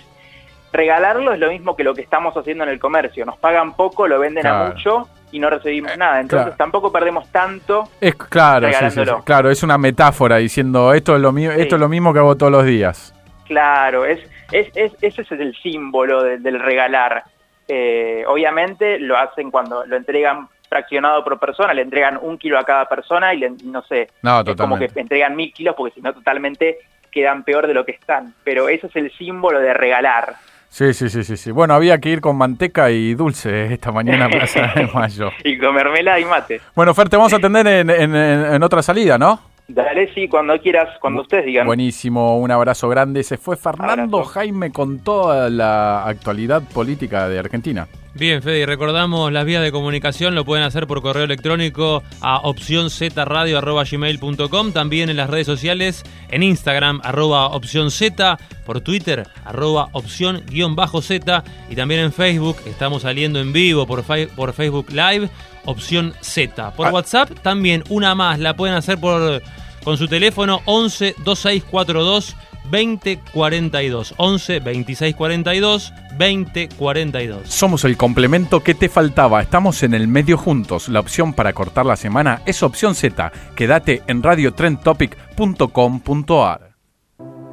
regalarlo 0.73 1.33
es 1.33 1.39
lo 1.39 1.51
mismo 1.51 1.77
que 1.77 1.85
lo 1.85 1.95
que 1.95 2.03
estamos 2.03 2.37
haciendo 2.37 2.65
en 2.65 2.71
el 2.71 2.79
comercio. 2.79 3.25
Nos 3.25 3.39
pagan 3.39 3.75
poco, 3.75 4.09
lo 4.09 4.19
venden 4.19 4.43
Claro. 4.43 4.65
a 4.65 4.69
mucho 4.71 5.09
y 5.31 5.39
no 5.39 5.49
recibimos 5.51 5.97
nada. 5.97 6.21
Entonces 6.21 6.47
claro. 6.47 6.57
tampoco 6.57 6.91
perdemos 6.93 7.31
tanto. 7.31 7.89
Es 8.01 8.15
claro, 8.15 8.69
sí, 8.69 8.91
sí, 8.91 9.01
claro, 9.25 9.51
es 9.51 9.63
una 9.63 9.79
metáfora 9.79 10.37
diciendo 10.37 10.93
esto 10.93 11.15
es 11.15 11.23
lo 11.23 11.33
mío, 11.33 11.53
esto 11.53 11.77
es 11.77 11.81
lo 11.81 11.89
mismo 11.89 12.13
que 12.13 12.19
hago 12.19 12.37
todos 12.37 12.53
los 12.53 12.65
días. 12.65 13.15
Claro, 13.47 14.05
es, 14.05 14.21
es, 14.53 14.69
es- 14.75 14.93
ese 15.01 15.23
es 15.23 15.31
el 15.33 15.55
símbolo 15.63 16.23
de- 16.23 16.39
del 16.39 16.59
regalar. 16.61 17.23
Eh, 17.69 18.25
obviamente 18.27 18.99
lo 18.99 19.17
hacen 19.17 19.51
cuando 19.51 19.87
lo 19.87 19.97
entregan 19.97 20.49
fraccionado 20.79 21.23
por 21.23 21.39
persona, 21.39 21.73
le 21.73 21.83
entregan 21.83 22.19
un 22.21 22.37
kilo 22.37 22.59
a 22.59 22.65
cada 22.65 22.89
persona 22.89 23.33
y 23.33 23.39
le- 23.39 23.53
no 23.65 23.83
sé, 23.83 24.09
No, 24.23 24.41
es 24.41 24.57
como 24.57 24.77
que 24.77 24.91
entregan 24.97 25.37
mil 25.37 25.53
kilos 25.53 25.75
porque 25.77 25.95
si 25.95 26.01
no 26.01 26.13
totalmente 26.13 26.79
quedan 27.13 27.45
peor 27.45 27.69
de 27.69 27.75
lo 27.75 27.85
que 27.85 27.93
están. 27.93 28.35
Pero 28.43 28.69
ese 28.69 28.89
es 28.89 28.97
el 28.97 29.13
símbolo 29.13 29.61
de 29.61 29.73
regalar. 29.73 30.35
Sí, 30.69 30.93
sí, 30.93 31.09
sí, 31.09 31.23
sí, 31.23 31.37
sí. 31.37 31.53
Bueno, 31.53 31.75
había 31.75 31.99
que 32.01 32.09
ir 32.09 32.21
con 32.21 32.37
manteca 32.37 32.91
y 32.91 33.15
dulce 33.15 33.73
esta 33.73 33.93
mañana 33.93 34.29
Plaza 34.29 34.63
de 34.75 34.89
Mayo. 34.93 35.31
Y 35.45 35.57
con 35.59 35.73
mermelada 35.77 36.19
y 36.19 36.25
mate. 36.25 36.61
Bueno, 36.75 36.93
Fer, 36.93 37.09
te 37.09 37.17
vamos 37.17 37.33
a 37.33 37.37
atender 37.37 37.65
en, 37.69 37.89
en- 37.91 38.63
otra 38.65 38.83
salida, 38.83 39.17
¿no? 39.17 39.39
Dale, 39.69 40.13
sí, 40.13 40.27
cuando 40.27 40.61
quieras, 40.61 40.89
cuando 41.01 41.23
ustedes 41.23 41.47
digan. 41.47 41.67
Buenísimo, 41.69 42.37
un 42.39 42.51
abrazo 42.51 42.89
grande. 42.89 43.23
Se 43.23 43.39
fue 43.39 43.57
Fernando 43.57 44.25
Jaime 44.25 44.73
con 44.73 44.99
toda 45.05 45.49
la 45.49 46.05
actualidad 46.05 46.63
política 46.75 47.29
de 47.29 47.39
Argentina. 47.39 47.87
Bien, 48.17 48.43
Fede, 48.43 48.65
recordamos 48.65 49.33
las 49.33 49.45
vías 49.45 49.61
de 49.61 49.73
comunicación, 49.73 50.37
lo 50.37 50.45
pueden 50.45 50.65
hacer 50.65 50.87
por 50.87 51.03
correo 51.03 51.25
electrónico 51.25 52.05
a 52.21 52.37
opcionzradio.gmail.com, 52.45 54.73
también 54.73 55.11
en 55.11 55.17
las 55.17 55.29
redes 55.29 55.49
sociales, 55.49 56.05
en 56.31 56.45
Instagram, 56.45 57.01
arroba 57.03 57.49
opción 57.49 57.91
Z, 57.91 58.39
por 58.65 58.83
Twitter, 58.83 59.27
arroba 59.45 59.89
opción 59.91 60.45
guion 60.47 60.77
bajo 60.77 61.03
Z, 61.03 61.43
y 61.69 61.75
también 61.75 62.03
en 62.03 62.13
Facebook, 62.13 62.59
estamos 62.67 63.03
saliendo 63.03 63.41
en 63.41 63.53
vivo 63.53 63.85
por, 63.85 64.05
por 64.37 64.53
Facebook 64.53 64.91
Live, 64.91 65.29
opción 65.65 66.15
Z. 66.21 66.71
Por 66.77 66.93
WhatsApp, 66.93 67.31
también 67.43 67.83
una 67.89 68.15
más, 68.15 68.39
la 68.39 68.55
pueden 68.55 68.77
hacer 68.77 69.01
por 69.01 69.43
con 69.83 69.99
su 69.99 70.07
teléfono 70.07 70.63
11 70.67 71.17
2642 71.25 72.37
2042 72.71 74.15
11 74.17 74.61
2642 74.61 75.93
2042. 76.19 77.49
Somos 77.49 77.85
el 77.85 77.97
complemento 77.97 78.61
que 78.61 78.75
te 78.75 78.89
faltaba. 78.89 79.43
Estamos 79.43 79.83
en 79.83 79.95
el 79.95 80.07
medio 80.09 80.37
juntos. 80.39 80.89
La 80.89 81.01
opción 81.01 81.33
para 81.33 81.53
cortar 81.53 81.87
la 81.87 81.97
semana 81.97 82.43
es 82.47 82.63
opción 82.63 82.95
Z. 82.95 83.33
Quédate 83.55 84.03
en 84.07 84.23
radiotrendtopic.com.ar. 84.23 86.75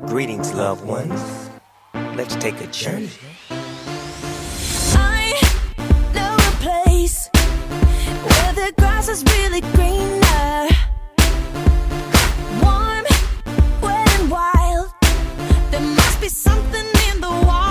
Greetings, 0.08 0.54
loved 0.54 0.84
ones. 0.88 1.50
Let's 2.16 2.36
take 2.36 2.56
a 2.62 2.68
journey. 2.72 3.10
I 4.94 5.34
know 6.14 6.36
a 6.36 6.52
place 6.60 7.30
where 7.34 8.54
the 8.54 8.72
grass 8.78 9.10
is 9.10 9.24
really 9.24 9.62
greener. 9.74 10.68
Warm, 12.64 13.06
wet, 13.82 14.10
and 14.20 14.30
wild. 14.32 14.61
Be 16.22 16.30
something 16.30 16.86
in 17.10 17.20
the 17.20 17.30
water. 17.48 17.71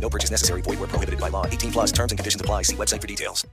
No 0.00 0.08
purchase 0.08 0.30
necessary. 0.30 0.62
Void 0.62 0.78
where 0.78 0.88
prohibited 0.88 1.20
by 1.20 1.28
law. 1.28 1.46
18 1.46 1.72
plus 1.72 1.92
terms 1.92 2.12
and 2.12 2.18
conditions 2.18 2.40
apply. 2.40 2.62
See 2.62 2.76
website 2.76 3.00
for 3.00 3.06
details. 3.06 3.44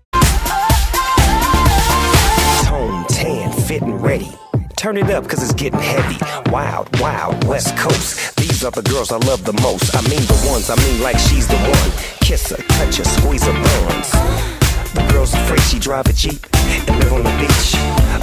Tone, 2.64 3.06
tan, 3.10 3.52
fit 3.52 3.82
and 3.82 4.02
ready. 4.02 4.32
Turn 4.76 4.98
it 4.98 5.10
up 5.10 5.30
cause 5.30 5.42
it's 5.42 5.54
getting 5.54 5.80
heavy. 5.80 6.20
Wild, 6.52 7.00
wild, 7.00 7.42
West 7.46 7.78
Coast. 7.78 8.36
These 8.36 8.66
are 8.66 8.72
the 8.72 8.82
girls 8.82 9.12
I 9.12 9.18
love 9.18 9.46
the 9.46 9.54
most. 9.62 9.96
I 9.96 10.02
mean 10.10 10.22
the 10.22 10.48
ones, 10.50 10.70
I 10.70 10.76
mean 10.76 11.02
like 11.02 11.18
she's 11.18 11.48
the 11.48 11.56
one. 11.56 11.92
Kiss 12.20 12.50
her, 12.50 12.58
touch 12.58 12.98
her, 12.98 13.06
squeeze 13.06 13.44
her 13.44 13.54
buns. 13.54 14.63
The 14.94 15.02
girl's 15.12 15.34
afraid 15.34 15.62
she 15.62 15.80
drive 15.80 16.06
a 16.08 16.14
Jeep 16.14 16.46
and 16.54 17.00
live 17.00 17.14
on 17.14 17.24
the 17.24 17.34
beach. 17.42 17.74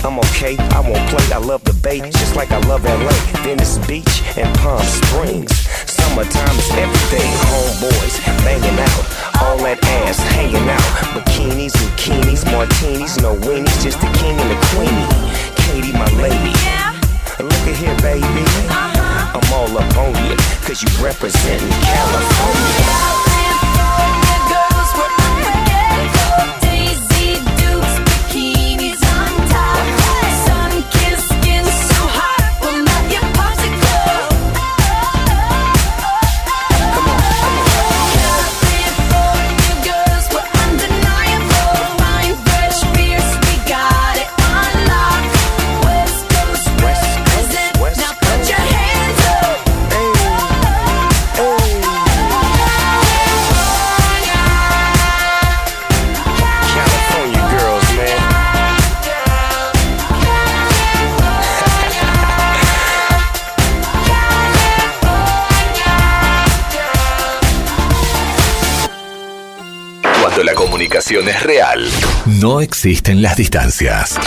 I'm 0.07 0.19
okay, 0.31 0.57
I 0.71 0.81
won't 0.81 1.03
play, 1.11 1.27
I 1.35 1.39
love 1.39 1.65
the 1.65 1.75
bay, 1.75 1.99
just 1.99 2.37
like 2.37 2.53
I 2.53 2.59
love 2.71 2.85
LA, 2.85 3.11
Venice 3.43 3.79
Beach, 3.87 4.23
and 4.37 4.49
Palm 4.59 4.81
Springs. 4.83 5.51
Summertime 5.91 6.57
is 6.57 6.71
everything, 6.79 7.27
homeboys 7.51 8.17
banging 8.47 8.79
out, 8.79 9.05
all 9.43 9.59
that 9.67 9.83
ass 10.07 10.19
hanging 10.39 10.69
out. 10.71 10.91
Bikinis, 11.11 11.75
bikinis, 11.75 12.47
martinis, 12.53 13.19
no 13.19 13.35
weenies, 13.43 13.83
just 13.83 14.01
the 14.01 14.11
king 14.23 14.39
and 14.39 14.51
the 14.51 14.59
queenie. 14.71 15.11
Katie, 15.67 15.93
my 15.93 16.09
lady. 16.23 16.55
Look 17.43 17.65
at 17.67 17.77
here, 17.77 17.97
baby. 17.99 18.47
Uh-huh. 18.71 19.39
I'm 19.39 19.53
all 19.53 19.77
up 19.77 19.97
on 19.99 20.15
you, 20.25 20.37
cause 20.63 20.83
you 20.83 20.91
representing 21.05 21.69
California. 21.83 23.20
Comunicación 71.01 71.29
es 71.29 71.43
real, 71.43 71.91
no 72.27 72.61
existen 72.61 73.23
las 73.23 73.37
distancias. 73.37 74.19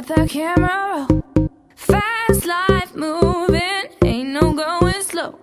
Let 0.09 0.17
the 0.17 0.29
camera 0.29 1.07
roll. 1.09 1.51
Fast 1.75 2.47
life 2.47 2.95
moving, 2.95 3.85
ain't 4.05 4.31
no 4.31 4.53
going 4.53 5.03
slow. 5.03 5.39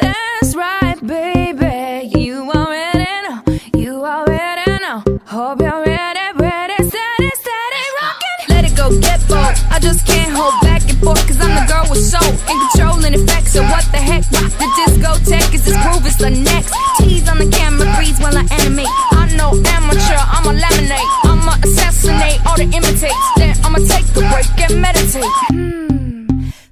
That's 0.00 0.54
right, 0.54 0.98
baby. 1.04 2.10
You 2.18 2.50
already 2.50 3.06
know, 3.26 3.42
you 3.76 4.04
already 4.04 4.70
know. 4.82 5.02
Hope 5.26 5.60
you're 5.60 5.84
ready, 5.84 6.38
ready, 6.38 6.74
steady, 6.74 7.30
steady, 7.34 7.82
rocking. 8.00 8.38
Let 8.48 8.64
it 8.64 8.76
go, 8.76 8.90
get 9.00 9.20
bold. 9.28 9.54
I 9.70 9.78
just 9.80 10.06
can't 10.06 10.32
hold 10.32 10.60
back 10.62 10.82
and 10.88 10.98
forth, 11.00 11.26
cause 11.26 11.40
I'm 11.40 11.54
the 11.54 11.72
girl 11.72 11.86
with 11.90 12.04
soul 12.04 12.22
and 12.22 12.70
control 12.70 13.04
and 13.04 13.14
effects. 13.14 13.52
So 13.52 13.62
what 13.62 13.84
the 13.92 13.98
heck? 13.98 14.24
Rock 14.30 14.52
the 14.58 14.68
discotheque, 14.78 15.54
is 15.54 15.64
this 15.64 15.76
groove 15.82 16.06
is 16.06 16.16
the 16.16 16.30
next. 16.30 16.74
Tease 16.98 17.28
on 17.28 17.38
the 17.38 17.48
camera, 17.48 17.92
breeze 17.96 18.18
while 18.20 18.36
I 18.36 18.46
animate. 18.60 18.92
I 19.12 19.34
know 19.36 19.50
amateur, 19.50 20.20
I'ma 20.36 20.52
laminate. 20.52 21.10
I'ma 21.24 21.54
assassinate 21.64 22.44
all 22.46 22.56
the 22.56 22.64
imitates. 22.64 23.39
And 24.62 24.80
meditate. 24.80 25.24
Hmm. 25.48 25.80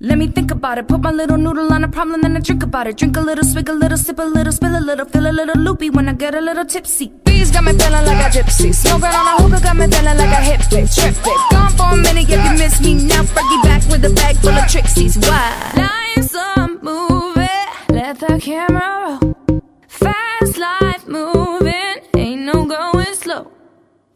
Let 0.01 0.16
me 0.16 0.28
think 0.28 0.51
about 0.53 0.78
it. 0.78 0.86
Put 0.86 1.01
my 1.01 1.11
little 1.11 1.36
noodle 1.36 1.72
on 1.72 1.82
a 1.82 1.89
problem, 1.89 2.22
then 2.22 2.36
I 2.36 2.41
drink 2.41 2.62
about 2.62 2.86
it. 2.86 2.97
Drink 2.97 3.16
a 3.16 3.20
little, 3.20 3.43
swig 3.45 3.68
a 3.68 3.72
little, 3.72 3.99
sip 3.99 4.18
a 4.18 4.22
little, 4.22 4.53
spill 4.53 4.76
a 4.76 4.80
little, 4.80 5.05
feel 5.05 5.26
a 5.26 5.32
little 5.32 5.61
loopy 5.61 5.91
when 5.91 6.09
I 6.09 6.12
get 6.12 6.34
a 6.36 6.41
little 6.41 6.64
tipsy. 6.64 7.09
Bees 7.24 7.51
got 7.51 7.64
me 7.64 7.72
feeling 7.72 8.05
like 8.07 8.26
a 8.26 8.39
gypsy. 8.39 8.72
Smoking 8.72 9.07
on 9.07 9.26
a 9.26 9.43
hookah 9.43 9.62
got 9.62 9.76
me 9.76 9.86
feeling 9.89 10.16
like 10.16 10.39
a 10.39 10.43
hippie. 10.49 10.95
Trip 10.95 11.14
it. 11.14 11.51
Gone 11.51 11.70
for 11.72 11.93
a 11.93 11.97
minute 11.97 12.30
if 12.30 12.45
you 12.45 12.53
miss 12.59 12.80
me 12.80 12.95
now. 12.95 13.22
Fergie 13.24 13.62
back 13.64 13.82
with 13.91 14.05
a 14.05 14.11
bag 14.14 14.36
full 14.36 14.51
of 14.51 14.64
tricksies. 14.64 15.16
Why? 15.26 15.72
Life's 15.76 16.34
a 16.34 16.68
movie. 16.80 17.49
Let 17.91 18.20
the 18.20 18.39
camera 18.41 19.18
roll. 19.20 19.62
Fast 19.89 20.59
life 20.59 21.09
moving. 21.09 21.97
Ain't 22.16 22.43
no 22.43 22.66
going 22.66 23.14
slow. 23.14 23.51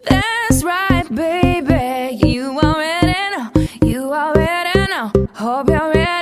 That's 0.08 0.62
right, 0.62 1.12
baby. 1.12 2.01
Hope 5.34 5.70
you're 5.70 5.90
ready, 5.94 6.21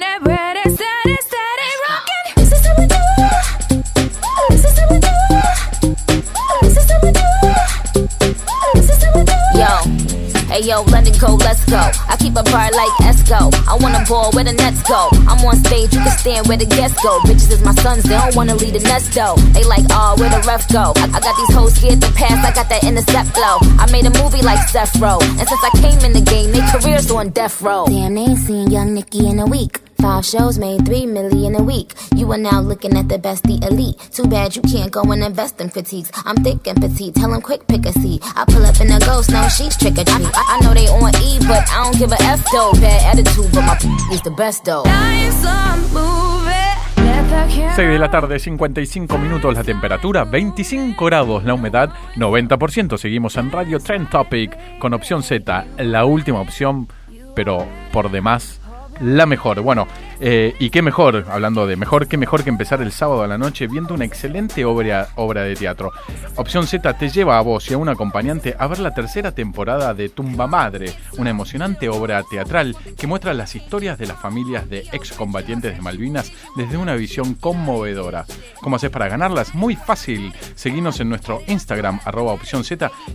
hey 10.61 10.69
yo, 10.69 10.83
let 10.83 11.07
it 11.07 11.19
go, 11.21 11.35
let's 11.35 11.65
go. 11.65 11.81
I 12.09 12.17
keep 12.19 12.33
a 12.37 12.43
bar 12.43 12.71
like 12.71 12.95
Esco. 13.09 13.53
I 13.67 13.77
wanna 13.81 14.05
ball 14.09 14.31
where 14.33 14.45
the 14.45 14.53
nets 14.53 14.83
go. 14.83 15.09
I'm 15.29 15.45
on 15.45 15.57
stage, 15.65 15.93
you 15.93 16.01
can 16.01 16.17
stand 16.19 16.47
where 16.47 16.57
the 16.57 16.67
guests 16.67 17.03
go. 17.03 17.19
Bitches 17.21 17.51
is 17.53 17.63
my 17.63 17.75
sons, 17.75 18.05
they 18.05 18.17
don't 18.17 18.35
wanna 18.37 18.55
leave 18.55 18.75
the 18.75 18.81
nest 18.81 19.13
though. 19.13 19.37
They 19.55 19.65
like, 19.65 19.85
oh, 19.91 20.17
where 20.19 20.31
the 20.31 20.47
ref 20.47 20.69
go? 20.69 20.93
I, 20.97 21.05
I 21.17 21.21
got 21.21 21.37
these 21.37 21.55
hoes 21.55 21.75
scared 21.75 22.01
to 22.03 22.13
pass, 22.13 22.45
I 22.45 22.53
got 22.53 22.69
that 22.69 22.85
intercept 22.85 23.31
flow. 23.31 23.59
I 23.79 23.91
made 23.91 24.07
a 24.07 24.23
movie 24.23 24.43
like 24.43 24.69
Seth 24.69 24.97
Row. 25.01 25.19
And 25.21 25.47
since 25.49 25.65
I 25.65 25.71
came 25.81 26.01
in 26.05 26.13
the 26.13 26.23
game, 26.23 26.53
they 26.53 26.63
careers 26.73 27.11
on 27.11 27.31
death 27.31 27.63
row. 27.63 27.87
Damn, 27.87 28.15
they 28.15 28.23
ain't 28.23 28.39
seen 28.39 28.71
young 28.71 28.95
Nicky 28.95 29.29
in 29.29 29.39
a 29.39 29.47
week. 29.47 29.90
Five 30.01 30.25
shows 30.25 30.59
made 30.59 30.87
three 30.87 31.05
million 31.05 31.55
a 31.57 31.63
week. 31.63 31.93
You 32.17 32.33
are 32.33 32.39
now 32.39 32.63
looking 32.63 32.97
at 32.97 33.11
the 33.11 33.19
best, 33.19 33.43
the 33.43 33.61
elite. 33.67 33.99
Too 34.11 34.27
bad 34.27 34.57
you 34.57 34.63
can't 34.63 34.91
go 34.91 35.03
and 35.03 35.23
invest 35.23 35.61
in 35.61 35.69
critiques. 35.69 36.11
I'm 36.25 36.37
thick 36.37 36.67
and 36.67 36.81
petite, 36.81 37.15
tell 37.15 37.35
'em 37.35 37.43
quick 37.43 37.67
pick 37.67 37.85
a 37.85 37.93
seat. 37.93 38.23
I 38.35 38.47
pull 38.47 38.65
up 38.65 38.81
in 38.81 38.91
a 38.91 38.99
ghost, 39.01 39.31
no, 39.31 39.47
she's 39.49 39.77
trick 39.77 39.99
or 39.99 40.05
treat. 40.05 40.31
I, 40.33 40.57
I 40.57 40.61
know 40.65 40.73
they 40.73 40.89
on 40.89 41.15
E, 41.21 41.39
but 41.47 41.69
I 41.69 41.85
don't 41.85 41.99
give 41.99 42.13
a 42.13 42.23
F 42.23 42.43
though. 42.51 42.73
Bad 42.81 43.19
attitude, 43.19 43.53
but 43.53 43.61
my 43.61 43.77
is 44.11 44.23
the 44.23 44.31
best 44.31 44.65
though. 44.65 44.85
Life's 44.85 45.45
a 45.45 45.77
movie. 45.93 46.51
Let 46.97 47.25
the 47.29 47.55
camera 47.55 47.77
6 47.77 47.89
de 47.91 47.99
la 47.99 48.11
tarde, 48.11 48.39
55 48.39 49.19
minutos 49.19 49.53
la 49.55 49.65
temperatura, 49.65 50.25
25 50.25 51.05
grados 51.05 51.45
la 51.45 51.53
humedad, 51.53 51.91
90%. 52.17 52.97
Seguimos 52.97 53.37
en 53.37 53.53
Radio 53.53 53.79
Trend 53.79 54.09
Topic 54.09 54.79
con 54.79 54.95
opción 54.95 55.23
Z, 55.23 55.67
la 55.77 56.07
última 56.07 56.41
opción, 56.41 56.89
pero 57.35 57.67
por 57.93 58.11
demás 58.11 58.60
la 59.01 59.27
mejor. 59.27 59.61
Bueno, 59.61 59.89
eh, 60.21 60.55
y 60.59 60.71
qué 60.71 60.83
mejor, 60.83 61.27
hablando 61.29 61.67
de 61.67 61.77
mejor, 61.77 62.07
qué 62.07 62.17
mejor 62.17 62.45
que 62.45 62.51
empezar 62.51 62.81
el 62.81 62.93
sábado 62.93 63.23
a 63.23 63.27
la 63.27 63.39
noche 63.39 63.67
viendo 63.67 63.95
una 63.95 64.05
excelente 64.05 64.65
obra, 64.65 65.09
obra 65.17 65.43
de 65.43 65.57
teatro. 65.57 65.93
Opción 66.37 66.67
Z 66.67 66.97
te 66.97 67.09
lleva 67.09 67.39
a 67.39 67.43
vos 67.43 67.71
y 67.71 67.75
a 67.75 67.79
un 67.79 67.89
acompañante 67.89 68.55
a 68.59 68.67
ver 68.67 68.79
la 68.79 68.95
tercera 68.95 69.33
temporada 69.33 69.93
de 69.95 70.09
Tumba 70.09 70.47
Madre, 70.47 70.93
una 71.19 71.31
emocionante 71.31 71.89
obra 71.89 72.23
teatral 72.23 72.77
que 72.97 73.07
muestra 73.07 73.35
las 73.35 73.57
historias 73.57 73.99
de 73.99 74.07
las 74.07 74.21
familias 74.21 74.71
de 74.71 74.87
excombatientes 74.93 75.75
de 75.75 75.83
Malvinas 75.83 76.33
desde 76.57 76.77
una 76.77 76.95
visión 76.95 77.35
conmovedora. 77.35 78.27
¿Cómo 78.61 78.77
haces 78.77 78.91
para 78.91 79.09
ganarlas? 79.09 79.55
Muy 79.55 79.75
fácil. 79.75 80.33
Seguinos 80.55 81.01
en 81.01 81.09
nuestro 81.09 81.43
Instagram, 81.47 82.01
arroba 82.05 82.33
opción 82.33 82.61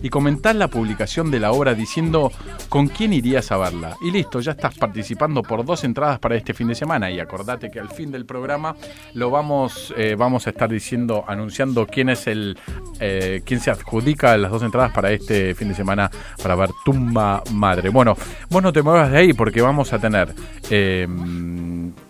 y 0.02 0.10
comentar 0.10 0.54
la 0.54 0.68
publicación 0.68 1.30
de 1.30 1.40
la 1.40 1.52
obra 1.52 1.74
diciendo 1.74 2.32
con 2.68 2.88
quién 2.88 3.12
irías 3.12 3.52
a 3.52 3.56
verla. 3.56 3.96
Y 4.02 4.10
listo, 4.10 4.40
ya 4.40 4.52
estás 4.52 4.74
participando 4.74 5.42
por 5.42 5.64
dos 5.64 5.84
entradas 5.84 6.18
para 6.18 6.36
este 6.36 6.52
fin 6.52 6.68
de 6.68 6.74
semana. 6.74 6.95
Y 7.10 7.20
acordate 7.20 7.70
que 7.70 7.78
al 7.78 7.88
fin 7.90 8.10
del 8.10 8.24
programa 8.26 8.74
lo 9.14 9.30
vamos, 9.30 9.92
eh, 9.96 10.14
vamos 10.16 10.46
a 10.46 10.50
estar 10.50 10.68
diciendo, 10.70 11.24
anunciando 11.28 11.86
quién 11.86 12.08
es 12.08 12.26
el, 12.26 12.56
eh, 13.00 13.42
quién 13.44 13.60
se 13.60 13.70
adjudica 13.70 14.36
las 14.38 14.50
dos 14.50 14.62
entradas 14.62 14.92
para 14.92 15.12
este 15.12 15.54
fin 15.54 15.68
de 15.68 15.74
semana 15.74 16.10
para 16.42 16.54
ver 16.54 16.70
Tumba 16.84 17.42
Madre. 17.52 17.90
Bueno, 17.90 18.16
vos 18.48 18.62
no 18.62 18.72
te 18.72 18.82
muevas 18.82 19.10
de 19.10 19.18
ahí 19.18 19.32
porque 19.34 19.60
vamos 19.60 19.92
a 19.92 19.98
tener 19.98 20.34
eh, 20.70 21.06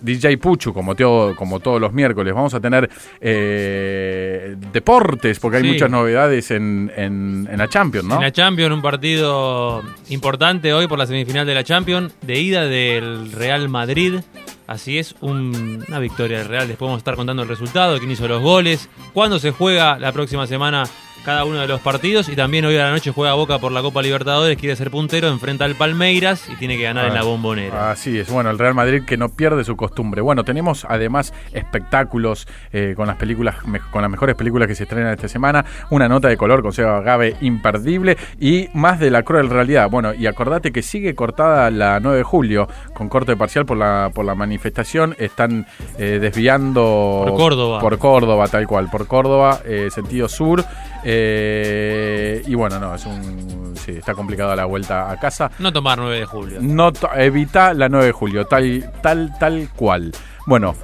DJ 0.01 0.39
Puchu 0.39 0.73
como, 0.73 0.95
teo- 0.95 1.35
como 1.35 1.59
todos 1.61 1.81
los 1.81 1.93
miércoles. 1.93 2.33
Vamos 2.35 2.55
a 2.55 2.61
tener 2.61 2.89
eh, 3.21 4.57
deportes 4.73 5.39
porque 5.41 5.59
hay 5.59 5.63
Sí. 5.65 5.71
muchas 5.73 5.91
novedades 5.91 6.51
en, 6.51 6.93
en, 6.97 7.49
en 7.51 7.59
la 7.59 7.69
Champions, 7.69 8.07
¿no? 8.09 8.17
En 8.17 8.21
la 8.23 8.33
Champions, 8.33 8.75
un 8.75 8.83
partido 8.83 9.83
importante 10.11 10.73
hoy 10.73 10.87
por 10.87 10.99
la 10.99 11.07
semifinal 11.07 11.47
de 11.47 11.55
la 11.55 11.65
Champions, 11.65 12.15
de 12.23 12.39
ida 12.39 12.65
del 12.67 13.33
Real 13.33 13.69
Madrid. 13.69 14.21
Así 14.67 14.99
es, 14.99 15.15
un- 15.21 15.85
una 15.87 15.99
victoria 16.01 16.39
del 16.39 16.49
Real. 16.49 16.77
Vamos 16.81 16.97
a 16.97 16.99
estar 16.99 17.15
contando 17.17 17.43
el 17.43 17.49
resultado, 17.49 17.99
quién 17.99 18.11
hizo 18.11 18.27
los 18.27 18.43
goles, 18.43 18.89
cuándo 19.13 19.39
se 19.39 19.53
juega 19.53 19.99
la 19.99 20.13
próxima 20.13 20.47
semana 20.47 20.85
cada 21.27 21.45
uno 21.45 21.59
de 21.59 21.67
los 21.67 21.81
partidos. 21.81 22.29
Y 22.29 22.37
también 22.37 22.65
hoy 22.65 22.77
a 22.77 22.85
la 22.85 22.93
noche 22.93 23.11
juega 23.11 23.35
Boca 23.35 23.59
por 23.59 23.73
la 23.73 23.83
Copa 23.83 24.01
Libertadores, 24.01 24.57
quiere 24.57 24.77
ser 24.77 24.93
puntero, 24.93 25.27
enfrenta 25.27 25.65
al 25.65 25.75
Palmeiras 25.75 26.49
y 26.49 26.55
tiene 26.55 26.77
que 26.77 26.85
ganar 26.85 27.07
en 27.07 27.15
la 27.15 27.25
bombonera. 27.25 27.91
Así 27.91 28.17
es, 28.17 28.31
bueno, 28.31 28.49
el 28.49 28.59
Real 28.59 28.75
Madrid 28.75 29.03
que 29.05 29.17
no 29.17 29.29
pierde 29.29 29.65
su 29.65 29.77
costumbre. 29.77 30.23
Bueno, 30.23 30.45
tenemos 30.45 30.87
además 30.89 31.35
espectáculos 31.53 32.47
eh, 32.73 32.95
con 32.97 33.09
las 33.09 33.17
películas, 33.17 33.57
con 33.91 34.03
las 34.03 34.11
mejores 34.11 34.37
películas 34.37 34.69
que 34.69 34.77
se 34.77 34.85
estrenan 34.85 35.15
esta 35.15 35.27
semana, 35.27 35.65
una 35.91 36.09
nota 36.09 36.29
de 36.29 36.37
color 36.37 36.63
con 36.63 36.73
Seba 36.73 37.01
Gabe 37.01 37.35
imperdible 37.41 38.17
y 38.39 38.69
más 38.73 39.01
de 39.01 39.11
la 39.11 39.25
cruel 39.25 39.51
realidad. 39.51 39.91
Bueno, 39.91 40.15
y 40.15 40.29
acordate 40.29 40.71
que 40.71 40.83
sigue 40.83 41.17
cortada 41.17 41.73
la 41.73 41.99
9 41.99 42.19
de 42.19 42.23
julio 42.23 42.69
con 42.95 43.09
corte 43.09 43.37
parcial 43.37 43.67
por 43.67 43.79
la, 43.79 44.13
por 44.15 44.25
la 44.25 44.37
manifestación. 44.37 45.17
Están 45.19 45.67
eh, 45.99 46.19
desviando 46.21 47.25
Por 47.27 47.37
Córdoba. 47.37 47.81
Por 47.81 47.99
Córdoba, 47.99 48.47
tal 48.47 48.69
cual, 48.69 48.89
por 48.91 49.09
Córdoba, 49.09 49.59
eh, 49.65 49.89
sentido 49.91 50.29
sur. 50.29 50.65
Eh, 51.09 52.43
y 52.47 52.55
bueno, 52.55 52.79
no, 52.81 52.95
es 52.95 53.07
un. 53.07 53.75
Sí, 53.77 53.93
está 53.93 54.15
complicada 54.15 54.57
la 54.57 54.65
vuelta 54.65 55.11
a 55.11 55.19
casa. 55.19 55.51
No 55.61 55.73
tomar 55.73 55.99
9 55.99 56.19
de 56.21 56.27
julio. 56.27 56.59
No 56.61 56.93
to- 56.93 57.11
evita 57.15 57.73
la 57.75 57.89
9 57.89 58.07
de 58.07 58.13
julio, 58.13 58.47
tal, 58.47 58.91
tal, 59.03 59.33
tal 59.39 59.69
cual. 59.77 60.13
Bueno, 60.47 60.75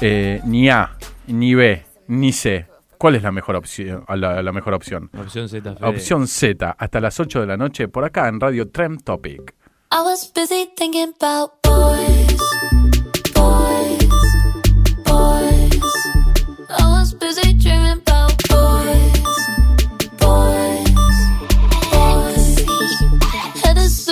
eh, 0.00 0.40
ni 0.44 0.68
A, 0.68 0.90
ni 1.26 1.54
B, 1.54 1.84
ni 2.08 2.32
C. 2.32 2.66
¿Cuál 2.98 3.16
es 3.16 3.22
la 3.24 3.32
mejor 3.32 3.56
opción? 3.56 4.04
La, 4.14 4.40
la 4.42 4.52
mejor 4.52 4.74
opción. 4.74 5.10
Opción 5.18 5.48
Z. 5.48 5.74
Fede. 5.74 5.88
Opción 5.88 6.28
Z, 6.28 6.76
hasta 6.78 7.00
las 7.00 7.18
8 7.18 7.40
de 7.40 7.46
la 7.48 7.56
noche, 7.56 7.88
por 7.88 8.04
acá 8.04 8.28
en 8.28 8.38
Radio 8.38 8.68
Trend 8.70 9.02
Topic. 9.02 9.54
I 9.90 9.96
was 10.04 10.32
busy 10.34 10.70
thinking 10.76 11.12
about 11.20 11.50
boys, 11.64 12.36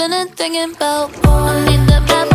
spinning 0.00 0.28
thinking 0.28 0.74
about 0.74 1.12
boys. 1.12 1.24
I 1.26 1.64
need 1.68 2.29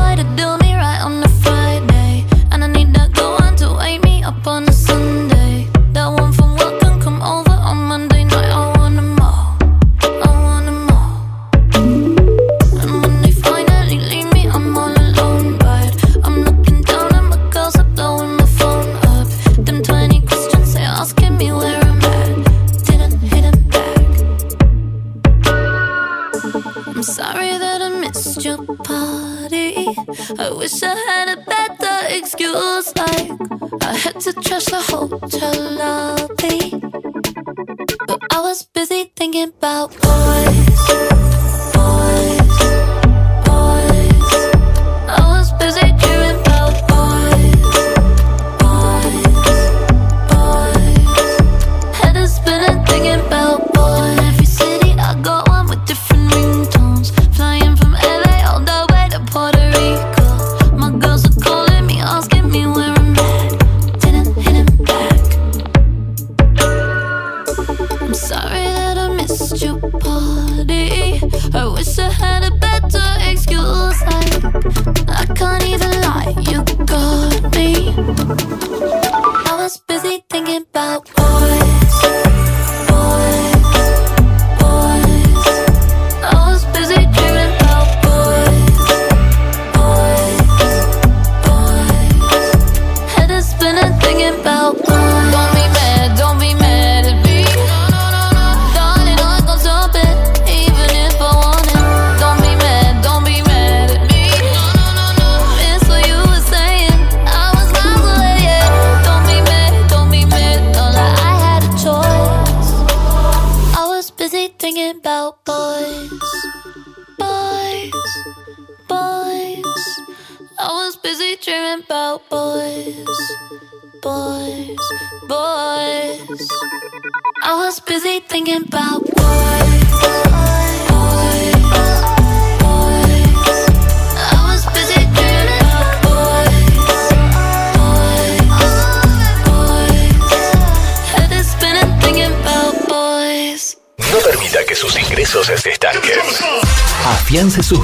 about 39.65 39.89
boys, 39.99 41.14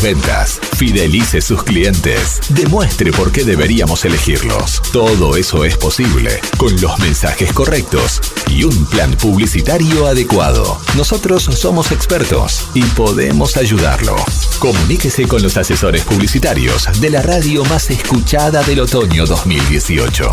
ventas, 0.02 0.60
fidelice 0.78 1.42
sus 1.42 1.64
clientes, 1.64 2.40
demuestre 2.50 3.12
por 3.12 3.32
qué 3.32 3.44
deberíamos 3.44 4.04
elegirlos. 4.06 4.82
Todo 4.92 5.38
eso 5.38 5.64
es 5.66 5.78
posible 5.78 6.40
con 6.58 6.80
los 6.82 6.98
mensajes 7.00 7.54
correctos 7.54 8.22
y 8.48 8.64
un 8.64 8.86
plan 8.88 9.12
publicitario 9.14 10.08
adecuado. 10.08 10.80
Nosotros 10.96 11.44
somos 11.44 11.92
expertos 11.92 12.68
y 12.74 12.82
podemos 12.84 13.58
ayudarlo. 13.58 14.16
Comuníquese 14.60 15.28
con 15.28 15.42
los 15.42 15.58
asesores 15.58 16.04
publicitarios 16.04 16.88
de 17.00 17.10
la 17.10 17.22
radio 17.22 17.64
más 17.66 17.90
escuchada 17.90 18.64
del 18.64 18.82
otoño 18.82 19.26
2018. 19.26 20.30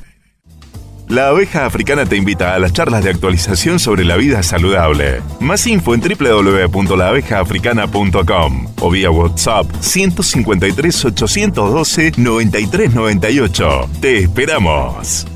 La 1.13 1.27
abeja 1.27 1.67
africana 1.67 2.07
te 2.07 2.17
invita 2.17 2.55
a 2.55 2.59
las 2.59 2.73
charlas 2.73 3.03
de 3.03 3.11
actualización 3.11 3.77
sobre 3.77 4.03
la 4.03 4.17
vida 4.17 4.41
saludable. 4.41 5.21
Más 5.39 5.67
info 5.67 5.93
en 5.93 6.01
www.laabejaafricana.com 6.01 8.67
o 8.81 8.89
vía 8.89 9.11
WhatsApp 9.11 9.67
153 9.79 11.05
812 11.05 12.13
9398. 12.17 13.89
Te 14.01 14.23
esperamos. 14.23 15.27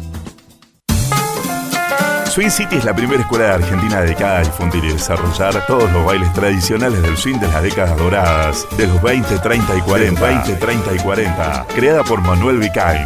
Swing 2.32 2.50
City 2.50 2.78
es 2.78 2.84
la 2.84 2.96
primera 2.96 3.22
escuela 3.22 3.46
de 3.46 3.52
Argentina 3.52 4.02
dedicada 4.02 4.40
a 4.40 4.44
difundir 4.44 4.84
y 4.84 4.94
desarrollar 4.94 5.64
todos 5.68 5.92
los 5.92 6.04
bailes 6.04 6.34
tradicionales 6.34 7.04
del 7.04 7.16
swing 7.18 7.38
de 7.38 7.50
las 7.50 7.62
décadas 7.62 7.96
doradas, 7.98 8.66
de 8.78 8.88
los 8.88 9.00
20, 9.04 9.38
30 9.38 9.78
y 9.78 9.82
40. 9.82 10.20
20, 10.20 10.54
30 10.54 10.96
y 10.96 10.98
40. 10.98 11.68
Creada 11.76 12.04
por 12.04 12.20
Manuel 12.22 12.58
Vicain, 12.58 13.06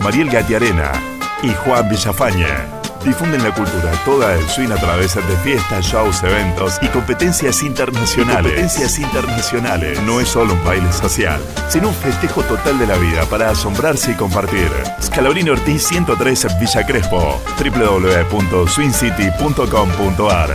Mariel 0.00 0.30
Gatiarena 0.30 1.07
y 1.42 1.50
Juan 1.50 1.88
Villafañe. 1.88 2.46
Difunden 3.04 3.42
la 3.42 3.52
cultura 3.54 3.90
toda 4.04 4.28
del 4.30 4.48
swing 4.48 4.72
a 4.72 4.76
través 4.76 5.14
de 5.14 5.22
fiestas, 5.44 5.84
shows, 5.86 6.22
eventos 6.24 6.78
y 6.82 6.88
competencias 6.88 7.62
internacionales. 7.62 8.42
competencias 8.42 8.98
internacionales. 8.98 10.02
No 10.02 10.20
es 10.20 10.28
solo 10.28 10.52
un 10.54 10.64
baile 10.64 10.90
social, 10.92 11.40
sino 11.68 11.88
un 11.88 11.94
festejo 11.94 12.42
total 12.42 12.78
de 12.78 12.86
la 12.86 12.96
vida 12.96 13.24
para 13.26 13.50
asombrarse 13.50 14.12
y 14.12 14.14
compartir. 14.14 14.70
Scalabrini 15.00 15.50
Ortiz 15.50 15.82
103 15.84 16.60
Villa 16.60 16.84
Crespo. 16.84 17.40
www.swingcity.com.ar 17.58 20.54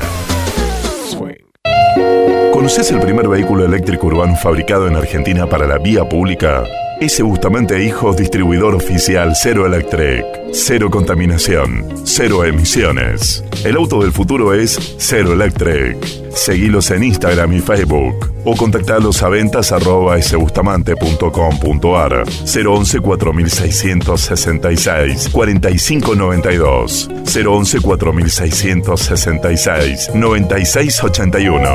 ¿Conoces 2.51 2.91
el 2.91 2.99
primer 2.99 3.27
vehículo 3.27 3.65
eléctrico 3.65 4.05
urbano 4.07 4.35
fabricado 4.35 4.87
en 4.87 4.95
Argentina 4.95 5.47
para 5.47 5.67
la 5.67 5.79
vía 5.79 6.07
pública? 6.07 6.63
Ese 6.99 7.23
Bustamante 7.23 7.83
Hijos, 7.83 8.17
distribuidor 8.17 8.75
oficial 8.75 9.33
Cero 9.35 9.65
Electric. 9.65 10.25
Cero 10.51 10.89
contaminación, 10.89 11.85
cero 12.05 12.45
emisiones. 12.45 13.43
El 13.65 13.75
auto 13.75 14.01
del 14.01 14.11
futuro 14.11 14.53
es 14.53 14.95
Cero 14.97 15.33
Electric. 15.33 15.97
Seguilos 16.33 16.89
en 16.91 17.03
Instagram 17.03 17.53
y 17.53 17.59
Facebook 17.59 18.31
o 18.45 18.55
contactalos 18.55 19.21
a 19.23 19.29
ventas 19.29 19.71
arroba 19.71 20.21
sbustamante.com.ar 20.21 22.23
011 22.45 22.99
4666 22.99 25.29
4592 25.29 27.09
011 27.25 27.79
4666 27.81 30.11
9681 30.13 31.69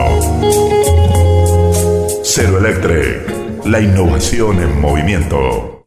Cero 2.22 2.58
Electric. 2.58 3.37
La 3.68 3.80
innovación 3.82 4.62
en 4.62 4.80
movimiento. 4.80 5.86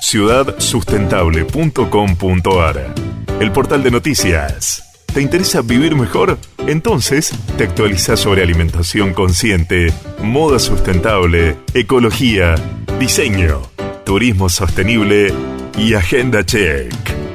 Ciudadsustentable.com.ar 0.00 2.94
El 3.38 3.52
portal 3.52 3.82
de 3.82 3.90
noticias. 3.90 5.04
¿Te 5.12 5.20
interesa 5.20 5.60
vivir 5.60 5.94
mejor? 5.94 6.38
Entonces, 6.66 7.34
te 7.58 7.64
actualizas 7.64 8.18
sobre 8.18 8.42
alimentación 8.42 9.12
consciente, 9.12 9.92
moda 10.22 10.58
sustentable, 10.58 11.58
ecología, 11.74 12.54
diseño, 12.98 13.60
turismo 14.06 14.48
sostenible 14.48 15.34
y 15.76 15.92
agenda 15.92 16.46
check. 16.46 17.25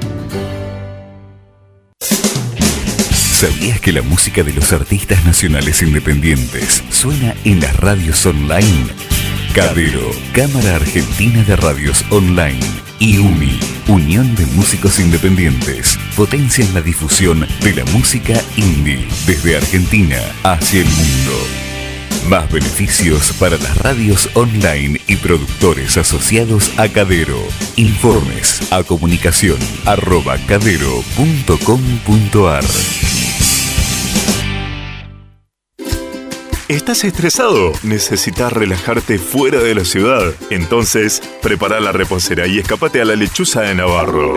¿Sabías 3.41 3.81
que 3.81 3.91
la 3.91 4.03
música 4.03 4.43
de 4.43 4.53
los 4.53 4.71
artistas 4.71 5.25
nacionales 5.25 5.81
independientes 5.81 6.83
suena 6.91 7.33
en 7.43 7.59
las 7.59 7.75
radios 7.75 8.23
online? 8.27 8.85
Cadero, 9.55 10.11
Cámara 10.31 10.75
Argentina 10.75 11.41
de 11.41 11.55
Radios 11.55 12.05
Online 12.11 12.59
y 12.99 13.17
UMI, 13.17 13.59
Unión 13.87 14.35
de 14.35 14.45
Músicos 14.45 14.99
Independientes, 14.99 15.97
potencian 16.15 16.71
la 16.75 16.81
difusión 16.81 17.47
de 17.63 17.73
la 17.73 17.83
música 17.85 18.39
indie 18.57 19.07
desde 19.25 19.57
Argentina 19.57 20.19
hacia 20.43 20.81
el 20.81 20.87
mundo. 20.89 21.33
Más 22.29 22.47
beneficios 22.51 23.33
para 23.39 23.57
las 23.57 23.75
radios 23.79 24.29
online 24.35 25.01
y 25.07 25.15
productores 25.15 25.97
asociados 25.97 26.71
a 26.77 26.87
Cadero. 26.89 27.41
Informes 27.75 28.71
a 28.71 28.83
comunicación 28.83 29.57
arroba 29.87 30.37
cadero.com.ar. 30.45 30.91
¿Estás 36.71 37.03
estresado? 37.03 37.73
¿Necesitas 37.83 38.51
relajarte 38.53 39.19
fuera 39.19 39.59
de 39.59 39.75
la 39.75 39.83
ciudad? 39.83 40.33
Entonces, 40.49 41.21
prepara 41.41 41.81
la 41.81 41.91
reposera 41.91 42.47
y 42.47 42.59
escapate 42.59 43.01
a 43.01 43.05
la 43.05 43.17
Lechuza 43.17 43.63
de 43.63 43.75
Navarro. 43.75 44.35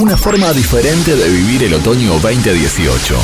Una 0.00 0.16
forma 0.16 0.52
diferente 0.52 1.14
de 1.14 1.28
vivir 1.28 1.64
el 1.64 1.74
otoño 1.74 2.18
2018. 2.18 3.18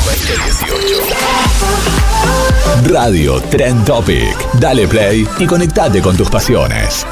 Radio 2.83 3.41
Trend 3.41 3.85
Topic. 3.85 4.53
Dale 4.59 4.87
play 4.87 5.27
y 5.39 5.45
conectate 5.45 6.01
con 6.01 6.15
tus 6.15 6.29
pasiones. 6.29 7.05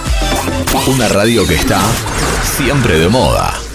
Una 0.88 1.08
radio 1.08 1.48
que 1.48 1.56
está 1.56 1.82
siempre 2.44 3.00
de 3.00 3.08
moda. 3.08 3.71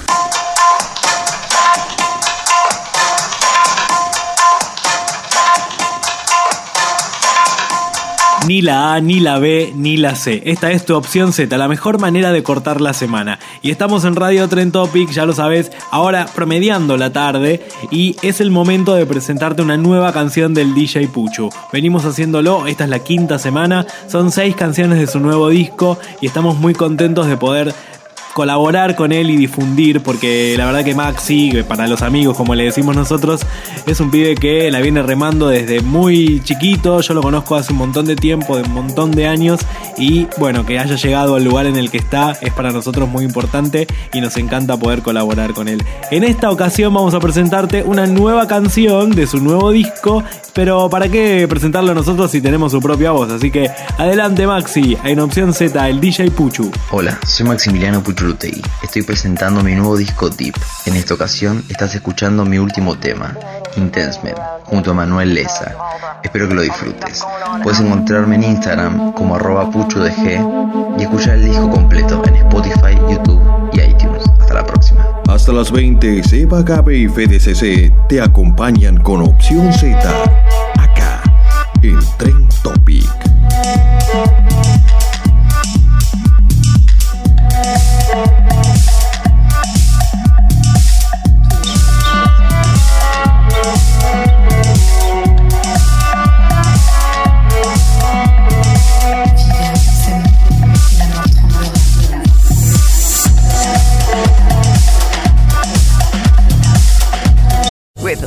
Ni 8.46 8.62
la 8.62 8.94
A, 8.94 9.00
ni 9.00 9.18
la 9.18 9.40
B, 9.40 9.72
ni 9.74 9.96
la 9.96 10.14
C. 10.14 10.40
Esta 10.46 10.70
es 10.70 10.84
tu 10.84 10.94
opción 10.94 11.32
Z, 11.32 11.58
la 11.58 11.66
mejor 11.66 11.98
manera 11.98 12.30
de 12.30 12.44
cortar 12.44 12.80
la 12.80 12.92
semana. 12.92 13.40
Y 13.60 13.72
estamos 13.72 14.04
en 14.04 14.14
Radio 14.14 14.48
Trend 14.48 14.70
Topic, 14.72 15.10
ya 15.10 15.26
lo 15.26 15.32
sabes, 15.32 15.72
ahora 15.90 16.26
promediando 16.32 16.96
la 16.96 17.12
tarde 17.12 17.66
y 17.90 18.14
es 18.22 18.40
el 18.40 18.52
momento 18.52 18.94
de 18.94 19.04
presentarte 19.04 19.62
una 19.62 19.76
nueva 19.76 20.12
canción 20.12 20.54
del 20.54 20.74
DJ 20.74 21.08
Puchu. 21.08 21.50
Venimos 21.72 22.04
haciéndolo, 22.04 22.68
esta 22.68 22.84
es 22.84 22.90
la 22.90 23.00
quinta 23.00 23.40
semana, 23.40 23.84
son 24.06 24.30
seis 24.30 24.54
canciones 24.54 25.00
de 25.00 25.08
su 25.08 25.18
nuevo 25.18 25.48
disco 25.48 25.98
y 26.20 26.26
estamos 26.26 26.56
muy 26.56 26.72
contentos 26.72 27.26
de 27.26 27.36
poder 27.36 27.74
colaborar 28.36 28.96
con 28.96 29.12
él 29.12 29.30
y 29.30 29.36
difundir, 29.38 30.02
porque 30.02 30.56
la 30.58 30.66
verdad 30.66 30.84
que 30.84 30.94
Maxi, 30.94 31.62
para 31.66 31.86
los 31.86 32.02
amigos 32.02 32.36
como 32.36 32.54
le 32.54 32.64
decimos 32.64 32.94
nosotros, 32.94 33.40
es 33.86 33.98
un 33.98 34.10
pibe 34.10 34.34
que 34.34 34.70
la 34.70 34.80
viene 34.80 35.02
remando 35.02 35.48
desde 35.48 35.80
muy 35.80 36.42
chiquito, 36.44 37.00
yo 37.00 37.14
lo 37.14 37.22
conozco 37.22 37.56
hace 37.56 37.72
un 37.72 37.78
montón 37.78 38.04
de 38.04 38.14
tiempo, 38.14 38.58
de 38.58 38.64
un 38.64 38.74
montón 38.74 39.10
de 39.10 39.26
años, 39.26 39.60
y 39.96 40.26
bueno, 40.36 40.66
que 40.66 40.78
haya 40.78 40.96
llegado 40.96 41.36
al 41.36 41.44
lugar 41.44 41.64
en 41.64 41.76
el 41.76 41.90
que 41.90 41.96
está 41.96 42.32
es 42.42 42.52
para 42.52 42.72
nosotros 42.72 43.08
muy 43.08 43.24
importante 43.24 43.86
y 44.12 44.20
nos 44.20 44.36
encanta 44.36 44.76
poder 44.76 45.00
colaborar 45.00 45.54
con 45.54 45.66
él. 45.68 45.82
En 46.10 46.22
esta 46.22 46.50
ocasión 46.50 46.92
vamos 46.92 47.14
a 47.14 47.20
presentarte 47.20 47.84
una 47.84 48.06
nueva 48.06 48.46
canción 48.46 49.12
de 49.12 49.26
su 49.26 49.40
nuevo 49.40 49.70
disco, 49.70 50.22
pero 50.52 50.90
¿para 50.90 51.08
qué 51.08 51.46
presentarlo 51.48 51.94
nosotros 51.94 52.30
si 52.30 52.42
tenemos 52.42 52.72
su 52.72 52.82
propia 52.82 53.12
voz? 53.12 53.32
Así 53.32 53.50
que 53.50 53.70
adelante 53.96 54.46
Maxi, 54.46 54.94
en 55.04 55.20
opción 55.20 55.54
Z, 55.54 55.88
el 55.88 56.00
DJ 56.02 56.32
Puchu. 56.32 56.70
Hola, 56.90 57.18
soy 57.26 57.46
Maximiliano 57.46 58.02
Estoy 58.82 59.02
presentando 59.02 59.62
mi 59.62 59.76
nuevo 59.76 59.96
disco 59.96 60.28
Deep. 60.28 60.54
En 60.86 60.96
esta 60.96 61.14
ocasión 61.14 61.62
estás 61.68 61.94
escuchando 61.94 62.44
mi 62.44 62.58
último 62.58 62.98
tema, 62.98 63.36
Intense 63.76 64.20
Man, 64.24 64.34
junto 64.64 64.90
a 64.90 64.94
Manuel 64.94 65.32
Leza. 65.32 65.76
Espero 66.24 66.48
que 66.48 66.54
lo 66.54 66.62
disfrutes. 66.62 67.24
Puedes 67.62 67.78
encontrarme 67.78 68.34
en 68.34 68.42
Instagram 68.42 69.12
como 69.12 69.36
arroba 69.36 69.70
puchudg 69.70 70.10
y 70.98 71.02
escuchar 71.02 71.36
el 71.36 71.44
disco 71.44 71.70
completo 71.70 72.20
en 72.26 72.34
Spotify, 72.34 72.96
YouTube 73.08 73.70
y 73.72 73.80
iTunes. 73.82 74.24
Hasta 74.40 74.54
la 74.54 74.66
próxima. 74.66 75.06
Hasta 75.28 75.52
las 75.52 75.70
20, 75.70 76.24
Seba 76.24 76.62
Gabe 76.62 76.98
y 76.98 77.08
FDCC 77.08 78.08
te 78.08 78.20
acompañan 78.20 78.96
con 79.04 79.22
Opción 79.22 79.72
Z. 79.72 79.98
Acá, 80.74 81.22
en 81.80 82.00
Tren 82.18 82.48
Topic. 82.64 83.06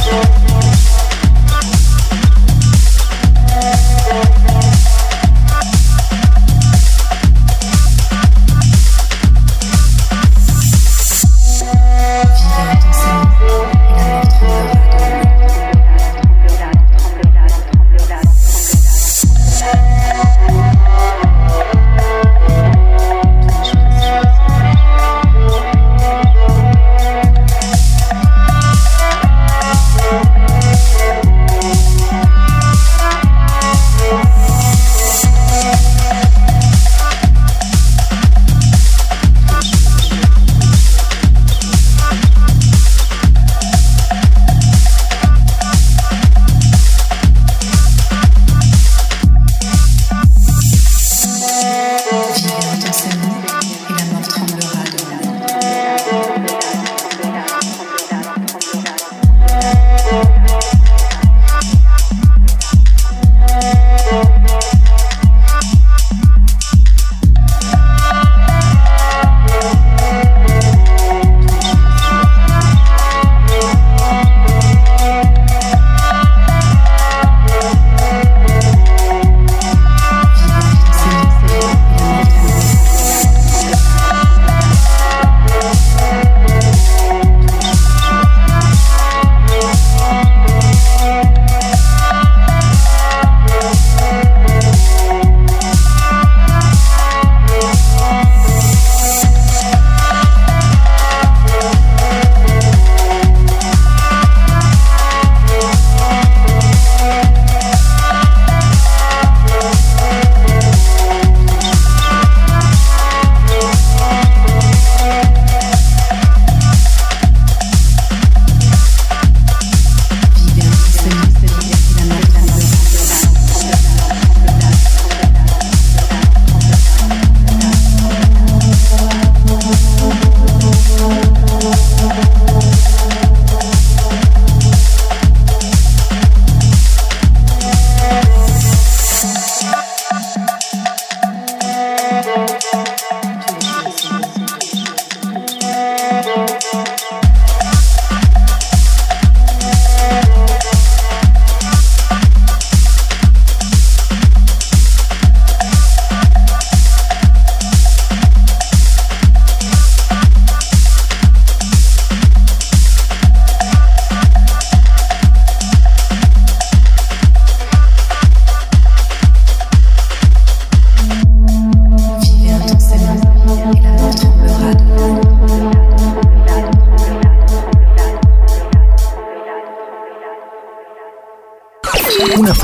Música 0.00 0.69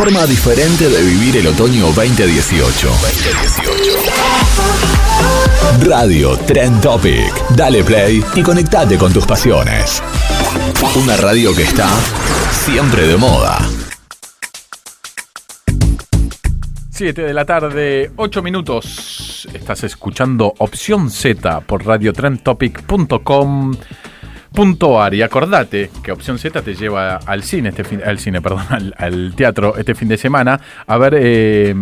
forma 0.07 0.25
diferente 0.25 0.89
de 0.89 1.03
vivir 1.03 1.39
el 1.39 1.49
otoño 1.49 1.87
2018. 1.87 2.87
2018. 2.87 3.93
Radio 5.85 6.39
Trend 6.47 6.81
Topic. 6.81 7.35
Dale 7.57 7.83
play 7.83 8.23
y 8.37 8.43
conectate 8.43 8.99
con 8.99 9.13
tus 9.13 9.27
pasiones. 9.27 10.01
Una 10.95 11.17
radio 11.17 11.53
que 11.57 11.65
está 11.65 11.89
siempre 12.53 13.09
de 13.09 13.17
moda. 13.17 13.59
7 16.91 17.23
de 17.23 17.35
la 17.35 17.45
tarde, 17.45 18.13
8 18.15 18.43
minutos. 18.43 19.49
Estás 19.53 19.83
escuchando 19.83 20.55
Opción 20.59 21.11
Z 21.11 21.63
por 21.63 21.85
radiotrendtopic.com.ar 24.57 25.15
y 25.15 25.23
acordate 25.23 25.91
que 26.03 26.13
Opción 26.13 26.39
Z 26.39 26.63
te 26.63 26.75
lleva 26.75 27.17
al 27.27 27.43
cine, 27.43 27.69
este 27.71 27.85
fin, 27.85 28.01
al 28.05 28.19
cine, 28.19 28.41
perdón, 28.41 28.65
al, 28.71 28.95
al 28.97 29.35
teatro 29.35 29.77
este 29.77 29.95
fin 29.95 30.09
de 30.09 30.17
semana 30.17 30.61
a 30.87 30.99
ver 30.99 31.15
eh, 31.19 31.75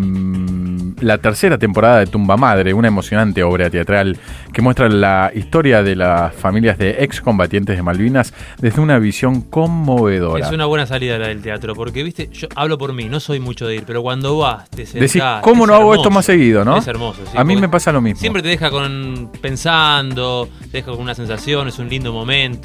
la 1.00 1.18
tercera 1.18 1.58
temporada 1.58 2.00
de 2.00 2.06
Tumba 2.06 2.36
Madre, 2.36 2.74
una 2.74 2.88
emocionante 2.88 3.42
obra 3.42 3.70
teatral 3.70 4.16
que 4.52 4.62
muestra 4.62 4.88
la 4.88 5.30
historia 5.34 5.82
de 5.82 5.96
las 5.96 6.34
familias 6.34 6.78
de 6.78 7.04
excombatientes 7.04 7.76
de 7.76 7.82
Malvinas 7.82 8.32
desde 8.58 8.80
una 8.80 8.98
visión 8.98 9.42
conmovedora. 9.42 10.44
Es 10.44 10.52
una 10.52 10.66
buena 10.66 10.86
salida 10.86 11.18
la 11.18 11.28
del 11.28 11.42
teatro, 11.42 11.74
porque 11.74 12.02
viste, 12.02 12.28
yo 12.32 12.48
hablo 12.54 12.78
por 12.78 12.92
mí, 12.92 13.08
no 13.08 13.20
soy 13.20 13.40
mucho 13.40 13.66
de 13.66 13.76
ir, 13.76 13.84
pero 13.86 14.02
cuando 14.02 14.38
vas, 14.38 14.68
te 14.70 14.86
sentás. 14.86 15.12
Decís, 15.12 15.22
¿cómo 15.42 15.64
es 15.64 15.68
no 15.68 15.74
hago 15.74 15.94
esto 15.94 16.10
más 16.10 16.24
seguido, 16.24 16.64
no? 16.64 16.78
Es 16.78 16.86
hermoso, 16.86 17.20
sí, 17.30 17.36
A 17.36 17.44
mí 17.44 17.56
me 17.56 17.68
pasa 17.68 17.92
lo 17.92 18.00
mismo. 18.00 18.20
Siempre 18.20 18.42
te 18.42 18.48
deja 18.48 18.70
con 18.70 19.30
pensando, 19.40 20.48
te 20.70 20.78
deja 20.78 20.90
con 20.92 21.00
una 21.00 21.14
sensación, 21.14 21.68
es 21.68 21.78
un 21.78 21.88
lindo 21.88 22.12
momento. 22.12 22.63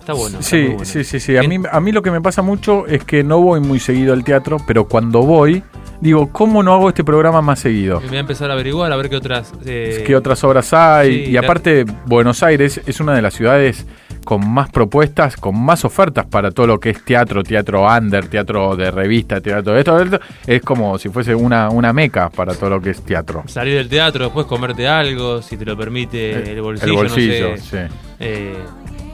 Está 0.00 0.12
bueno. 0.14 0.38
está 0.38 0.50
Sí, 0.50 0.66
bueno. 0.66 0.84
sí, 0.84 1.04
sí, 1.04 1.20
sí. 1.20 1.36
A 1.36 1.42
mí, 1.42 1.58
a 1.70 1.80
mí 1.80 1.92
lo 1.92 2.02
que 2.02 2.10
me 2.10 2.20
pasa 2.20 2.42
mucho 2.42 2.86
es 2.86 3.04
que 3.04 3.22
no 3.22 3.40
voy 3.40 3.60
muy 3.60 3.78
seguido 3.78 4.12
al 4.14 4.24
teatro, 4.24 4.56
pero 4.66 4.88
cuando 4.88 5.20
voy, 5.22 5.62
digo, 6.00 6.30
¿cómo 6.32 6.62
no 6.62 6.72
hago 6.72 6.88
este 6.88 7.04
programa 7.04 7.42
más 7.42 7.60
seguido? 7.60 8.00
Me 8.00 8.08
voy 8.08 8.16
a 8.16 8.20
empezar 8.20 8.50
a 8.50 8.54
averiguar, 8.54 8.90
a 8.92 8.96
ver 8.96 9.10
qué 9.10 9.16
otras. 9.16 9.52
eh, 9.66 10.02
¿Qué 10.06 10.16
otras 10.16 10.42
obras 10.42 10.72
hay? 10.72 11.26
sí, 11.26 11.30
y 11.32 11.36
aparte, 11.36 11.84
Buenos 12.06 12.42
Aires 12.42 12.80
es 12.86 12.98
una 13.00 13.14
de 13.14 13.22
las 13.22 13.34
ciudades 13.34 13.86
con 14.24 14.46
más 14.50 14.70
propuestas, 14.70 15.36
con 15.36 15.58
más 15.62 15.84
ofertas 15.84 16.26
para 16.26 16.50
todo 16.50 16.66
lo 16.66 16.80
que 16.80 16.90
es 16.90 17.04
teatro, 17.04 17.42
teatro 17.42 17.86
under, 17.86 18.26
teatro 18.26 18.76
de 18.76 18.90
revista, 18.90 19.40
teatro 19.40 19.74
de 19.74 19.80
esto. 19.80 20.20
Es 20.46 20.60
como 20.62 20.98
si 20.98 21.08
fuese 21.10 21.34
una, 21.34 21.68
una 21.70 21.92
meca 21.92 22.28
para 22.30 22.54
todo 22.54 22.70
lo 22.70 22.80
que 22.80 22.90
es 22.90 23.02
teatro. 23.02 23.44
Salir 23.46 23.74
del 23.76 23.88
teatro, 23.88 24.24
después 24.24 24.46
comerte 24.46 24.88
algo, 24.88 25.40
si 25.42 25.56
te 25.56 25.64
lo 25.66 25.76
permite 25.76 26.32
El- 26.32 26.48
el 26.48 26.62
bolsillo. 26.62 26.92
el 26.92 26.96
bolsillo, 26.98 27.50
no 27.50 27.56
sé. 27.58 27.88
sí. 27.88 27.94
Eh, 28.18 28.54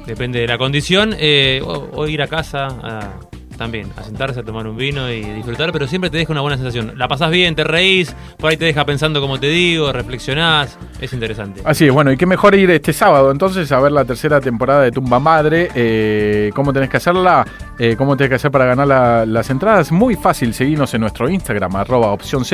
depende 0.07 0.41
de 0.41 0.47
la 0.47 0.57
condición. 0.59 1.15
eh, 1.19 1.61
o, 1.65 2.07
ir 2.07 2.23
a 2.23 2.27
casa 2.29 2.67
a- 2.67 3.13
también, 3.57 3.93
a 3.97 4.03
sentarse 4.03 4.41
a 4.41 4.43
tomar 4.43 4.67
un 4.67 4.77
vino 4.77 5.11
y 5.11 5.21
disfrutar, 5.23 5.73
pero 5.73 5.87
siempre 5.87 6.09
te 6.11 6.17
deja 6.17 6.33
una 6.33 6.41
buena 6.41 6.57
sensación. 6.57 6.93
La 6.97 7.09
pasás 7.09 7.31
bien, 7.31 7.55
te 7.55 7.65
reís, 7.65 8.15
por 8.39 8.51
ahí 8.51 8.57
te 8.57 8.65
deja 8.65 8.85
pensando 8.85 9.21
como 9.21 9.39
te 9.39 9.49
digo, 9.49 9.93
reflexionás, 9.93 10.79
es 11.01 11.13
interesante. 11.13 11.61
Así 11.65 11.87
es, 11.87 11.93
bueno, 11.93 12.11
y 12.13 12.17
qué 12.17 12.27
mejor 12.27 12.55
ir 12.55 12.71
este 12.71 12.93
sábado 12.93 13.31
entonces 13.31 13.71
a 13.73 13.81
ver 13.81 13.93
la 13.93 14.05
tercera 14.05 14.41
temporada 14.41 14.83
de 14.83 14.93
Tumba 14.93 15.19
Madre. 15.21 15.69
Eh, 15.75 16.51
¿Cómo 16.55 16.73
tenés 16.73 16.89
que 16.89 16.97
hacerla? 16.97 17.47
Eh, 17.79 17.97
¿Cómo 17.99 18.17
tenés 18.17 18.31
que 18.31 18.35
hacer 18.37 18.51
para 18.51 18.65
ganar 18.65 18.87
la- 18.87 19.27
las 19.27 19.51
entradas? 19.51 19.93
Muy 19.93 20.17
fácil, 20.17 20.55
seguirnos 20.55 20.95
en 20.95 21.03
nuestro 21.03 21.29
Instagram, 21.29 21.77
arroba 21.77 22.09
opción 22.09 22.45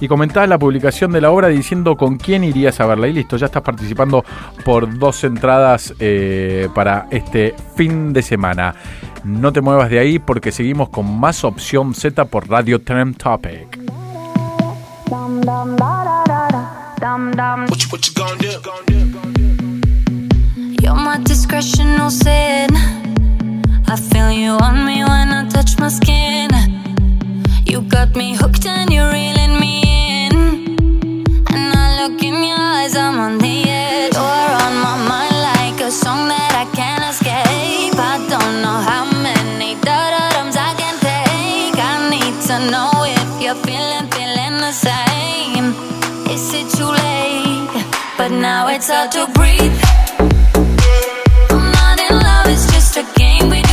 y 0.00 0.08
comentás 0.08 0.48
la 0.48 0.58
publicación 0.58 1.12
de 1.12 1.20
la 1.20 1.30
obra 1.30 1.48
diciendo 1.48 1.96
con 1.96 2.16
quién 2.16 2.42
irías 2.44 2.80
a 2.80 2.86
verla. 2.86 3.08
Y 3.08 3.12
listo, 3.12 3.36
ya 3.36 3.46
estás 3.46 3.62
participando 3.62 4.24
por 4.64 4.98
dos 4.98 5.24
entradas 5.24 5.94
eh, 6.00 6.68
para 6.74 7.06
este 7.10 7.54
fin 7.76 8.12
de 8.12 8.22
semana. 8.22 8.74
No 9.26 9.52
te 9.52 9.60
muevas 9.60 9.90
de 9.90 9.98
ahí 9.98 10.20
porque 10.20 10.52
seguimos 10.52 10.88
con 10.90 11.18
más 11.18 11.42
opción 11.42 11.94
Z 11.94 12.26
por 12.26 12.48
Radio 12.48 12.80
Trend 12.80 13.16
Topic. 13.16 13.76
You're 20.80 20.94
my 20.94 21.18
discretion, 21.24 21.96
no 21.96 22.08
sin. 22.08 22.70
I 23.88 23.96
feel 23.96 24.30
you 24.30 24.52
on 24.62 24.86
me 24.86 25.02
when 25.02 25.32
I 25.32 25.48
touch 25.48 25.76
my 25.80 25.90
skin. 25.90 26.48
You 27.64 27.80
got 27.82 28.14
me 28.14 28.36
hooked 28.36 28.64
and 28.64 28.92
you're 28.92 29.10
reeling 29.10 29.58
me 29.58 29.82
in. 30.28 30.76
And 31.52 31.74
I 31.74 32.00
look 32.00 32.22
in 32.22 32.44
your 32.44 32.60
eyes, 32.60 32.94
I'm 32.94 33.18
on 33.18 33.38
the 33.38 33.65
But 48.18 48.30
now 48.30 48.68
it's 48.68 48.88
hard 48.88 49.12
to 49.12 49.26
breathe. 49.34 49.78
I'm 51.50 51.70
not 51.72 52.00
in 52.00 52.18
love, 52.18 52.46
it's 52.48 52.66
just 52.72 52.96
a 52.96 53.04
game 53.14 53.50
we 53.50 53.65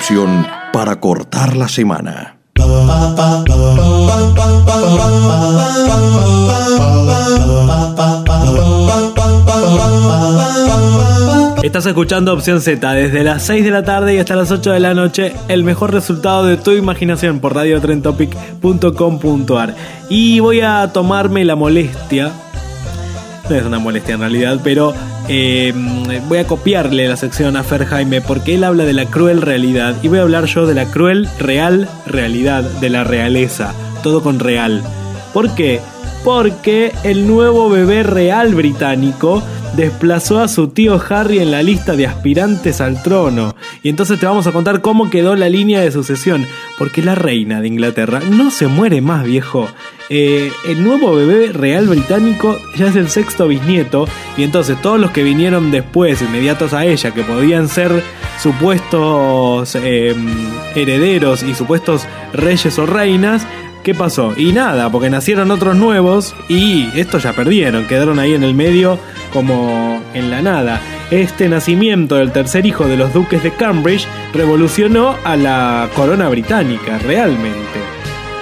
opción 0.00 0.46
para 0.72 0.98
cortar 0.98 1.58
la 1.58 1.68
semana. 1.68 2.38
Estás 11.62 11.84
escuchando 11.84 12.32
Opción 12.32 12.62
Z 12.62 12.94
desde 12.94 13.24
las 13.24 13.42
6 13.42 13.62
de 13.62 13.70
la 13.70 13.84
tarde 13.84 14.14
y 14.14 14.18
hasta 14.18 14.36
las 14.36 14.50
8 14.50 14.72
de 14.72 14.80
la 14.80 14.94
noche. 14.94 15.34
El 15.48 15.64
mejor 15.64 15.92
resultado 15.92 16.46
de 16.46 16.56
tu 16.56 16.70
imaginación 16.70 17.40
por 17.40 17.54
radiotrentopic.com.ar. 17.54 19.74
Y 20.08 20.40
voy 20.40 20.62
a 20.62 20.90
tomarme 20.94 21.44
la 21.44 21.56
molestia. 21.56 22.32
No 23.50 23.54
es 23.54 23.66
una 23.66 23.78
molestia 23.78 24.14
en 24.14 24.20
realidad, 24.20 24.60
pero 24.64 24.94
eh, 25.32 25.72
voy 26.26 26.38
a 26.38 26.46
copiarle 26.46 27.06
la 27.06 27.16
sección 27.16 27.56
a 27.56 27.62
Fer 27.62 27.86
Jaime 27.86 28.20
porque 28.20 28.56
él 28.56 28.64
habla 28.64 28.84
de 28.84 28.92
la 28.92 29.06
cruel 29.06 29.42
realidad 29.42 29.94
y 30.02 30.08
voy 30.08 30.18
a 30.18 30.22
hablar 30.22 30.46
yo 30.46 30.66
de 30.66 30.74
la 30.74 30.86
cruel 30.86 31.28
real 31.38 31.88
realidad 32.04 32.64
de 32.64 32.90
la 32.90 33.04
realeza. 33.04 33.72
Todo 34.02 34.24
con 34.24 34.40
real. 34.40 34.82
¿Por 35.32 35.54
qué? 35.54 35.80
Porque 36.24 36.92
el 37.04 37.28
nuevo 37.28 37.70
bebé 37.70 38.02
real 38.02 38.56
británico 38.56 39.44
desplazó 39.80 40.40
a 40.40 40.48
su 40.48 40.68
tío 40.68 41.00
Harry 41.08 41.38
en 41.38 41.50
la 41.50 41.62
lista 41.62 41.96
de 41.96 42.06
aspirantes 42.06 42.82
al 42.82 43.02
trono. 43.02 43.56
Y 43.82 43.88
entonces 43.88 44.20
te 44.20 44.26
vamos 44.26 44.46
a 44.46 44.52
contar 44.52 44.82
cómo 44.82 45.08
quedó 45.08 45.36
la 45.36 45.48
línea 45.48 45.80
de 45.80 45.90
sucesión. 45.90 46.46
Porque 46.76 47.02
la 47.02 47.14
reina 47.14 47.62
de 47.62 47.68
Inglaterra 47.68 48.20
no 48.30 48.50
se 48.50 48.66
muere 48.66 49.00
más, 49.00 49.24
viejo. 49.24 49.68
Eh, 50.10 50.52
el 50.66 50.84
nuevo 50.84 51.14
bebé 51.14 51.52
real 51.52 51.86
británico 51.86 52.58
ya 52.76 52.88
es 52.88 52.96
el 52.96 53.08
sexto 53.08 53.48
bisnieto. 53.48 54.06
Y 54.36 54.42
entonces 54.42 54.80
todos 54.82 55.00
los 55.00 55.12
que 55.12 55.22
vinieron 55.22 55.70
después, 55.70 56.20
inmediatos 56.20 56.74
a 56.74 56.84
ella, 56.84 57.12
que 57.12 57.22
podían 57.22 57.68
ser 57.68 58.02
supuestos 58.38 59.74
eh, 59.76 60.14
herederos 60.74 61.42
y 61.42 61.54
supuestos 61.54 62.02
reyes 62.34 62.78
o 62.78 62.84
reinas, 62.84 63.46
¿Qué 63.82 63.94
pasó? 63.94 64.34
Y 64.36 64.52
nada, 64.52 64.92
porque 64.92 65.08
nacieron 65.08 65.50
otros 65.50 65.74
nuevos 65.74 66.34
y 66.50 66.88
estos 66.98 67.22
ya 67.22 67.32
perdieron, 67.32 67.86
quedaron 67.86 68.18
ahí 68.18 68.34
en 68.34 68.44
el 68.44 68.52
medio 68.52 68.98
como 69.32 70.02
en 70.14 70.30
la 70.30 70.42
nada. 70.42 70.80
Este 71.10 71.48
nacimiento 71.48 72.16
del 72.16 72.32
tercer 72.32 72.66
hijo 72.66 72.86
de 72.86 72.96
los 72.96 73.12
duques 73.12 73.42
de 73.42 73.52
Cambridge 73.52 74.06
revolucionó 74.32 75.16
a 75.24 75.36
la 75.36 75.88
corona 75.94 76.28
británica, 76.28 76.98
realmente. 76.98 77.80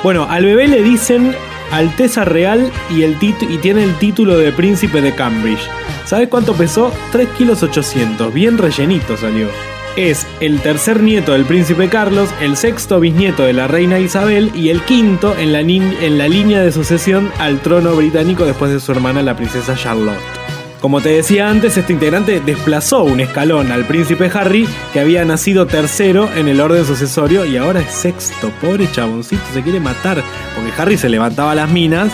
Bueno, 0.03 0.27
al 0.29 0.45
bebé 0.45 0.69
le 0.69 0.83
dicen 0.83 1.35
Alteza 1.71 2.25
Real 2.25 2.71
y, 2.91 3.03
el 3.03 3.17
y 3.21 3.59
tiene 3.59 3.85
el 3.85 3.95
título 3.95 4.37
de 4.37 4.53
príncipe 4.53 5.01
de 5.01 5.15
Cambridge. 5.15 5.69
¿Sabes 6.05 6.29
cuánto 6.29 6.55
pesó? 6.55 6.93
3 7.13 7.29
kilos 7.37 7.63
800, 7.63 8.33
bien 8.33 8.59
rellenito 8.59 9.17
salió. 9.17 9.49
Es 9.97 10.27
el 10.41 10.61
tercer 10.61 11.03
nieto 11.03 11.33
del 11.33 11.45
príncipe 11.45 11.89
Carlos, 11.89 12.31
el 12.41 12.57
sexto 12.57 13.01
bisnieto 13.01 13.43
de 13.43 13.53
la 13.53 13.67
reina 13.67 13.99
Isabel 13.99 14.53
y 14.55 14.69
el 14.69 14.81
quinto 14.83 15.37
en 15.37 15.53
la 15.53 16.29
línea 16.29 16.63
de 16.63 16.71
sucesión 16.71 17.33
al 17.39 17.61
trono 17.61 17.97
británico 17.97 18.45
después 18.45 18.71
de 18.71 18.79
su 18.79 18.93
hermana 18.93 19.23
la 19.23 19.37
princesa 19.37 19.75
Charlotte. 19.75 20.58
Como 20.81 21.01
te 21.01 21.09
decía 21.09 21.51
antes, 21.51 21.77
este 21.77 21.93
integrante 21.93 22.41
desplazó 22.41 23.03
un 23.03 23.19
escalón 23.19 23.73
al 23.73 23.85
príncipe 23.85 24.31
Harry, 24.33 24.69
que 24.93 25.01
había 25.01 25.25
nacido 25.25 25.67
tercero 25.67 26.31
en 26.37 26.47
el 26.47 26.61
orden 26.61 26.85
sucesorio 26.85 27.45
y 27.45 27.57
ahora 27.57 27.81
es 27.81 27.91
sexto. 27.91 28.53
Pobre 28.61 28.89
chaboncito, 28.91 29.43
se 29.53 29.63
quiere 29.63 29.81
matar, 29.81 30.23
porque 30.55 30.73
Harry 30.81 30.97
se 30.97 31.09
levantaba 31.09 31.51
a 31.51 31.57
las 31.57 31.69
minas 31.69 32.13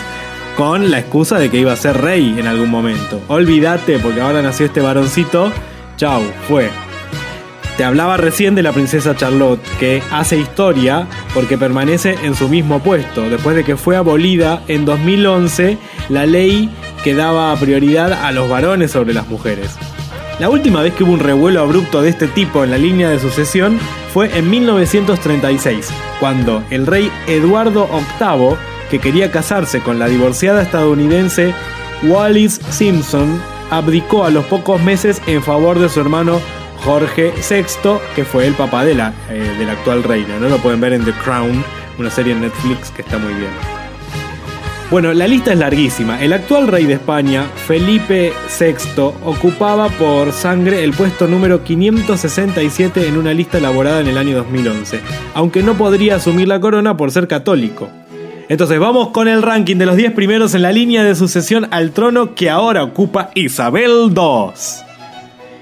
con 0.57 0.89
la 0.89 0.97
excusa 0.97 1.37
de 1.37 1.51
que 1.51 1.59
iba 1.59 1.73
a 1.73 1.75
ser 1.75 2.01
rey 2.01 2.39
en 2.39 2.47
algún 2.47 2.71
momento. 2.71 3.21
Olvídate, 3.27 3.99
porque 3.99 4.21
ahora 4.21 4.41
nació 4.41 4.65
este 4.65 4.81
varoncito. 4.81 5.51
Chau, 5.97 6.23
fue. 6.47 6.71
Te 7.77 7.83
hablaba 7.83 8.17
recién 8.17 8.55
de 8.55 8.63
la 8.63 8.71
princesa 8.71 9.15
Charlotte, 9.15 9.61
que 9.79 10.01
hace 10.09 10.37
historia 10.37 11.07
porque 11.33 11.57
permanece 11.57 12.15
en 12.23 12.33
su 12.33 12.47
mismo 12.47 12.79
puesto, 12.79 13.29
después 13.29 13.55
de 13.55 13.63
que 13.65 13.75
fue 13.75 13.97
abolida 13.97 14.63
en 14.67 14.85
2011 14.85 15.77
la 16.09 16.25
ley 16.25 16.71
que 17.05 17.13
daba 17.13 17.55
prioridad 17.55 18.11
a 18.11 18.31
los 18.31 18.49
varones 18.49 18.89
sobre 18.89 19.13
las 19.13 19.27
mujeres. 19.27 19.69
La 20.39 20.49
última 20.49 20.81
vez 20.81 20.91
que 20.95 21.03
hubo 21.03 21.13
un 21.13 21.19
revuelo 21.19 21.61
abrupto 21.61 22.01
de 22.01 22.09
este 22.09 22.27
tipo 22.27 22.63
en 22.63 22.71
la 22.71 22.79
línea 22.79 23.11
de 23.11 23.19
sucesión 23.19 23.77
fue 24.11 24.35
en 24.35 24.49
1936, 24.49 25.87
cuando 26.19 26.63
el 26.71 26.87
rey 26.87 27.11
Eduardo 27.27 27.87
VIII, 28.19 28.57
que 28.89 28.97
quería 28.97 29.29
casarse 29.29 29.81
con 29.81 29.99
la 29.99 30.07
divorciada 30.07 30.63
estadounidense 30.63 31.53
Wallis 32.01 32.59
Simpson, 32.71 33.39
abdicó 33.69 34.25
a 34.25 34.31
los 34.31 34.45
pocos 34.45 34.81
meses 34.81 35.21
en 35.27 35.43
favor 35.43 35.77
de 35.77 35.89
su 35.89 36.01
hermano 36.01 36.41
Jorge 36.83 37.33
VI, 37.37 37.99
que 38.15 38.25
fue 38.25 38.47
el 38.47 38.55
papá 38.55 38.83
de 38.83 38.95
la, 38.95 39.13
eh, 39.29 39.55
de 39.59 39.63
la 39.63 39.73
actual 39.73 40.01
reina. 40.01 40.39
¿no? 40.39 40.49
Lo 40.49 40.57
pueden 40.57 40.81
ver 40.81 40.93
en 40.93 41.05
The 41.05 41.13
Crown, 41.23 41.63
una 41.99 42.09
serie 42.09 42.33
en 42.33 42.41
Netflix 42.41 42.89
que 42.89 43.03
está 43.03 43.19
muy 43.19 43.33
bien. 43.35 43.74
Bueno, 44.91 45.13
la 45.13 45.27
lista 45.27 45.51
es 45.51 45.57
larguísima. 45.57 46.21
El 46.21 46.31
actual 46.31 46.67
rey 46.67 46.85
de 46.85 46.93
España, 46.93 47.45
Felipe 47.67 48.31
VI, 48.59 49.01
ocupaba 49.25 49.89
por 49.89 50.31
sangre 50.31 50.83
el 50.83 50.93
puesto 50.93 51.27
número 51.27 51.63
567 51.63 53.07
en 53.07 53.17
una 53.17 53.33
lista 53.33 53.57
elaborada 53.57 54.01
en 54.01 54.07
el 54.07 54.17
año 54.17 54.37
2011, 54.37 54.99
aunque 55.33 55.63
no 55.63 55.73
podría 55.75 56.17
asumir 56.17 56.47
la 56.47 56.59
corona 56.59 56.95
por 56.95 57.09
ser 57.09 57.27
católico. 57.27 57.89
Entonces 58.47 58.79
vamos 58.79 59.09
con 59.09 59.27
el 59.27 59.41
ranking 59.41 59.77
de 59.77 59.87
los 59.87 59.95
10 59.95 60.13
primeros 60.13 60.53
en 60.53 60.61
la 60.61 60.71
línea 60.71 61.03
de 61.03 61.15
sucesión 61.15 61.67
al 61.71 61.89
trono 61.89 62.35
que 62.35 62.51
ahora 62.51 62.83
ocupa 62.83 63.31
Isabel 63.33 64.13
II. 64.15 64.51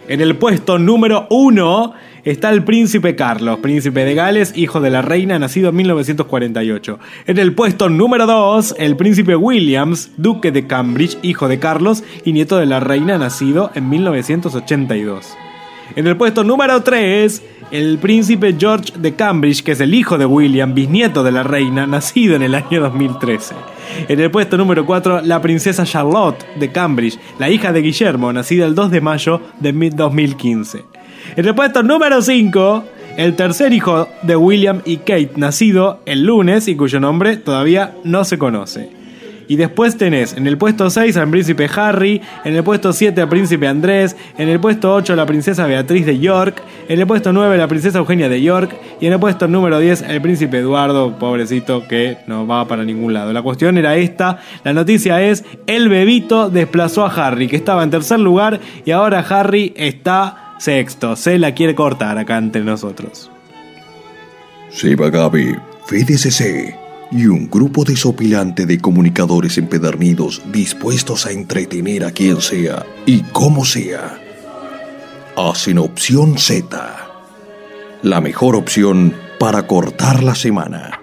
En 0.09 0.19
el 0.19 0.35
puesto 0.35 0.77
número 0.77 1.27
1 1.29 1.93
está 2.23 2.49
el 2.49 2.63
príncipe 2.63 3.15
Carlos, 3.15 3.59
príncipe 3.59 4.05
de 4.05 4.15
Gales, 4.15 4.53
hijo 4.55 4.81
de 4.81 4.89
la 4.89 5.01
reina, 5.01 5.39
nacido 5.39 5.69
en 5.69 5.75
1948. 5.75 6.99
En 7.27 7.37
el 7.37 7.53
puesto 7.53 7.89
número 7.89 8.25
2, 8.25 8.75
el 8.79 8.95
príncipe 8.95 9.35
Williams, 9.35 10.11
duque 10.17 10.51
de 10.51 10.67
Cambridge, 10.67 11.17
hijo 11.21 11.47
de 11.47 11.59
Carlos 11.59 12.03
y 12.23 12.33
nieto 12.33 12.57
de 12.57 12.65
la 12.65 12.79
reina, 12.79 13.17
nacido 13.17 13.71
en 13.75 13.89
1982. 13.89 15.37
En 15.95 16.07
el 16.07 16.17
puesto 16.17 16.43
número 16.43 16.81
3, 16.81 17.43
el 17.71 17.97
príncipe 17.97 18.55
George 18.57 18.93
de 18.97 19.15
Cambridge, 19.15 19.63
que 19.63 19.73
es 19.73 19.81
el 19.81 19.93
hijo 19.93 20.17
de 20.17 20.25
William, 20.25 20.73
bisnieto 20.73 21.23
de 21.23 21.31
la 21.31 21.43
reina, 21.43 21.85
nacido 21.85 22.35
en 22.35 22.41
el 22.41 22.55
año 22.55 22.81
2013. 22.81 23.55
En 24.07 24.19
el 24.19 24.31
puesto 24.31 24.57
número 24.57 24.85
4, 24.85 25.21
la 25.21 25.41
princesa 25.41 25.83
Charlotte 25.83 26.45
de 26.55 26.71
Cambridge, 26.71 27.19
la 27.37 27.49
hija 27.49 27.73
de 27.73 27.81
Guillermo, 27.81 28.31
nacida 28.33 28.65
el 28.65 28.75
2 28.75 28.91
de 28.91 29.01
mayo 29.01 29.41
de 29.59 29.71
2015. 29.89 30.92
En 31.35 31.45
el 31.47 31.55
puesto 31.55 31.83
número 31.83 32.21
5, 32.21 32.83
el 33.17 33.35
tercer 33.35 33.73
hijo 33.73 34.07
de 34.23 34.35
William 34.35 34.81
y 34.85 34.97
Kate, 34.97 35.31
nacido 35.35 36.01
el 36.05 36.25
lunes 36.25 36.67
y 36.67 36.75
cuyo 36.75 36.99
nombre 36.99 37.37
todavía 37.37 37.93
no 38.03 38.23
se 38.23 38.37
conoce. 38.37 39.03
Y 39.47 39.55
después 39.55 39.97
tenés 39.97 40.33
en 40.33 40.47
el 40.47 40.57
puesto 40.57 40.89
6 40.89 41.17
al 41.17 41.29
príncipe 41.29 41.69
Harry, 41.75 42.21
en 42.43 42.55
el 42.55 42.63
puesto 42.63 42.93
7 42.93 43.21
al 43.21 43.29
príncipe 43.29 43.67
Andrés, 43.67 44.15
en 44.37 44.49
el 44.49 44.59
puesto 44.59 44.93
8 44.93 45.15
la 45.15 45.25
princesa 45.25 45.67
Beatriz 45.67 46.05
de 46.05 46.19
York, 46.19 46.61
en 46.87 46.99
el 46.99 47.05
puesto 47.05 47.33
9 47.33 47.57
la 47.57 47.67
princesa 47.67 47.99
Eugenia 47.99 48.29
de 48.29 48.41
York 48.41 48.75
y 49.01 49.07
en 49.07 49.13
el 49.13 49.19
puesto 49.19 49.47
número 49.47 49.79
10 49.79 50.03
el 50.03 50.21
príncipe 50.21 50.59
Eduardo, 50.59 51.17
pobrecito 51.19 51.87
que 51.87 52.17
no 52.25 52.47
va 52.47 52.67
para 52.67 52.83
ningún 52.83 53.13
lado. 53.13 53.33
La 53.33 53.41
cuestión 53.41 53.77
era 53.77 53.95
esta, 53.95 54.39
la 54.63 54.73
noticia 54.73 55.21
es 55.21 55.43
el 55.67 55.89
bebito 55.89 56.49
desplazó 56.49 57.05
a 57.05 57.13
Harry 57.13 57.47
que 57.47 57.55
estaba 57.55 57.83
en 57.83 57.89
tercer 57.89 58.19
lugar 58.19 58.59
y 58.85 58.91
ahora 58.91 59.19
Harry 59.19 59.73
está 59.75 60.42
sexto, 60.63 61.15
se 61.17 61.37
la 61.37 61.53
quiere 61.53 61.75
cortar 61.75 62.17
acá 62.17 62.37
entre 62.37 62.63
nosotros. 62.63 63.29
Seba 64.69 65.09
Gabe, 65.09 65.59
FDCC 65.87 66.75
y 67.11 67.27
un 67.27 67.49
grupo 67.49 67.83
desopilante 67.83 68.65
de 68.65 68.79
comunicadores 68.79 69.57
empedernidos 69.57 70.41
dispuestos 70.51 71.25
a 71.25 71.31
entretener 71.31 72.05
a 72.05 72.11
quien 72.11 72.41
sea 72.41 72.85
y 73.05 73.21
como 73.21 73.65
sea. 73.65 74.19
Hacen 75.35 75.79
opción 75.79 76.37
Z, 76.37 76.95
la 78.01 78.21
mejor 78.21 78.55
opción 78.55 79.13
para 79.39 79.67
cortar 79.67 80.23
la 80.23 80.33
semana. 80.33 81.02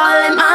It's 0.00 0.06
all 0.06 0.47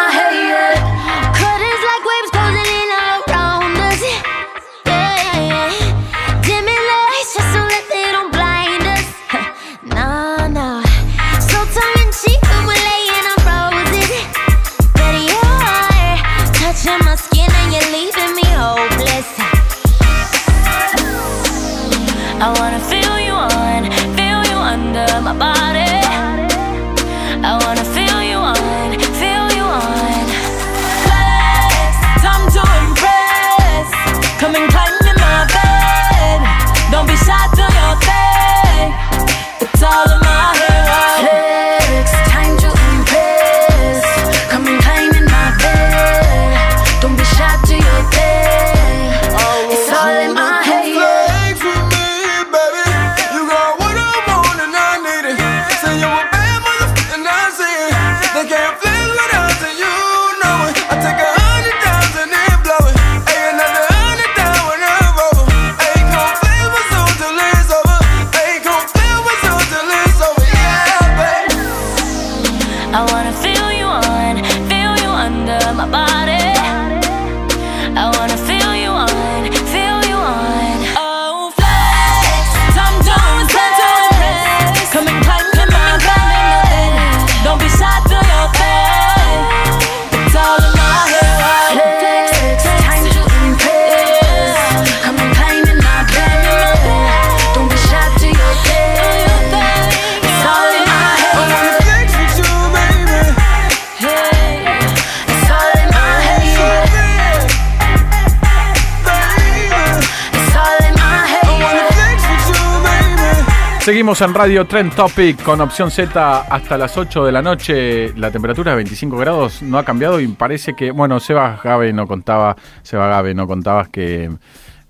en 114.21 114.33
Radio 114.35 114.65
Trend 114.65 114.93
Topic 114.93 115.41
con 115.41 115.59
opción 115.59 115.89
Z 115.89 116.41
hasta 116.41 116.77
las 116.77 116.95
8 116.95 117.25
de 117.25 117.31
la 117.31 117.41
noche. 117.41 118.13
La 118.15 118.29
temperatura 118.29 118.71
de 118.71 118.77
25 118.77 119.17
grados 119.17 119.63
no 119.63 119.79
ha 119.79 119.83
cambiado 119.83 120.19
y 120.19 120.27
parece 120.27 120.75
que, 120.75 120.91
bueno, 120.91 121.19
Seba 121.19 121.59
Gabe 121.63 121.91
no 121.93 122.05
contaba, 122.05 122.55
Seba 122.83 123.07
Gabe 123.07 123.33
no 123.33 123.47
contabas 123.47 123.89
que 123.89 124.29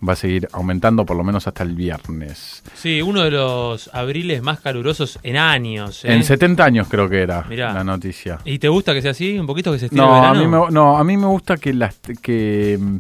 va 0.08 0.14
a 0.14 0.16
seguir 0.18 0.50
aumentando 0.52 1.06
por 1.06 1.16
lo 1.16 1.24
menos 1.24 1.48
hasta 1.48 1.64
el 1.64 1.74
viernes. 1.74 2.64
Sí, 2.76 3.02
uno 3.02 3.24
de 3.24 3.32
los 3.32 3.90
abriles 3.94 4.42
más 4.42 4.60
calurosos 4.60 5.18
en 5.24 5.38
años. 5.38 6.04
¿eh? 6.04 6.14
En 6.14 6.26
70 6.26 6.66
años 6.66 6.88
creo 6.90 7.08
que 7.08 7.22
era 7.22 7.46
Mirá. 7.48 7.74
la 7.74 7.84
noticia. 7.86 8.40
¿Y 8.44 8.60
te 8.60 8.68
gusta 8.68 8.94
que 8.94 9.02
sea 9.02 9.12
así? 9.12 9.40
¿Un 9.40 9.48
poquito 9.48 9.72
que 9.72 9.80
se 9.80 9.86
estire 9.86 10.02
No, 10.02 10.18
el 10.18 10.26
a 10.26 10.34
mí 10.34 10.48
me, 10.48 10.70
no, 10.70 10.98
a 10.98 11.04
mí 11.06 11.16
me 11.16 11.28
gusta 11.28 11.56
que 11.56 11.74
las 11.74 11.96
que, 12.22 12.78
mm, 12.78 12.98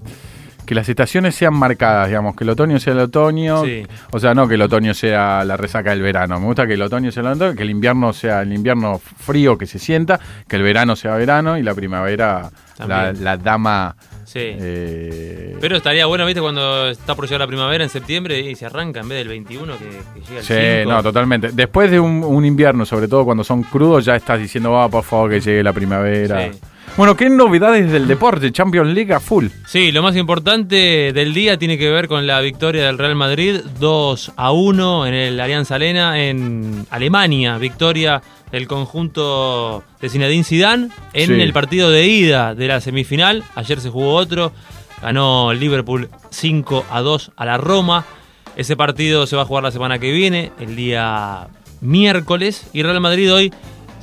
que 0.66 0.76
las 0.76 0.88
estaciones 0.90 1.36
sean 1.36 1.54
marcadas, 1.54 2.08
digamos, 2.08 2.36
que 2.36 2.44
el 2.44 2.50
otoño 2.52 2.80
sea 2.80 2.94
el 2.94 3.00
otoño, 3.00 3.64
Sí. 3.66 3.86
o 4.12 4.20
sea, 4.20 4.34
no 4.34 4.48
que 4.48 4.56
el 4.56 4.62
otoño 4.62 4.94
sea 4.94 5.44
la 5.44 5.58
resaca 5.58 5.90
del 5.92 6.02
verano, 6.02 6.40
me 6.40 6.46
gusta 6.46 6.66
que 6.68 6.74
el 6.74 6.82
otoño 6.82 7.12
sea 7.12 7.22
el 7.22 7.28
otoño, 7.28 7.56
que 7.56 7.64
el 7.64 7.70
invierno 7.70 8.14
sea 8.14 8.42
el 8.42 8.54
invierno 8.54 9.00
frío 9.00 9.58
que 9.58 9.66
se 9.66 9.80
sienta, 9.80 10.20
que 10.48 10.56
el 10.56 10.64
verano 10.64 10.96
sea 10.96 11.16
verano 11.16 11.58
y 11.58 11.64
la 11.64 11.74
primavera 11.74 12.50
la, 12.88 13.14
la 13.14 13.38
dama 13.38 13.96
Sí. 14.26 14.40
eh, 14.42 15.58
Pero 15.62 15.76
estaría 15.78 16.06
bueno, 16.08 16.26
¿viste? 16.26 16.42
Cuando 16.42 16.88
está 16.90 17.14
por 17.14 17.26
llegar 17.26 17.42
la 17.42 17.48
primavera 17.48 17.84
en 17.84 17.90
septiembre 17.90 18.40
y 18.40 18.56
se 18.56 18.66
arranca 18.66 19.02
en 19.02 19.10
vez 19.10 19.20
del 19.20 19.28
21 19.28 19.78
que, 19.78 19.86
que 19.86 20.20
llega 20.28 20.40
el 20.40 20.46
Sí, 20.46 20.80
5. 20.84 20.92
no, 20.92 21.04
totalmente. 21.04 21.50
Después 21.52 21.92
de 21.92 22.00
un, 22.00 22.24
un 22.24 22.44
invierno, 22.46 22.84
sobre 22.86 23.08
todo 23.08 23.26
cuando 23.26 23.44
son 23.44 23.62
crudos, 23.64 24.06
ya 24.06 24.16
estás 24.16 24.40
diciendo, 24.40 24.72
va, 24.72 24.90
por 24.90 25.04
favor, 25.04 25.30
que 25.30 25.40
llegue 25.40 25.62
la 25.62 25.74
primavera. 25.74 26.52
Sí. 26.52 26.60
Bueno, 26.96 27.18
¿qué 27.18 27.28
novedades 27.28 27.92
del 27.92 28.08
deporte? 28.08 28.52
Champions 28.52 28.94
League 28.94 29.12
a 29.14 29.20
full. 29.20 29.48
Sí, 29.66 29.92
lo 29.92 30.04
más 30.04 30.16
importante 30.16 31.12
del 31.12 31.34
día 31.34 31.58
tiene 31.58 31.76
que 31.80 31.90
ver 31.90 32.08
con 32.08 32.28
la 32.28 32.40
victoria 32.40 32.86
del 32.86 33.00
Real 33.00 33.16
Madrid 33.16 33.62
2 33.80 34.34
a 34.36 34.52
1 34.52 35.08
en 35.08 35.14
el 35.16 35.40
Alianza 35.40 35.74
Arena 35.76 36.22
en 36.24 36.86
Alemania. 36.92 37.58
Victoria 37.58 38.22
del 38.52 38.68
conjunto 38.68 39.84
de 40.02 40.10
Zinedine 40.10 40.44
Zidane 40.44 40.90
en 41.14 41.28
Sí. 41.36 41.42
el 41.42 41.52
partido 41.52 41.90
de 41.90 42.06
ida 42.06 42.54
de 42.54 42.68
la 42.68 42.80
semifinal. 42.80 43.44
Ayer 43.56 43.80
se 43.82 43.90
jugó 43.90 44.14
otro. 44.14 44.52
Ganó 45.02 45.52
el 45.52 45.60
Liverpool 45.60 46.10
5 46.30 46.86
a 46.92 47.02
2 47.02 47.32
a 47.36 47.46
la 47.46 47.58
Roma. 47.58 48.06
Ese 48.56 48.76
partido 48.78 49.26
se 49.26 49.36
va 49.36 49.42
a 49.42 49.46
jugar 49.46 49.64
la 49.64 49.72
semana 49.72 49.98
que 49.98 50.12
viene, 50.12 50.52
el 50.60 50.76
día 50.76 51.48
miércoles. 51.82 52.68
Y 52.72 52.84
Real 52.84 53.02
Madrid 53.02 53.34
hoy 53.34 53.52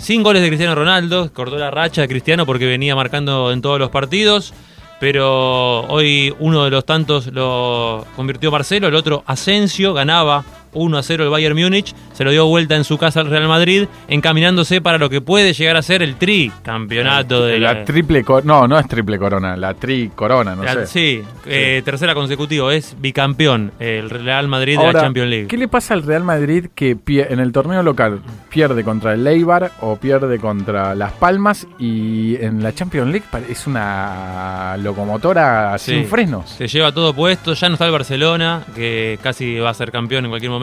sin 0.01 0.23
goles 0.23 0.43
de 0.43 0.49
Cristiano 0.49 0.75
Ronaldo. 0.75 1.31
Cortó 1.33 1.57
la 1.57 1.71
racha 1.71 2.03
de 2.03 2.09
Cristiano 2.09 2.47
porque 2.47 2.67
venía 2.67 2.97
marcando 2.97 3.53
en 3.53 3.63
todos 3.63 3.79
los 3.79 3.91
partidos. 3.91 4.53
Pero 4.99 5.83
hoy 5.87 6.35
uno 6.41 6.65
de 6.65 6.71
los 6.71 6.85
tantos 6.85 7.29
lo 7.29 8.07
convirtió 8.17 8.51
Marcelo, 8.51 8.89
el 8.89 8.95
otro 8.95 9.23
Asensio, 9.27 9.95
ganaba 9.95 10.45
1 10.73 10.99
a 10.99 11.03
0 11.03 11.25
el 11.25 11.31
Bayern 11.31 11.57
Múnich, 11.59 11.95
se 12.13 12.25
lo 12.25 12.31
dio 12.31 12.47
vuelta 12.47 12.77
en 12.77 12.85
su 12.85 12.99
casa 12.99 13.21
al 13.21 13.27
Real 13.29 13.49
Madrid, 13.49 13.87
encaminándose 14.09 14.81
para 14.81 14.99
lo 14.99 15.09
que 15.11 15.21
puede 15.21 15.53
llegar 15.53 15.77
a 15.77 15.83
ser 15.83 16.03
el 16.03 16.17
tri 16.17 16.53
campeonato 16.63 17.45
de 17.45 17.59
la 17.59 17.85
triple 17.85 18.25
co- 18.25 18.43
no, 18.43 18.67
no 18.69 18.79
es 18.79 18.87
triple 18.89 19.19
corona, 19.19 19.57
la 19.57 19.75
tri 19.75 20.11
corona, 20.15 20.55
no 20.55 20.63
la- 20.63 20.73
sé. 20.75 20.87
Sí, 20.87 21.23
eh, 21.47 21.83
tercera 21.85 22.15
consecutiva, 22.15 22.73
es 22.75 22.97
bicampeón 23.01 23.73
el 23.79 24.11
Real 24.11 24.49
Madrid 24.49 24.73
de 24.77 24.83
la 24.83 24.87
Ahora, 24.89 25.01
Champions 25.03 25.29
League. 25.31 25.47
¿Qué 25.49 25.57
le 25.57 25.69
pasa 25.69 25.95
al 25.95 26.03
Real 26.03 26.25
Madrid 26.25 26.67
que 26.75 26.97
en 27.07 27.41
el 27.41 27.53
torneo 27.53 27.83
local 27.83 28.21
pierde 28.49 28.85
contra 28.85 29.15
el 29.15 29.25
Leibar 29.25 29.73
o 29.81 29.97
pierde 29.97 30.39
contra 30.39 30.95
Las 30.95 31.13
Palmas 31.13 31.67
y 31.79 32.37
en 32.37 32.63
la 32.63 32.73
Champions 32.75 33.11
League 33.11 33.27
es 33.49 33.67
una 33.67 34.77
locomotora 34.79 35.77
Sí. 35.79 35.93
sin 35.95 36.07
frenos? 36.07 36.51
Se 36.51 36.69
lleva 36.69 36.93
todo 36.93 37.15
puesto, 37.15 37.55
ya 37.55 37.69
no 37.69 37.75
está 37.75 37.87
el 37.87 37.93
Barcelona, 37.93 38.63
que 38.75 39.19
casi 39.23 39.59
va 39.59 39.71
a 39.71 39.75
ser 39.75 39.91
campeón 39.91 40.25
en 40.25 40.31
cualquier 40.31 40.51
momento 40.51 40.60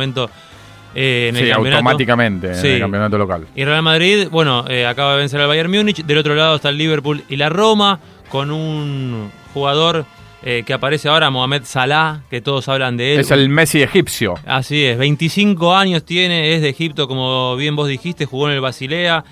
eh, 0.95 1.27
en 1.29 1.35
el 1.35 1.49
campeonato. 1.49 1.77
automáticamente 1.77 2.47
en 2.47 2.55
Sí. 2.55 2.67
el 2.69 2.79
campeonato 2.79 3.17
local. 3.17 3.47
Y 3.55 3.63
Real 3.65 3.83
Madrid, 3.83 4.27
bueno, 4.31 4.65
eh, 4.69 4.85
acaba 4.85 5.13
de 5.13 5.19
vencer 5.19 5.39
al 5.41 5.47
Bayern 5.47 5.69
Múnich. 5.71 6.03
Del 6.05 6.17
otro 6.17 6.33
lado 6.35 6.55
está 6.55 6.69
el 6.69 6.77
Liverpool 6.77 7.23
y 7.29 7.35
la 7.35 7.49
Roma, 7.49 7.99
con 8.29 8.51
un 8.51 9.31
jugador 9.53 10.05
eh, 10.43 10.63
que 10.65 10.73
aparece 10.73 11.09
ahora, 11.09 11.29
Mohamed 11.29 11.63
Salah, 11.65 12.21
que 12.29 12.41
todos 12.41 12.67
hablan 12.69 12.95
de 12.95 13.15
él. 13.15 13.19
Es 13.21 13.31
el 13.31 13.49
Messi 13.49 13.81
egipcio. 13.81 14.35
Así 14.45 14.85
es, 14.85 14.97
25 14.97 15.75
años 15.75 16.03
tiene, 16.05 16.53
es 16.55 16.61
de 16.61 16.69
Egipto, 16.69 17.07
como 17.07 17.55
bien 17.55 17.75
vos 17.75 17.87
dijiste, 17.87 18.25
jugó 18.25 18.47
en 18.47 18.53
el 18.55 18.61
Basilea 18.61 19.23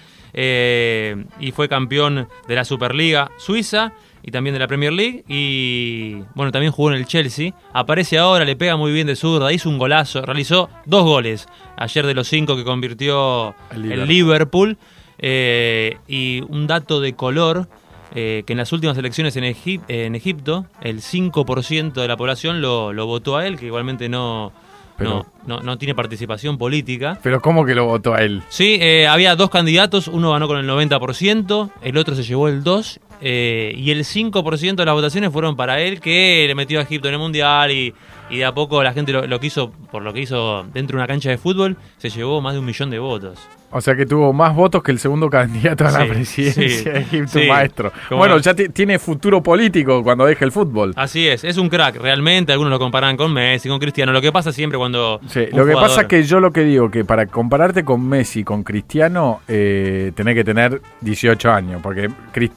y 1.40 1.52
fue 1.52 1.70
campeón 1.70 2.28
de 2.48 2.56
la 2.56 2.66
Superliga 2.66 3.32
Suiza 3.38 3.94
y 4.28 4.32
también 4.32 4.54
de 4.54 4.60
la 4.60 4.68
Premier 4.68 4.92
League. 4.92 5.24
Y 5.28 6.16
bueno, 6.34 6.52
también 6.52 6.72
jugó 6.72 6.90
en 6.92 6.98
el 6.98 7.06
Chelsea. 7.06 7.54
Aparece 7.74 8.18
ahora, 8.18 8.44
le 8.44 8.56
pega 8.56 8.76
muy 8.76 8.92
bien 8.92 9.06
de 9.08 9.16
zurda, 9.16 9.54
hizo 9.54 9.70
un 9.70 9.78
golazo, 9.78 10.22
realizó 10.24 10.70
dos 10.86 11.04
goles 11.04 11.48
ayer 11.78 12.06
de 12.08 12.14
los 12.16 12.28
cinco 12.28 12.56
que 12.56 12.64
convirtió 12.64 13.54
El 13.72 13.92
el 13.92 14.08
Liverpool. 14.08 14.08
Liverpool. 14.08 14.78
Eh, 15.18 15.98
y 16.08 16.42
un 16.50 16.68
dato 16.68 17.00
de 17.00 17.14
color, 17.14 17.68
eh, 18.14 18.44
que 18.46 18.54
en 18.54 18.58
las 18.58 18.72
últimas 18.74 18.98
elecciones 18.98 19.36
en, 19.38 19.44
Egip- 19.46 19.84
en 19.88 20.16
Egipto, 20.16 20.66
el 20.82 21.02
5% 21.02 21.94
de 21.94 22.08
la 22.08 22.18
población 22.18 22.62
lo, 22.62 22.94
lo 22.94 23.06
votó 23.06 23.38
a 23.38 23.46
él, 23.48 23.58
que 23.58 23.66
igualmente 23.68 24.10
no, 24.10 24.52
Pero- 24.98 25.26
no, 25.48 25.58
no, 25.58 25.64
no 25.64 25.78
tiene 25.78 25.96
participación 25.96 26.58
política. 26.58 27.18
Pero 27.24 27.42
¿cómo 27.42 27.66
que 27.66 27.76
lo 27.76 27.86
votó 27.86 28.14
a 28.14 28.22
él? 28.24 28.44
Sí, 28.50 28.78
eh, 28.82 29.08
había 29.08 29.36
dos 29.36 29.50
candidatos, 29.50 30.08
uno 30.10 30.32
ganó 30.32 30.48
con 30.48 30.58
el 30.58 30.68
90%, 30.70 31.70
el 31.82 31.98
otro 31.98 32.14
se 32.16 32.24
llevó 32.24 32.48
el 32.50 32.64
2%, 32.64 33.00
eh, 33.22 33.74
y 33.76 33.92
el 33.92 34.04
5% 34.04 34.76
de 34.76 34.86
las 34.86 34.94
votaciones 34.94 35.32
fueron 35.32 35.56
para 35.56 35.82
él, 35.82 36.00
que 36.00 36.46
le 36.48 36.56
metió 36.56 36.80
a 36.80 36.84
Egipto 36.84 37.08
en 37.08 37.16
el 37.16 37.20
Mundial 37.20 37.72
y, 37.72 37.94
y 38.30 38.38
de 38.38 38.46
a 38.46 38.54
poco 38.54 38.84
la 38.84 38.94
gente 38.94 39.12
lo, 39.12 39.26
lo 39.28 39.40
que 39.40 39.52
por 39.92 40.02
lo 40.02 40.14
que 40.14 40.22
hizo 40.22 40.66
dentro 40.74 40.98
de 40.98 41.02
una 41.02 41.08
cancha 41.08 41.30
de 41.30 41.38
fútbol, 41.38 41.78
se 41.98 42.10
llevó 42.10 42.42
más 42.42 42.54
de 42.54 42.60
un 42.60 42.66
millón 42.66 42.90
de 42.90 43.00
votos. 43.00 43.40
O 43.78 43.82
sea 43.82 43.94
que 43.96 44.06
tuvo 44.06 44.32
más 44.32 44.56
votos 44.56 44.82
que 44.82 44.92
el 44.92 45.00
segundo 45.00 45.30
candidato 45.30 45.86
a 45.86 45.92
la 45.92 46.04
Sí, 46.04 46.08
presidencia 46.10 46.70
sí, 46.70 46.84
de 46.90 47.00
Egipto, 47.00 47.40
sí. 47.40 47.48
maestro. 47.48 47.92
Bueno, 48.10 48.38
ya 48.38 48.54
ti- 48.54 48.70
tiene 48.70 48.98
futuro 49.00 49.44
político 49.44 50.02
cuando 50.02 50.26
deje 50.26 50.46
el 50.46 50.52
fútbol. 50.54 50.94
Así 50.96 51.28
es, 51.28 51.44
es 51.44 51.58
un 51.58 51.68
crack, 51.68 51.98
realmente, 51.98 52.54
algunos 52.54 52.72
lo 52.72 52.80
comparan 52.80 53.18
con 53.18 53.34
Messi, 53.34 53.68
con 53.68 53.78
Cristiano, 53.80 54.14
lo 54.14 54.22
que 54.22 54.32
pasa 54.32 54.54
siempre 54.54 54.78
cuando... 54.78 55.20
Sí, 55.28 55.42
lo 55.52 55.66
que 55.66 55.74
jugador- 55.74 55.82
pasa 55.82 56.02
es 56.04 56.08
que 56.08 56.24
yo 56.24 56.40
lo 56.40 56.54
que 56.54 56.62
digo, 56.64 56.90
que 56.90 57.04
para 57.04 57.26
compararte 57.26 57.84
con 57.84 58.08
Messi, 58.08 58.46
con 58.46 58.64
Cristiano, 58.64 59.42
eh, 59.50 60.14
tenés 60.16 60.36
que 60.36 60.46
tener 60.46 60.82
18 61.02 61.52
años, 61.52 61.82
porque 61.84 62.10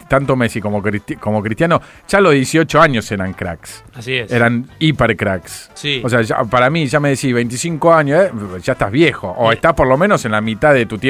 tanto 0.06 0.36
Messi 0.36 0.60
como, 0.60 0.80
Cristi- 0.82 1.16
como 1.18 1.42
Cristiano, 1.42 1.82
ya 2.06 2.18
a 2.18 2.20
los 2.20 2.32
18 2.32 2.80
años 2.80 3.10
eran 3.10 3.32
cracks. 3.32 3.82
Así 3.94 4.14
es. 4.14 4.30
Eran 4.30 4.66
hiper 4.78 5.16
cracks. 5.16 5.70
Sí. 5.74 6.00
O 6.04 6.08
sea, 6.08 6.22
ya- 6.22 6.44
para 6.44 6.70
mí, 6.70 6.86
ya 6.86 7.00
me 7.00 7.08
decís 7.08 7.34
25 7.34 7.92
años, 7.92 8.20
eh, 8.26 8.30
ya 8.62 8.74
estás 8.74 8.92
viejo, 8.92 9.28
o 9.36 9.50
estás 9.50 9.74
por 9.74 9.88
lo 9.88 9.98
menos 9.98 10.24
en 10.24 10.30
la 10.30 10.40
mitad 10.40 10.72
de 10.74 10.86
tu 10.86 10.96
tiempo 10.96 11.07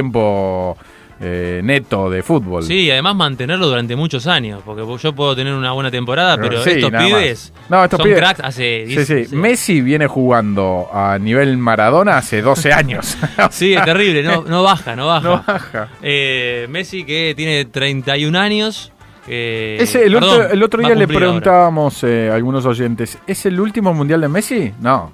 eh, 1.21 1.61
neto 1.65 2.09
de 2.09 2.23
fútbol. 2.23 2.63
Sí, 2.63 2.83
y 2.83 2.91
además 2.93 3.17
mantenerlo 3.17 3.67
durante 3.67 3.97
muchos 3.97 4.29
años, 4.29 4.63
porque 4.65 4.85
yo 5.03 5.13
puedo 5.15 5.35
tener 5.35 5.53
una 5.53 5.73
buena 5.73 5.91
temporada, 5.91 6.37
pero 6.37 6.63
Sí, 6.63 6.71
estos 6.71 6.91
pibes. 6.93 7.53
No, 7.69 7.83
estos 7.83 7.99
son 7.99 8.07
pibes- 8.09 8.17
cracks 8.19 8.41
hace 8.45 8.85
Sí, 8.87 8.95
10, 8.97 9.29
sí. 9.31 9.35
Messi 9.37 9.81
viene 9.81 10.07
jugando 10.07 10.89
a 10.93 11.19
nivel 11.19 11.57
Maradona 11.59 12.19
hace 12.19 12.41
12 12.41 12.73
años. 12.73 13.17
Sí, 13.51 13.75
es 13.75 13.85
terrible, 13.85 14.23
no, 14.23 14.43
no 14.43 14.63
baja, 14.63 14.95
no 14.95 15.07
baja. 15.09 15.29
No 15.29 15.43
baja. 15.45 15.89
Eh, 16.03 16.67
Messi 16.71 17.03
que 17.05 17.35
tiene 17.37 17.65
31 17.65 18.37
años. 18.39 18.93
eh, 19.27 19.77
Ese, 19.81 20.05
el, 20.05 20.13
perdón, 20.15 20.31
otro, 20.43 20.51
el 20.51 20.63
otro 20.63 20.81
día 20.83 20.95
le 20.95 21.09
preguntábamos 21.09 22.05
eh, 22.05 22.29
a 22.31 22.37
algunos 22.37 22.65
oyentes, 22.65 23.19
¿es 23.27 23.45
el 23.45 23.59
último 23.59 23.93
mundial 23.93 24.21
de 24.21 24.29
Messi? 24.29 24.73
No. 24.81 25.11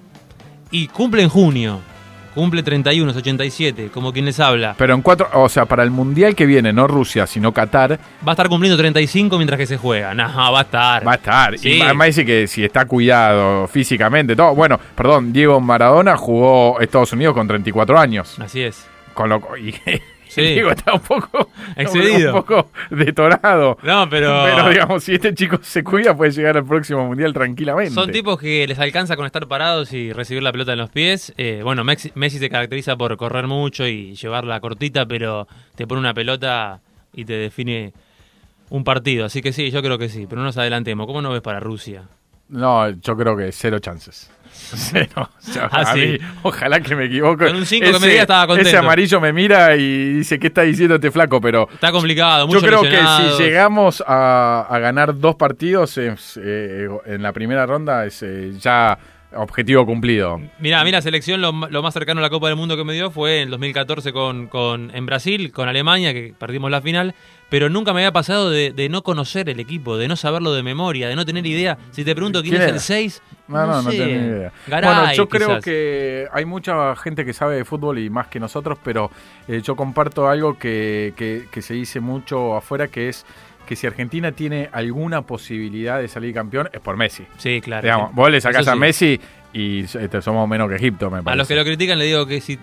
Y 0.70 0.89
cumple 0.89 1.23
en 1.23 1.31
junio. 1.31 1.81
Cumple 2.35 2.62
31, 2.62 3.11
es 3.11 3.16
87, 3.16 3.90
como 3.93 4.12
quien 4.12 4.24
les 4.24 4.40
habla. 4.40 4.74
Pero 4.77 4.94
en 4.94 5.02
cuatro, 5.02 5.28
o 5.35 5.48
sea, 5.48 5.66
para 5.66 5.82
el 5.82 5.90
mundial 5.90 6.35
que 6.35 6.47
viene, 6.47 6.73
no 6.73 6.86
Rusia, 6.86 7.27
sino 7.27 7.52
Qatar, 7.52 7.98
Va 8.27 8.32
a 8.32 8.35
estar 8.35 8.48
cumpliendo 8.48 8.77
35 8.77 9.36
mientras 9.36 9.59
que 9.59 9.66
se 9.66 9.77
juega. 9.77 10.15
No, 10.15 10.24
va 10.52 10.59
a 10.59 10.62
estar. 10.62 11.06
va 11.06 11.12
a 11.12 11.16
estar. 11.16 11.59
Sí. 11.59 11.74
Y 11.74 11.81
además 11.81 12.09
dice 12.09 12.24
que 12.27 12.47
si 12.47 12.65
está 12.65 12.86
cuidado 12.86 13.66
físicamente, 13.69 14.35
todo. 14.35 14.55
Bueno, 14.55 14.78
perdón, 14.94 15.32
Diego 15.32 15.61
Maradona 15.61 16.16
jugó 16.16 16.81
Estados 16.81 17.12
Unidos 17.12 17.35
con 17.35 17.47
34 17.47 17.98
años. 17.98 18.39
Así 18.40 18.62
es. 18.62 18.86
Con 19.15 19.28
lo, 19.28 19.40
y, 19.56 19.74
Sí. 20.35 20.43
Diego 20.55 20.70
está 20.70 20.94
un 20.94 21.01
poco 21.01 21.48
Excedido. 21.77 22.35
Un 22.35 22.43
poco 22.43 22.70
detonado. 22.90 23.78
No, 23.82 24.09
pero- 24.09 24.43
Pero 24.44 24.69
digamos, 24.70 25.05
si 25.05 25.15
este 25.15 25.35
chico 25.35 25.59
se 25.62 25.85
cuida, 25.85 26.16
puede 26.16 26.32
llegar 26.32 26.56
al 26.56 26.65
próximo 26.65 27.06
mundial 27.06 27.32
tranquilamente. 27.32 27.94
Son 27.94 28.11
tipos 28.11 28.39
que 28.39 28.66
les 28.66 28.78
alcanza 28.78 29.16
con 29.16 29.27
estar 29.27 29.47
parados 29.47 29.93
y 29.93 30.12
recibir 30.12 30.43
la 30.43 30.52
pelota 30.52 30.73
en 30.73 30.78
los 30.78 30.90
pies. 30.90 31.32
Eh, 31.36 31.61
bueno, 31.62 31.85
Messi, 31.85 32.11
Messi 32.15 32.39
se 32.39 32.48
caracteriza 32.51 32.97
por 32.97 33.16
correr 33.16 33.47
mucho 33.47 33.86
y 33.86 34.15
llevarla 34.15 34.61
cortita, 34.61 35.06
pero 35.06 35.47
te 35.77 35.86
pone 35.86 36.01
una 36.01 36.15
pelota 36.15 36.81
y 37.12 37.24
te 37.24 37.35
define 37.35 37.93
un 38.70 38.82
partido. 38.85 39.24
Así 39.27 39.40
que 39.43 39.52
sí, 39.52 39.70
yo 39.70 39.82
creo 39.82 39.98
que 39.98 40.09
sí, 40.09 40.27
pero 40.28 40.40
no 40.40 40.47
nos 40.47 40.59
adelantemos. 40.59 41.06
¿Cómo 41.06 41.23
no 41.23 41.31
ves 41.31 41.43
para 41.43 41.61
Rusia? 41.61 42.02
No, 42.48 42.90
yo 42.90 43.16
creo 43.16 43.36
que 43.36 43.52
cero 43.52 43.78
chances. 43.78 44.31
Cero. 44.77 45.28
O 45.39 45.41
sea, 45.41 45.69
Ah, 45.70 45.81
a 45.81 45.95
sí. 45.95 46.01
mí, 46.01 46.19
ojalá 46.43 46.81
que 46.81 46.95
me 46.95 47.05
equivoque. 47.07 47.47
Con 47.47 47.57
un 47.57 47.66
cinco 47.66 47.93
que 47.93 47.99
me 47.99 48.09
diga 48.09 48.23
estaba 48.23 48.47
contento. 48.47 48.69
Ese 48.69 48.78
amarillo 48.78 49.20
me 49.20 49.32
mira 49.32 49.77
y 49.77 50.15
dice, 50.15 50.39
¿qué 50.39 50.49
está 50.49 50.62
diciendo 50.62 50.97
este 50.97 51.11
flaco? 51.11 51.41
Pero 51.41 51.69
Está 51.73 51.93
complicado, 51.93 52.43
yo 52.43 52.47
muchos 52.47 52.62
creo 52.65 52.82
que 52.82 52.99
si 53.36 53.43
llegamos 53.43 54.03
a, 54.07 54.66
a 54.69 54.78
ganar 54.78 55.19
dos 55.19 55.36
partidos 55.36 55.97
es, 55.99 56.39
eh, 56.43 56.89
en 57.07 57.23
la 57.23 57.32
primera 57.32 57.66
ronda 57.66 58.05
es 58.07 58.23
eh, 58.23 58.53
ya 58.59 58.99
objetivo 59.36 59.85
cumplido. 59.85 60.41
Mira, 60.61 60.81
a 60.81 60.85
mí 60.85 60.93
la 60.93 61.03
selección 61.03 61.41
lo, 61.41 61.51
lo 61.69 61.82
más 61.82 61.93
cercano 61.93 62.20
a 62.20 62.23
la 62.23 62.31
Copa 62.31 62.47
del 62.47 62.55
Mundo 62.57 62.77
que 62.77 62.85
me 62.85 62.93
dio 62.93 63.11
fue 63.11 63.41
en 63.43 63.51
2014 63.51 64.12
con, 64.12 64.47
con, 64.47 64.93
en 64.95 65.07
Brasil, 65.07 65.51
con 65.51 65.69
Alemania, 65.69 66.12
que 66.12 66.32
perdimos 66.39 66.70
la 66.70 66.81
final, 66.81 67.16
pero 67.51 67.69
nunca 67.69 67.93
me 67.93 68.01
había 68.01 68.12
pasado 68.12 68.49
de, 68.51 68.73
de 68.73 68.89
no 68.89 69.03
conocer 69.03 69.49
el 69.49 69.59
equipo, 69.59 69.97
de 69.99 70.07
no 70.07 70.15
saberlo 70.15 70.55
de 70.55 70.62
memoria, 70.62 71.09
de 71.09 71.16
no 71.16 71.24
tener 71.24 71.45
idea. 71.47 71.78
Si 71.91 72.05
te 72.05 72.15
pregunto 72.15 72.43
quién, 72.43 72.53
¿Quién 72.53 72.62
es 72.62 72.69
era? 72.69 72.77
el 72.77 72.81
6, 72.81 73.23
No, 73.47 73.66
no, 73.66 73.83
no, 73.83 73.91
sé. 73.91 73.99
tengo 73.99 74.07
ni 74.07 74.27
idea. 74.29 74.53
Garay, 74.66 74.95
bueno, 74.95 75.12
yo 75.15 75.29
creo 75.29 75.49
quizás. 75.49 75.65
que 75.65 76.27
hay 76.33 76.45
mucha 76.47 76.97
gente 76.97 77.25
que 77.27 77.33
sabe 77.35 77.57
de 77.57 77.65
fútbol 77.65 77.99
y 77.99 78.09
más 78.09 78.29
que 78.29 78.41
nosotros, 78.41 78.79
pero 78.83 79.11
eh, 79.49 79.61
yo 79.62 79.77
comparto 79.77 80.29
algo 80.29 80.59
que, 80.59 81.12
que- 81.16 81.45
que 81.51 81.61
se 81.62 81.75
dice 81.75 82.01
mucho 82.01 82.57
afuera, 82.57 82.89
que 82.89 83.09
es 83.11 83.27
que 83.66 83.77
si 83.77 83.87
Argentina 83.87 84.33
tiene 84.33 84.69
alguna 84.73 85.23
posibilidad 85.23 85.99
de 85.99 86.09
salir 86.09 86.35
campeón, 86.35 86.69
es 86.73 86.81
por 86.81 86.97
Messi. 86.97 87.27
Sí, 87.39 87.61
claro. 87.62 87.83
Digamos, 87.83 88.09
sí. 88.11 88.15
vos 88.16 88.31
le 88.31 88.41
sacás 88.41 88.69
a. 88.69 88.77
Messi 88.77 89.21
y 89.53 89.81
este, 89.85 90.21
somos 90.23 90.49
menos 90.49 90.69
que 90.69 90.77
Egipto, 90.77 91.11
me 91.11 91.19
A 91.19 91.23
parece. 91.23 91.39
los 91.39 91.49
que 91.49 91.55
lo 91.55 91.65
critican 91.65 91.99
le 91.99 92.05
digo 92.07 92.27
que 92.27 92.41
si 92.41 92.59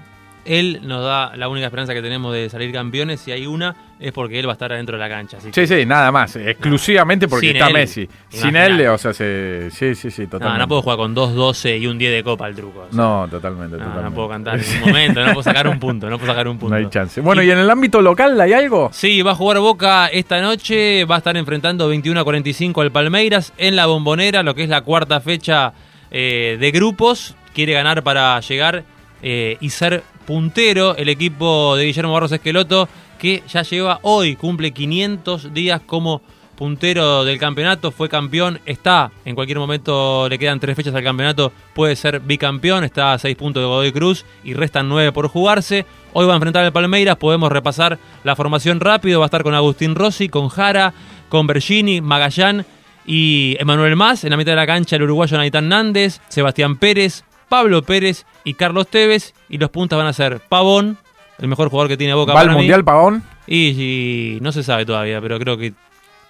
él 0.45 0.79
nos 0.83 1.03
da 1.03 1.35
la 1.35 1.47
única 1.49 1.67
esperanza 1.67 1.93
que 1.93 2.01
tenemos 2.01 2.33
de 2.33 2.49
salir 2.49 2.71
campeones, 2.71 3.19
si 3.21 3.31
hay 3.31 3.45
una, 3.45 3.75
es 3.99 4.11
porque 4.11 4.39
él 4.39 4.47
va 4.47 4.51
a 4.51 4.53
estar 4.53 4.71
adentro 4.73 4.97
de 4.97 4.99
la 5.03 5.09
cancha. 5.09 5.37
Así 5.37 5.51
que- 5.51 5.67
Sí, 5.67 5.75
sí, 5.81 5.85
nada 5.85 6.11
más, 6.11 6.35
exclusivamente 6.35 7.27
porque 7.27 7.47
Sin 7.47 7.55
está 7.57 7.67
él, 7.67 7.73
Messi. 7.73 8.09
Sin 8.29 8.55
él, 8.55 8.87
o 8.87 8.97
sea, 8.97 9.13
se, 9.13 9.69
sí, 9.71 9.93
sí, 9.93 10.09
sí, 10.09 10.25
totalmente. 10.27 10.59
no 10.59 10.67
puedo 10.67 10.81
jugar 10.81 10.97
con 10.97 11.13
2-12 11.15 11.77
y 11.79 11.85
un 11.87 11.97
10 11.97 12.11
de 12.11 12.23
copa 12.23 12.45
al 12.47 12.55
truco. 12.55 12.79
o 12.79 12.91
sea. 12.91 12.97
No, 12.97 13.27
totalmente, 13.29 13.77
No, 13.77 13.83
totalmente. 13.83 14.09
no 14.09 14.15
puedo 14.15 14.29
cantar 14.29 14.55
en 14.59 14.61
ningún 14.73 14.87
momento, 14.89 15.19
no 15.21 15.27
puedo 15.33 15.43
sacar 15.43 15.67
un 15.67 15.79
punto, 15.79 16.09
no 16.09 16.17
puedo 16.17 16.31
sacar 16.31 16.47
un 16.47 16.57
punto. 16.57 16.73
No 16.75 16.79
hay 16.83 16.89
chance. 16.89 17.21
Bueno, 17.21 17.43
¿y 17.43 17.51
en 17.51 17.59
el 17.59 17.69
ámbito 17.69 18.01
local 18.01 18.39
hay 18.41 18.53
algo? 18.53 18.89
Sí, 18.93 19.21
va 19.21 19.31
a 19.31 19.35
jugar 19.35 19.59
Boca 19.59 20.07
esta 20.07 20.41
noche, 20.41 21.05
va 21.05 21.15
a 21.15 21.17
estar 21.19 21.37
enfrentando 21.37 21.87
21 21.87 22.19
a 22.19 22.23
45 22.23 22.81
al 22.81 22.91
Palmeiras 22.91 23.53
en 23.57 23.75
la 23.75 23.85
bombonera, 23.85 24.41
lo 24.43 24.55
que 24.55 24.63
es 24.63 24.69
la 24.69 24.81
cuarta 24.81 25.21
fecha 25.21 25.73
eh, 26.09 26.57
de 26.59 26.71
grupos. 26.71 27.35
Quiere 27.53 27.73
ganar 27.73 28.01
para 28.01 28.39
llegar 28.39 28.83
eh, 29.21 29.57
y 29.59 29.69
ser 29.69 30.03
puntero 30.31 30.95
el 30.95 31.09
equipo 31.09 31.75
de 31.75 31.83
Guillermo 31.83 32.13
Barros 32.13 32.31
Esqueloto, 32.31 32.87
que 33.19 33.43
ya 33.49 33.63
lleva 33.63 33.99
hoy, 34.01 34.37
cumple 34.37 34.71
500 34.71 35.53
días 35.53 35.81
como 35.85 36.21
puntero 36.55 37.25
del 37.25 37.37
campeonato, 37.37 37.91
fue 37.91 38.07
campeón, 38.07 38.61
está, 38.65 39.11
en 39.25 39.35
cualquier 39.35 39.59
momento 39.59 40.29
le 40.29 40.39
quedan 40.39 40.61
tres 40.61 40.77
fechas 40.77 40.95
al 40.95 41.03
campeonato, 41.03 41.51
puede 41.73 41.97
ser 41.97 42.21
bicampeón, 42.21 42.85
está 42.85 43.11
a 43.11 43.19
seis 43.19 43.35
puntos 43.35 43.61
de 43.61 43.67
Godoy 43.67 43.91
Cruz 43.91 44.23
y 44.45 44.53
restan 44.53 44.87
nueve 44.87 45.11
por 45.11 45.27
jugarse. 45.27 45.85
Hoy 46.13 46.25
va 46.25 46.31
a 46.31 46.37
enfrentar 46.37 46.63
al 46.63 46.71
Palmeiras, 46.71 47.17
podemos 47.17 47.51
repasar 47.51 47.99
la 48.23 48.37
formación 48.37 48.79
rápido, 48.79 49.19
va 49.19 49.25
a 49.25 49.27
estar 49.27 49.43
con 49.43 49.53
Agustín 49.53 49.95
Rossi, 49.95 50.29
con 50.29 50.47
Jara, 50.47 50.93
con 51.27 51.45
Bergini, 51.45 51.99
Magallán 51.99 52.65
y 53.05 53.57
Emanuel 53.59 53.97
Más, 53.97 54.23
en 54.23 54.29
la 54.29 54.37
mitad 54.37 54.53
de 54.53 54.55
la 54.55 54.65
cancha 54.65 54.95
el 54.95 55.03
uruguayo 55.03 55.35
Naitán 55.35 55.67
Nández, 55.67 56.21
Sebastián 56.29 56.77
Pérez, 56.77 57.25
Pablo 57.51 57.81
Pérez 57.81 58.25
y 58.45 58.53
Carlos 58.53 58.87
Tevez, 58.87 59.33
y 59.49 59.57
los 59.57 59.69
puntas 59.69 59.97
van 59.97 60.07
a 60.07 60.13
ser 60.13 60.39
Pavón, 60.47 60.97
el 61.37 61.49
mejor 61.49 61.67
jugador 61.69 61.89
que 61.89 61.97
tiene 61.97 62.13
Boca 62.13 62.31
¿Va 62.33 62.39
al 62.39 62.47
mí. 62.51 62.55
Mundial 62.55 62.85
Pavón? 62.85 63.23
Y, 63.45 63.71
y 64.37 64.39
no 64.39 64.53
se 64.53 64.63
sabe 64.63 64.85
todavía, 64.85 65.19
pero 65.19 65.37
creo 65.37 65.57
que 65.57 65.73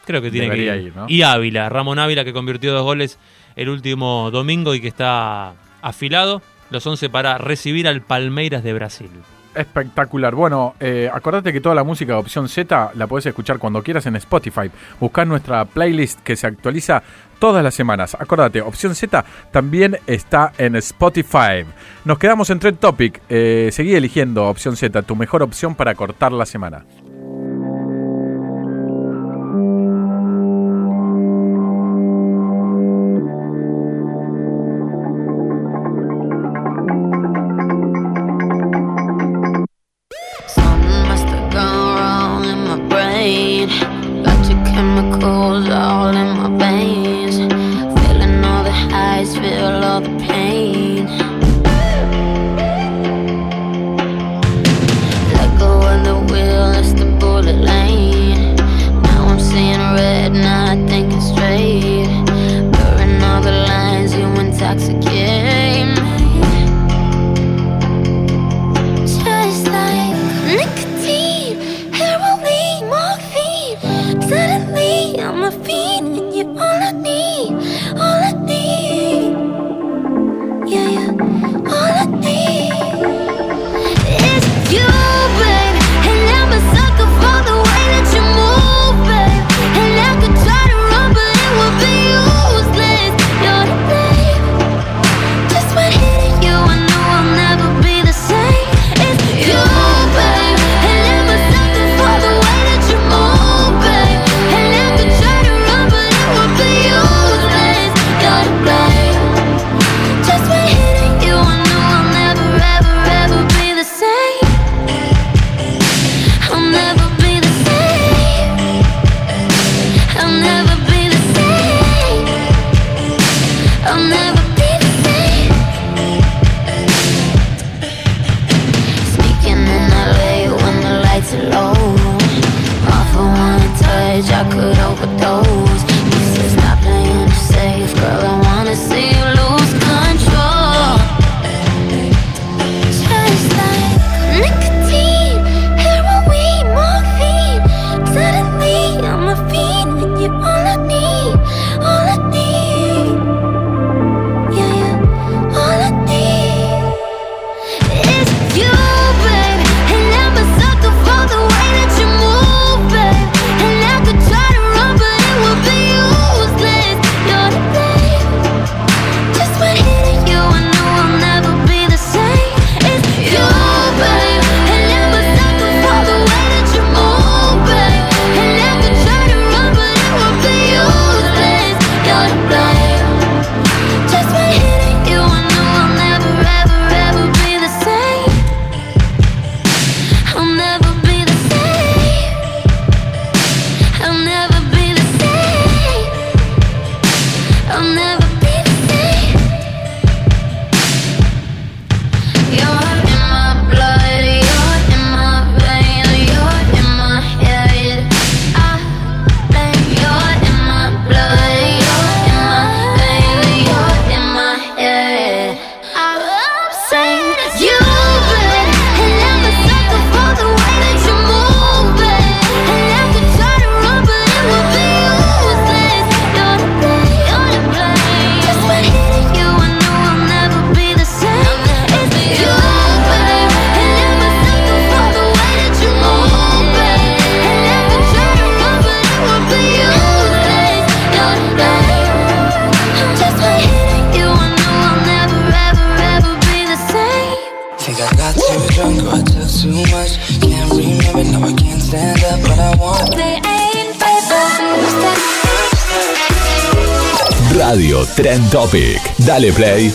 creo 0.08 0.20
que 0.20 0.32
tiene 0.32 0.48
Debería 0.48 0.74
que 0.74 0.80
ir. 0.80 0.88
ir, 0.88 0.96
¿no? 0.96 1.06
Y 1.08 1.22
Ávila, 1.22 1.70
Ramón 1.70 2.00
Ávila 2.00 2.26
que 2.26 2.34
convirtió 2.34 2.74
dos 2.74 2.82
goles 2.82 3.20
el 3.56 3.70
último 3.70 4.32
domingo 4.32 4.74
y 4.74 4.82
que 4.82 4.88
está 4.88 5.54
afilado 5.84 6.42
los 6.72 6.88
11 6.88 7.10
para 7.12 7.38
recibir 7.38 7.88
al 7.88 8.02
Palmeiras 8.02 8.64
de 8.64 8.74
Brasil. 8.74 9.12
Espectacular. 9.54 10.34
Bueno, 10.34 10.76
eh, 10.80 11.10
acordate 11.14 11.52
que 11.52 11.60
toda 11.60 11.76
la 11.76 11.84
música 11.84 12.14
de 12.14 12.20
Opción 12.20 12.48
Z 12.48 12.92
la 12.96 13.08
puedes 13.08 13.26
escuchar 13.26 13.60
cuando 13.60 13.84
quieras 13.84 14.06
en 14.06 14.16
Spotify. 14.16 14.72
Buscar 15.00 15.28
nuestra 15.28 15.66
playlist 15.66 16.22
que 16.22 16.36
se 16.36 16.48
actualiza 16.48 17.04
todas 17.40 17.64
las 17.64 17.74
semanas. 17.74 18.16
Acordate, 18.16 18.62
Opción 18.62 18.96
Z 18.96 19.26
también 19.52 19.98
está 20.08 20.54
en 20.58 20.76
Spotify. 20.78 21.66
Nos 22.06 22.18
quedamos 22.18 22.50
en 22.50 22.60
Trend 22.60 22.80
Topic. 22.80 23.22
Eh, 23.28 23.70
seguí 23.74 23.94
eligiendo 23.94 24.48
Opción 24.48 24.78
Z, 24.78 25.02
tu 25.02 25.16
mejor 25.16 25.44
opción 25.44 25.76
para 25.76 25.96
cortar 25.96 26.32
la 26.32 26.46
semana. 26.46 26.86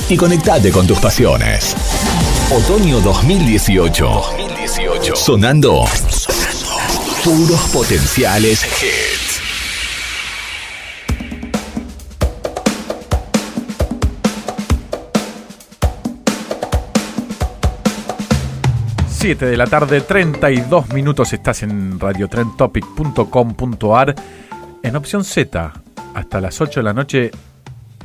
Y 0.09 0.17
conectate 0.17 0.71
con 0.71 0.87
tus 0.87 1.01
pasiones. 1.01 1.75
Otoño 2.53 3.01
2018. 3.01 4.07
2018. 4.07 5.17
Sonando. 5.17 5.85
Puros 7.25 7.61
potenciales 7.73 8.65
hits. 8.65 9.41
De 19.41 19.57
la 19.57 19.67
tarde, 19.67 20.03
32 20.03 20.91
minutos. 20.91 21.33
Estás 21.33 21.65
en 21.65 21.99
radiotrendtopic.com.ar 21.99 24.15
en 24.85 24.95
opción 24.95 25.25
Z. 25.25 25.73
Hasta 26.15 26.41
las 26.41 26.61
8 26.61 26.79
de 26.79 26.85
la 26.85 26.93
noche 26.93 27.33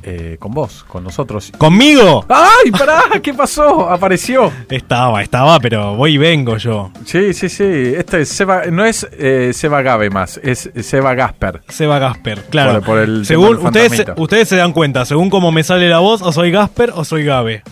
eh, 0.03 0.38
con 0.40 0.52
vos, 0.52 0.86
con 0.88 1.03
nosotros. 1.03 1.52
¿Conmigo? 1.57 2.26
¡Ay, 2.30 2.72
pará! 2.72 3.03
¿Qué 3.23 3.34
pasó? 3.34 3.90
Apareció. 3.90 4.52
Estaba, 4.69 5.22
estaba, 5.22 5.60
pero 5.60 5.95
voy 5.95 6.14
y 6.14 6.18
vengo 6.18 6.57
yo. 6.57 6.91
Sí, 7.06 7.34
sí, 7.34 7.49
sí. 7.49 7.64
Este 7.64 8.22
es 8.22 8.30
Seba, 8.30 8.64
no 8.72 8.86
es 8.86 9.07
eh, 9.18 9.52
Seba 9.53 9.82
Gabe 9.82 10.10
más, 10.10 10.40
es 10.44 10.69
Seba 10.82 11.14
Gasper. 11.14 11.61
Seba 11.68 11.99
Gasper, 11.99 12.44
claro. 12.49 12.73
Por, 12.80 12.84
por 12.84 12.99
el 12.99 13.26
según 13.26 13.57
ustedes, 13.57 14.06
ustedes 14.18 14.49
se 14.49 14.56
dan 14.56 14.73
cuenta, 14.73 15.06
según 15.06 15.30
cómo 15.30 15.52
me 15.52 15.64
sale 15.64 15.90
la 15.90 15.99
voz, 15.99 16.22
o 16.22 16.32
soy 16.32 16.52
Gasper 16.52 16.91
o 16.95 17.06
soy 17.06 17.23
Gabe. 17.23 17.64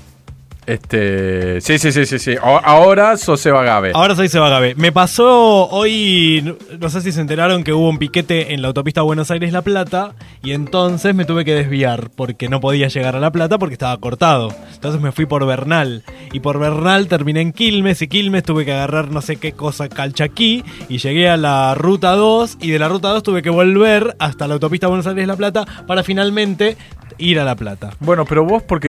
Este, 0.70 1.62
sí, 1.62 1.80
sí, 1.80 1.92
sí, 1.92 2.06
sí, 2.06 2.20
sí. 2.20 2.36
O- 2.44 2.62
ahora 2.64 3.18
sos 3.18 3.42
Seba 3.42 3.64
Gabe. 3.64 3.92
Ahora 3.96 4.16
soy 4.16 4.30
Seba 4.30 4.50
Gabe. 4.50 4.76
Me 4.76 4.92
pasó 4.92 5.68
hoy, 5.68 6.42
no- 6.46 6.56
no 6.80 6.90
sé 6.90 7.02
si 7.02 7.12
se 7.12 7.22
enteraron 7.22 7.64
que 7.64 7.74
hubo 7.74 7.90
un 7.90 7.98
piquete 7.98 8.54
en 8.54 8.62
la 8.62 8.68
autopista 8.68 9.02
Buenos 9.02 9.32
Aires-La 9.32 9.64
Plata 9.64 10.14
y 10.44 10.52
entonces 10.52 11.16
me 11.16 11.26
tuve 11.26 11.44
que 11.44 11.56
desviar 11.56 12.12
porque 12.16 12.50
no 12.50 12.60
podía 12.60 12.88
llegar 12.88 13.16
a 13.16 13.20
La 13.20 13.32
Plata 13.32 13.58
porque 13.58 13.74
estaba 13.74 13.98
cortado. 13.98 14.54
Entonces 14.76 15.02
me 15.02 15.12
fui 15.12 15.26
por 15.26 15.44
Bernal 15.48 16.04
y 16.32 16.40
por 16.40 16.60
Bernal 16.60 17.08
terminé 17.08 17.42
en 17.42 17.52
Quilmes 17.52 18.02
y 18.04 18.08
Quilmes 18.08 18.44
tuve 18.44 18.64
que 18.64 18.74
agarrar 18.74 19.10
no 19.10 19.22
sé 19.22 19.38
qué 19.38 19.54
cosa 19.54 19.90
Calchaquí 19.90 20.64
y 20.88 21.00
llegué 21.00 21.30
a 21.30 21.38
la 21.38 21.74
ruta 21.74 22.12
2 22.12 22.58
y 22.62 22.70
de 22.70 22.78
la 22.78 22.90
ruta 22.90 23.10
2 23.10 23.24
tuve 23.24 23.42
que 23.42 23.50
volver 23.50 24.16
hasta 24.20 24.48
la 24.48 24.54
autopista 24.54 24.86
Buenos 24.88 25.08
Aires-La 25.08 25.36
Plata 25.36 25.66
para 25.88 26.04
finalmente 26.04 26.78
ir 27.18 27.40
a 27.40 27.44
La 27.44 27.56
Plata. 27.56 27.90
Bueno, 28.00 28.24
pero 28.26 28.46
vos 28.46 28.62
porque 28.62 28.89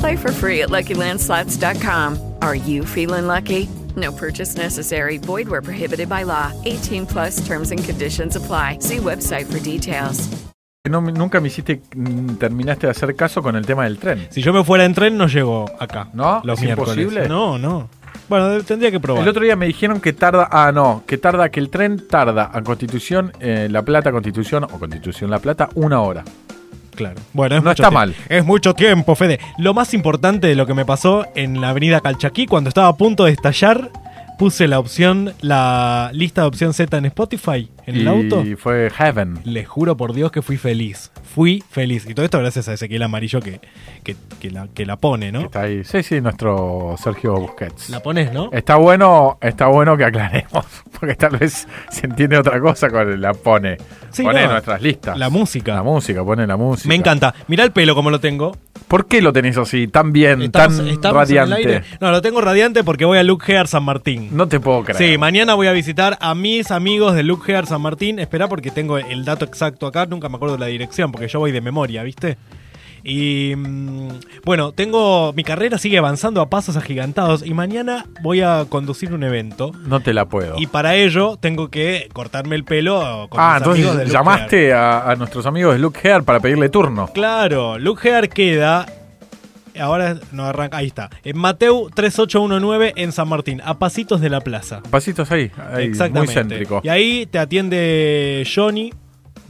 Play 0.00 0.16
for 0.16 0.32
free 0.32 0.62
at 0.62 0.70
LuckyLandSlots.com. 0.70 2.18
Are 2.40 2.54
you 2.54 2.84
feeling 2.84 3.26
lucky? 3.26 3.68
No 3.96 4.10
purchase 4.12 4.56
necessary. 4.56 5.18
Void 5.18 5.48
where 5.48 5.62
prohibited 5.62 6.08
by 6.08 6.24
law. 6.24 6.52
18 6.64 7.06
plus 7.06 7.46
terms 7.46 7.70
and 7.70 7.82
conditions 7.84 8.36
apply. 8.36 8.78
See 8.80 8.96
website 8.96 9.46
for 9.46 9.60
details. 9.60 10.28
no, 10.86 11.00
nunca 11.00 11.40
me 11.40 11.48
hiciste, 11.48 11.80
mm, 11.94 12.34
terminaste 12.36 12.86
de 12.86 12.90
hacer 12.90 13.14
caso 13.16 13.42
con 13.42 13.56
el 13.56 13.64
tema 13.64 13.84
del 13.84 13.98
tren. 13.98 14.26
Si 14.30 14.42
yo 14.42 14.52
me 14.52 14.62
fuera 14.64 14.84
en 14.84 14.92
tren 14.94 15.16
no 15.16 15.26
llego 15.28 15.64
acá. 15.78 16.08
¿No? 16.12 16.40
Los 16.44 16.58
¿Es 16.58 16.64
miércoles. 16.64 16.96
imposible? 16.96 17.28
No, 17.28 17.56
no. 17.58 17.88
Bueno, 18.28 18.62
tendría 18.64 18.90
que 18.90 19.00
probar. 19.00 19.22
El 19.22 19.28
otro 19.28 19.42
día 19.44 19.56
me 19.56 19.66
dijeron 19.66 20.00
que 20.00 20.12
tarda, 20.12 20.48
ah 20.50 20.72
no, 20.72 21.02
que 21.06 21.16
tarda, 21.18 21.48
que 21.50 21.60
el 21.60 21.70
tren 21.70 22.06
tarda 22.08 22.50
a 22.52 22.62
Constitución, 22.62 23.32
eh, 23.40 23.68
La 23.70 23.82
Plata, 23.82 24.12
Constitución 24.12 24.64
o 24.64 24.68
Constitución 24.78 25.30
La 25.30 25.38
Plata, 25.38 25.68
una 25.74 26.00
hora. 26.00 26.24
Claro. 26.94 27.20
Bueno, 27.32 27.56
es 27.56 27.62
No 27.62 27.70
mucho 27.70 27.82
está 27.82 27.90
mal. 27.90 28.14
Es 28.28 28.44
mucho 28.44 28.74
tiempo, 28.74 29.14
Fede. 29.14 29.40
Lo 29.58 29.74
más 29.74 29.94
importante 29.94 30.46
de 30.46 30.54
lo 30.54 30.66
que 30.66 30.74
me 30.74 30.84
pasó 30.84 31.26
en 31.34 31.60
la 31.60 31.70
avenida 31.70 32.00
Calchaquí, 32.00 32.46
cuando 32.46 32.68
estaba 32.68 32.88
a 32.88 32.96
punto 32.96 33.24
de 33.24 33.32
estallar, 33.32 33.90
puse 34.38 34.68
la 34.68 34.78
opción, 34.78 35.34
la 35.40 36.10
lista 36.12 36.42
de 36.42 36.48
opción 36.48 36.72
Z 36.72 36.96
en 36.96 37.06
Spotify, 37.06 37.68
en 37.86 37.96
el 37.96 38.02
y 38.02 38.06
auto. 38.06 38.44
fue 38.58 38.90
Heaven. 38.90 39.38
Les 39.44 39.66
juro 39.68 39.96
por 39.96 40.12
Dios 40.12 40.30
que 40.32 40.42
fui 40.42 40.56
feliz. 40.56 41.10
Fui 41.34 41.62
feliz. 41.70 42.06
Y 42.08 42.14
todo 42.14 42.24
esto 42.24 42.38
gracias 42.38 42.68
a 42.68 42.74
Ezequiel 42.74 43.02
Amarillo 43.02 43.40
que, 43.40 43.60
que, 44.02 44.16
que 44.40 44.50
la, 44.50 44.68
que 44.68 44.86
la 44.86 44.96
pone, 44.96 45.32
¿no? 45.32 45.40
Está 45.42 45.62
ahí. 45.62 45.84
Sí, 45.84 46.02
sí, 46.02 46.20
nuestro 46.20 46.94
Sergio 47.02 47.34
Busquets. 47.34 47.90
La 47.90 48.00
pones, 48.00 48.32
¿no? 48.32 48.50
Está 48.52 48.76
bueno, 48.76 49.38
está 49.40 49.66
bueno 49.66 49.96
que 49.96 50.04
aclaremos, 50.04 50.64
porque 51.00 51.14
tal 51.14 51.36
vez 51.38 51.66
se 51.90 52.06
entiende 52.06 52.38
otra 52.38 52.60
cosa 52.60 52.88
con 52.90 53.20
la 53.20 53.34
pone. 53.34 53.76
Sí, 54.10 54.22
pone 54.22 54.44
no. 54.44 54.52
nuestras 54.52 54.80
listas. 54.80 55.18
La 55.18 55.28
música. 55.30 55.74
La 55.74 55.82
música, 55.82 56.24
pone 56.24 56.46
la 56.46 56.56
música. 56.56 56.88
Me 56.88 56.94
encanta. 56.94 57.34
Mirá 57.48 57.64
el 57.64 57.72
pelo 57.72 57.94
como 57.94 58.10
lo 58.10 58.20
tengo. 58.20 58.52
¿Por 58.88 59.06
qué 59.06 59.22
lo 59.22 59.32
tenés 59.32 59.56
así, 59.56 59.88
tan 59.88 60.12
bien, 60.12 60.42
Estamos- 60.42 60.76
tan 60.78 60.88
estamos 60.88 61.16
radiante? 61.16 61.82
No, 62.00 62.10
lo 62.10 62.20
tengo 62.22 62.40
radiante 62.40 62.84
porque 62.84 63.04
voy 63.04 63.18
a 63.18 63.22
Luke 63.22 63.50
Hair 63.50 63.66
San 63.66 63.82
Martín. 63.82 64.28
No 64.32 64.46
te 64.46 64.60
puedo 64.60 64.84
creer. 64.84 64.98
Sí, 65.12 65.18
mañana 65.18 65.54
voy 65.54 65.66
a 65.66 65.72
visitar 65.72 66.16
a 66.20 66.34
mis 66.34 66.70
amigos 66.70 67.14
de 67.14 67.22
Luke 67.22 67.50
Hair 67.50 67.66
San 67.66 67.73
Martín. 67.78 68.18
Espera 68.18 68.48
porque 68.48 68.70
tengo 68.70 68.98
el 68.98 69.24
dato 69.24 69.44
exacto 69.44 69.86
acá, 69.86 70.06
nunca 70.06 70.28
me 70.28 70.36
acuerdo 70.36 70.54
de 70.56 70.60
la 70.60 70.66
dirección 70.66 71.12
porque 71.12 71.28
yo 71.28 71.38
voy 71.38 71.52
de 71.52 71.60
memoria, 71.60 72.02
¿viste? 72.02 72.36
Y 73.06 73.52
mm, 73.54 74.08
bueno, 74.46 74.72
tengo 74.72 75.34
mi 75.34 75.44
carrera 75.44 75.76
sigue 75.76 75.98
avanzando 75.98 76.40
a 76.40 76.48
pasos 76.48 76.76
agigantados 76.78 77.44
y 77.44 77.52
mañana 77.52 78.06
voy 78.22 78.40
a 78.40 78.64
conducir 78.66 79.12
un 79.12 79.22
evento 79.22 79.72
No 79.86 80.00
te 80.00 80.14
la 80.14 80.24
puedo. 80.24 80.54
y 80.58 80.66
para 80.68 80.94
ello 80.94 81.36
tengo 81.38 81.68
que 81.68 82.08
cortarme 82.14 82.56
el 82.56 82.64
pelo 82.64 83.26
con 83.28 83.38
ah, 83.42 83.58
mis 83.58 83.68
amigos 83.68 83.96
de 83.96 84.04
entonces 84.04 84.06
Luke 84.08 84.12
llamaste 84.12 84.72
a, 84.72 85.10
a 85.10 85.16
nuestros 85.16 85.44
amigos 85.44 85.74
de 85.74 85.80
Look 85.80 85.98
Hair 86.02 86.22
para 86.22 86.40
pedirle 86.40 86.70
turno. 86.70 87.08
Claro, 87.12 87.78
Luke 87.78 88.08
Hair 88.08 88.30
queda. 88.30 88.86
Ahora 89.78 90.18
no 90.32 90.44
arranca. 90.44 90.76
Ahí 90.76 90.86
está. 90.86 91.10
En 91.24 91.38
Mateu 91.38 91.90
3819 91.94 92.92
en 92.96 93.12
San 93.12 93.28
Martín, 93.28 93.60
a 93.64 93.78
pasitos 93.78 94.20
de 94.20 94.30
la 94.30 94.40
plaza. 94.40 94.82
Pasitos 94.90 95.30
ahí, 95.30 95.50
ahí 95.56 95.74
muy 95.74 95.82
Exactamente. 95.84 96.34
céntrico. 96.34 96.80
Y 96.84 96.88
ahí 96.88 97.26
te 97.26 97.38
atiende 97.38 98.46
Johnny. 98.52 98.92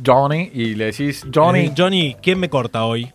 Johnny, 0.04 0.50
y 0.52 0.74
le 0.74 0.86
decís, 0.86 1.24
Johnny. 1.32 1.66
Eh, 1.66 1.72
Johnny, 1.76 2.16
¿quién 2.20 2.38
me 2.40 2.48
corta 2.48 2.84
hoy? 2.84 3.12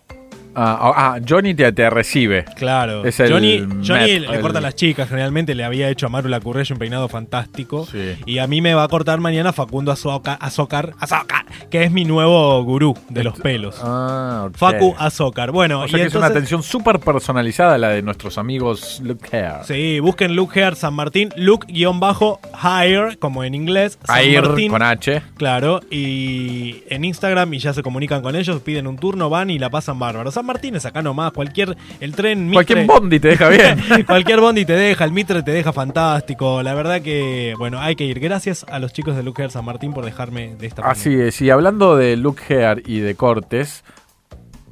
Ah, 0.56 0.94
ah, 0.96 1.20
Johnny 1.28 1.54
te, 1.54 1.72
te 1.72 1.90
recibe. 1.90 2.46
Claro. 2.56 3.06
Es 3.06 3.20
el 3.20 3.32
Johnny, 3.32 3.60
Johnny 3.86 4.14
Met, 4.14 4.22
le 4.22 4.36
el- 4.36 4.42
corta 4.42 4.60
a 4.60 4.62
las 4.62 4.76
chicas, 4.76 5.08
generalmente 5.08 5.56
le 5.56 5.64
había 5.64 5.90
hecho 5.90 6.08
a 6.08 6.10
Maru 6.10 6.28
Lacurrello 6.30 6.76
un 6.76 6.80
peinado 6.80 7.08
fantástico. 7.08 7.88
Y 8.26 8.40
a 8.40 8.48
mí 8.48 8.62
me 8.62 8.74
va 8.74 8.84
a 8.84 8.88
cortar 8.88 9.20
mañana 9.20 9.54
Facundo 9.54 9.92
Azócar, 9.92 10.38
Azócar, 10.42 10.94
Azócar, 11.00 11.46
que 11.70 11.84
es 11.84 11.92
mi 11.92 12.04
nuevo 12.06 12.62
gurú 12.64 12.98
de 13.10 13.24
los 13.24 13.40
pelos. 13.40 13.80
Ah, 13.82 14.46
ok. 14.50 14.58
Facu 14.58 14.96
Azócar. 14.98 15.52
Bueno, 15.52 15.82
O 15.82 15.88
sea 15.88 16.00
y 16.00 16.02
que 16.02 16.08
es 16.08 16.16
una 16.16 16.28
atención 16.28 16.64
súper 16.64 17.00
personalizada 17.00 17.78
la 17.78 17.90
de 17.90 18.02
nuestros 18.02 18.38
amigos 18.38 19.00
Look 19.04 19.22
Hair. 19.32 19.64
Sí, 19.66 20.00
busquen 20.00 20.36
Luke 20.36 20.60
Hair 20.60 20.76
San 20.76 20.94
Martín, 20.94 21.30
Luke-Hire, 21.38 23.18
como 23.20 23.44
en 23.44 23.56
inglés, 23.56 23.98
San 24.04 24.18
Air 24.20 24.44
Martín. 24.44 24.72
con 24.72 24.82
H. 24.82 25.22
Claro, 25.38 25.82
y 25.90 26.84
en 26.90 27.06
Instagram 27.06 27.54
y 27.54 27.60
ya 27.60 27.74
se 27.74 27.84
comunican 27.84 28.22
con 28.22 28.36
ellos, 28.36 28.62
piden 28.62 28.88
un 28.88 28.98
turno, 28.98 29.30
van 29.30 29.50
y 29.50 29.60
la 29.60 29.70
pasan 29.70 30.00
bárbaro. 30.00 30.32
San 30.32 30.46
Martín 30.50 30.76
es 30.76 30.86
acá 30.86 31.02
nomás, 31.02 31.32
cualquier, 31.32 31.78
el 32.00 32.16
tren 32.16 32.48
Mitre- 32.50 32.54
Cualquier 32.54 32.86
bondi 32.88 33.20
te 33.20 33.28
deja 33.30 33.50
bien. 33.50 33.80
cualquier 34.08 34.40
bondi 34.40 34.66
te 34.66 34.74
deja, 34.74 35.06
el 35.06 35.12
Mitre 35.12 35.44
te 35.44 35.52
deja 35.52 35.72
fantástico. 35.72 36.64
La 36.64 36.74
verdad 36.74 37.02
que, 37.02 37.54
bueno, 37.58 37.80
hay 37.80 37.96
que 37.96 38.06
ir. 38.06 38.20
Gracias 38.20 38.66
a 38.70 38.80
los 38.80 38.92
chicos 38.94 39.16
de 39.16 39.24
Luke 39.24 39.42
Hair 39.42 39.52
San 39.52 39.66
Martín 39.66 39.94
por 39.94 40.04
dejarme 40.06 40.56
de 40.56 40.68
esta 40.68 40.82
manera. 40.82 41.00
Así 41.00 41.14
es, 41.14 41.40
y 41.42 41.50
hablando 41.50 41.96
de 41.96 42.18
Look 42.18 42.38
Hair 42.50 42.82
y 42.86 43.00
de 43.00 43.16
cortes, 43.16 43.84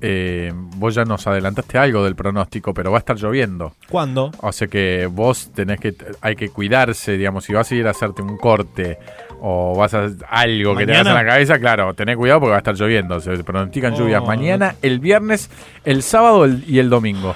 eh, 0.02 0.52
vos 0.78 0.94
ya 0.96 1.04
nos 1.06 1.26
adelantaste 1.28 1.78
algo 1.78 2.04
del 2.04 2.16
pronóstico, 2.16 2.74
pero 2.74 2.92
va 2.92 2.98
a 2.98 3.00
estar 3.00 3.16
lloviendo. 3.18 3.74
¿Cuándo? 3.90 4.32
O 4.42 4.52
sea 4.52 4.68
que 4.68 5.08
vos 5.12 5.52
tenés 5.54 5.80
que, 5.80 5.94
hay 6.22 6.36
que 6.36 6.50
cuidarse, 6.50 7.18
digamos, 7.18 7.46
si 7.46 7.54
vas 7.54 7.72
a 7.72 7.76
ir 7.76 7.88
a 7.88 7.92
hacerte 7.92 8.22
un 8.22 8.38
corte 8.38 8.98
o 9.42 9.76
vas 9.78 9.94
a 9.94 10.08
algo 10.30 10.76
que 10.76 10.86
te 10.86 10.94
hagas 10.94 11.08
en 11.08 11.14
la 11.14 11.26
cabeza, 11.26 11.60
claro, 11.60 11.94
tenés 11.94 12.18
cuidado 12.18 12.40
porque 12.40 12.50
va 12.52 12.56
a 12.58 12.60
estar 12.60 12.76
lloviendo. 12.76 13.20
Se 13.20 13.44
pronostican 13.44 13.96
lluvias 13.96 14.22
Oh. 14.24 14.28
mañana, 14.28 14.76
el 14.82 15.00
viernes, 15.00 15.50
el 15.86 16.02
sábado 16.04 16.46
el- 16.46 16.64
y 16.68 16.80
el 16.80 16.90
domingo. 16.90 17.36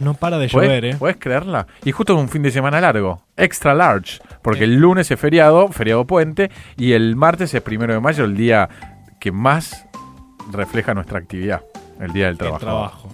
No 0.00 0.14
para 0.14 0.36
de 0.38 0.48
¿Puedes- 0.48 0.68
llover, 0.68 0.84
¿eh? 0.84 0.96
¿Puedes 0.98 1.16
creerla? 1.18 1.66
Y 1.84 1.92
justo 1.92 2.14
en 2.14 2.18
un 2.20 2.28
fin 2.28 2.42
de 2.42 2.50
semana 2.50 2.80
largo, 2.80 3.22
extra 3.36 3.72
large, 3.74 4.20
porque 4.42 4.64
el 4.64 4.76
lunes 4.76 5.08
es 5.10 5.20
feriado, 5.20 5.68
feriado 5.68 6.04
puente, 6.06 6.50
y 6.76 6.92
el 6.92 7.14
martes 7.14 7.54
es 7.54 7.60
primero 7.62 7.94
de 7.94 8.00
mayo, 8.00 8.24
el 8.24 8.36
día 8.36 8.68
que 9.20 9.30
más 9.30 9.86
refleja 10.50 10.92
nuestra 10.94 11.18
actividad, 11.18 11.60
el 12.02 12.12
día 12.12 12.26
del 12.26 12.36
El 12.38 12.58
trabajo. 12.58 13.08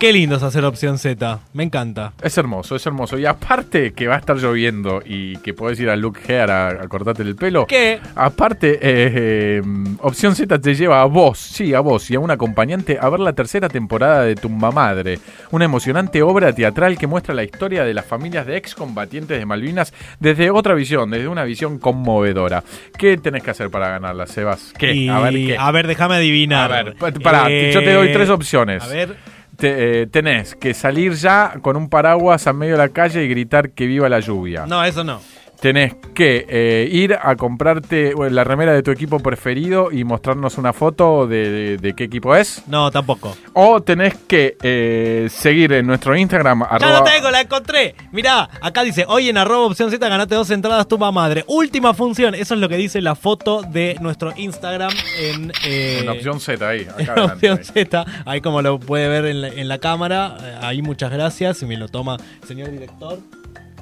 Qué 0.00 0.14
lindo 0.14 0.36
es 0.36 0.42
hacer 0.42 0.64
opción 0.64 0.96
Z. 0.96 1.40
Me 1.52 1.62
encanta. 1.62 2.14
Es 2.22 2.38
hermoso, 2.38 2.74
es 2.74 2.86
hermoso. 2.86 3.18
Y 3.18 3.26
aparte 3.26 3.92
que 3.92 4.06
va 4.08 4.14
a 4.14 4.18
estar 4.18 4.34
lloviendo 4.38 5.02
y 5.04 5.36
que 5.40 5.52
podés 5.52 5.78
ir 5.78 5.90
a 5.90 5.96
Look 5.96 6.18
Hair 6.26 6.50
a, 6.50 6.68
a 6.68 6.88
cortarte 6.88 7.22
el 7.22 7.36
pelo. 7.36 7.66
¿Qué? 7.66 8.00
Aparte, 8.16 8.76
eh, 8.76 8.78
eh, 8.82 9.62
Opción 9.98 10.34
Z 10.34 10.58
te 10.58 10.74
lleva 10.74 11.02
a 11.02 11.04
vos, 11.04 11.38
sí, 11.38 11.74
a 11.74 11.80
vos 11.80 12.10
y 12.10 12.14
a 12.14 12.20
un 12.20 12.30
acompañante 12.30 12.96
a 12.98 13.10
ver 13.10 13.20
la 13.20 13.34
tercera 13.34 13.68
temporada 13.68 14.22
de 14.22 14.36
Tumba 14.36 14.70
Madre. 14.70 15.18
Una 15.50 15.66
emocionante 15.66 16.22
obra 16.22 16.54
teatral 16.54 16.96
que 16.96 17.06
muestra 17.06 17.34
la 17.34 17.44
historia 17.44 17.84
de 17.84 17.92
las 17.92 18.06
familias 18.06 18.46
de 18.46 18.56
excombatientes 18.56 19.38
de 19.38 19.44
Malvinas 19.44 19.92
desde 20.18 20.50
otra 20.50 20.72
visión, 20.72 21.10
desde 21.10 21.28
una 21.28 21.44
visión 21.44 21.78
conmovedora. 21.78 22.64
¿Qué 22.96 23.18
tenés 23.18 23.42
que 23.42 23.50
hacer 23.50 23.68
para 23.68 23.90
ganarla, 23.90 24.26
Sebas? 24.26 24.72
¿Qué? 24.78 24.94
Y- 24.94 25.08
A 25.10 25.18
ver, 25.20 25.34
¿qué? 25.34 25.56
a 25.58 25.70
ver, 25.72 25.86
déjame 25.86 26.14
adivinar. 26.14 26.72
A 26.72 26.82
ver, 26.84 26.94
pa- 26.96 27.12
pará, 27.12 27.50
Eh, 27.50 27.70
yo 27.74 27.80
te 27.80 27.92
doy 27.92 28.10
tres 28.14 28.30
opciones. 28.30 28.82
A 28.82 28.86
ver. 28.86 29.14
Te- 29.60 30.02
eh, 30.02 30.06
tenés 30.06 30.54
que 30.54 30.72
salir 30.74 31.12
ya 31.14 31.54
con 31.62 31.76
un 31.76 31.88
paraguas 31.90 32.46
a 32.46 32.52
medio 32.52 32.72
de 32.72 32.78
la 32.78 32.88
calle 32.88 33.22
y 33.24 33.28
gritar 33.28 33.70
que 33.70 33.86
viva 33.86 34.08
la 34.08 34.20
lluvia. 34.20 34.64
No, 34.66 34.82
eso 34.84 35.04
no. 35.04 35.20
Tenés 35.60 35.94
que 36.14 36.46
eh, 36.48 36.88
ir 36.90 37.14
a 37.20 37.36
comprarte 37.36 38.14
bueno, 38.14 38.34
la 38.34 38.44
remera 38.44 38.72
de 38.72 38.82
tu 38.82 38.90
equipo 38.90 39.18
preferido 39.20 39.92
y 39.92 40.04
mostrarnos 40.04 40.56
una 40.56 40.72
foto 40.72 41.26
de, 41.26 41.50
de- 41.50 41.76
de 41.76 41.94
qué 41.94 42.04
equipo 42.04 42.34
es. 42.34 42.62
No, 42.66 42.90
tampoco. 42.90 43.36
O 43.52 43.82
tenés 43.82 44.14
que 44.26 44.56
eh, 44.62 45.28
seguir 45.30 45.72
en 45.74 45.86
nuestro 45.86 46.16
Instagram. 46.16 46.60
Ya 46.60 46.66
arroba- 46.66 46.98
lo 47.00 47.04
tengo, 47.04 47.30
la 47.30 47.42
encontré. 47.42 47.94
Mirá, 48.12 48.48
acá 48.62 48.82
dice, 48.82 49.04
hoy 49.06 49.28
en 49.28 49.36
arroba 49.36 49.66
opción 49.66 49.90
Z 49.90 50.08
ganate 50.08 50.34
dos 50.34 50.50
entradas 50.50 50.88
tumba 50.88 51.12
madre. 51.12 51.44
Última 51.46 51.92
función. 51.92 52.34
Eso 52.34 52.54
es 52.54 52.60
lo 52.60 52.68
que 52.70 52.76
dice 52.76 53.02
la 53.02 53.14
foto 53.14 53.60
de 53.62 53.96
nuestro 54.00 54.32
Instagram 54.36 54.92
en... 55.18 55.52
eh, 55.66 55.98
en 56.02 56.08
opción 56.08 56.40
Z 56.40 56.66
ahí. 56.66 56.82
Acá 56.88 57.02
en 57.02 57.10
adelante, 57.10 57.50
opción 57.50 57.58
ahí. 57.58 57.84
Z. 57.84 58.04
Ahí 58.24 58.40
como 58.40 58.62
lo 58.62 58.80
puede 58.80 59.08
ver 59.08 59.26
en 59.26 59.42
la, 59.42 59.48
en 59.48 59.68
la 59.68 59.76
cámara. 59.78 60.36
Eh, 60.42 60.56
Ahí 60.62 60.80
muchas 60.82 61.10
gracias. 61.12 61.58
Si 61.58 61.66
me 61.66 61.76
lo 61.76 61.88
toma 61.88 62.16
el 62.42 62.48
señor 62.48 62.70
director. 62.70 63.18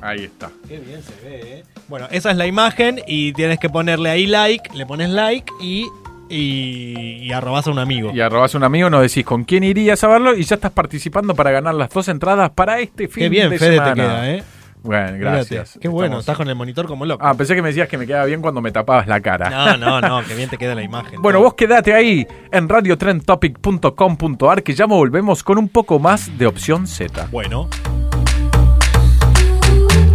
Ahí 0.00 0.24
está. 0.24 0.50
Qué 0.68 0.78
bien 0.78 1.02
se 1.02 1.12
ve, 1.28 1.40
¿eh? 1.58 1.64
Bueno, 1.88 2.06
esa 2.10 2.30
es 2.30 2.36
la 2.36 2.46
imagen 2.46 3.00
y 3.06 3.32
tienes 3.32 3.58
que 3.58 3.68
ponerle 3.68 4.10
ahí 4.10 4.26
like, 4.26 4.70
le 4.76 4.86
pones 4.86 5.10
like 5.10 5.52
y, 5.60 5.86
y, 6.28 7.18
y 7.24 7.32
arrobas 7.32 7.66
a 7.66 7.70
un 7.70 7.78
amigo. 7.78 8.10
Y 8.14 8.20
arrobas 8.20 8.54
a 8.54 8.58
un 8.58 8.64
amigo, 8.64 8.88
nos 8.90 9.02
decís 9.02 9.24
con 9.24 9.44
quién 9.44 9.64
irías 9.64 10.04
a 10.04 10.08
verlo 10.08 10.36
y 10.36 10.44
ya 10.44 10.54
estás 10.56 10.70
participando 10.72 11.34
para 11.34 11.50
ganar 11.50 11.74
las 11.74 11.90
dos 11.90 12.06
entradas 12.08 12.50
para 12.50 12.78
este 12.80 13.08
fin 13.08 13.24
Qué 13.24 13.28
bien, 13.28 13.50
de 13.50 13.58
Fede, 13.58 13.72
semana. 13.74 13.94
te 13.94 14.00
queda, 14.00 14.30
¿eh? 14.30 14.44
Bueno, 14.80 15.18
gracias. 15.18 15.76
Qué 15.80 15.88
bueno, 15.88 16.04
Estamos- 16.06 16.20
estás 16.22 16.36
con 16.36 16.48
el 16.48 16.54
monitor 16.54 16.86
como 16.86 17.04
loco. 17.04 17.26
Ah, 17.26 17.34
pensé 17.34 17.56
que 17.56 17.62
me 17.62 17.68
decías 17.68 17.88
que 17.88 17.98
me 17.98 18.06
quedaba 18.06 18.26
bien 18.26 18.40
cuando 18.40 18.60
me 18.60 18.70
tapabas 18.70 19.08
la 19.08 19.20
cara. 19.20 19.50
No, 19.50 19.76
no, 19.76 20.00
no, 20.00 20.24
que 20.24 20.34
bien 20.36 20.48
te 20.48 20.56
queda 20.56 20.76
la 20.76 20.84
imagen. 20.84 21.20
Bueno, 21.20 21.40
vos 21.40 21.54
quedate 21.54 21.92
ahí 21.92 22.24
en 22.52 22.68
radiotrendtopic.com.ar 22.68 24.62
que 24.62 24.74
ya 24.74 24.86
volvemos 24.86 25.42
con 25.42 25.58
un 25.58 25.68
poco 25.68 25.98
más 25.98 26.38
de 26.38 26.46
opción 26.46 26.86
Z. 26.86 27.26
Bueno. 27.32 27.68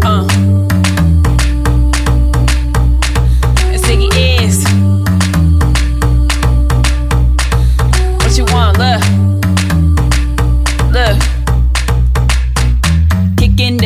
Uh. 0.06 0.53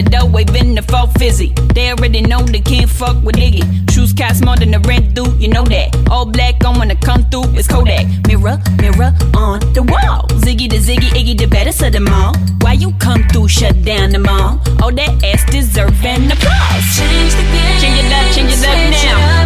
Door, 0.10 0.30
waving 0.30 0.76
the 0.76 0.82
full 0.82 1.08
fizzy. 1.20 1.54
They 1.74 1.92
already 1.92 2.22
know 2.22 2.42
they 2.42 2.62
can't 2.62 2.90
fuck 2.90 3.22
with 3.24 3.36
Iggy. 3.36 3.90
Shoes 3.92 4.14
cost 4.14 4.44
more 4.44 4.56
than 4.56 4.72
the 4.72 4.80
rent 4.80 5.14
due, 5.14 5.34
you 5.38 5.48
know 5.50 5.64
that. 5.66 5.96
All 6.10 6.26
black 6.26 6.64
on 6.66 6.80
when 6.80 6.92
I 6.92 6.96
come 6.96 7.24
through, 7.30 7.56
it's 7.56 7.68
Kodak. 7.68 8.06
Mirror, 8.28 8.62
mirror 8.82 9.12
on 9.36 9.60
the 9.74 9.84
wall. 9.84 10.28
Ziggy 10.46 10.70
the 10.70 10.78
Ziggy, 10.78 11.10
Iggy 11.20 11.38
the 11.38 11.48
baddest 11.48 11.82
of 11.82 11.92
them 11.94 12.08
all. 12.08 12.34
Why 12.62 12.74
you 12.74 12.92
come 13.00 13.24
through, 13.30 13.48
shut 13.48 13.84
down 13.84 14.12
the 14.12 14.20
mall? 14.20 14.60
All 14.82 14.92
that 14.92 15.24
ass 15.24 15.44
deserve 15.52 16.04
an 16.06 16.32
applause. 16.32 16.86
Change 16.98 17.34
the 17.40 17.46
game. 17.54 17.80
Change 17.82 18.00
it 18.04 18.14
up, 18.14 18.26
change 18.36 18.54
it 18.54 18.64
up 18.66 18.80
now. 18.92 19.38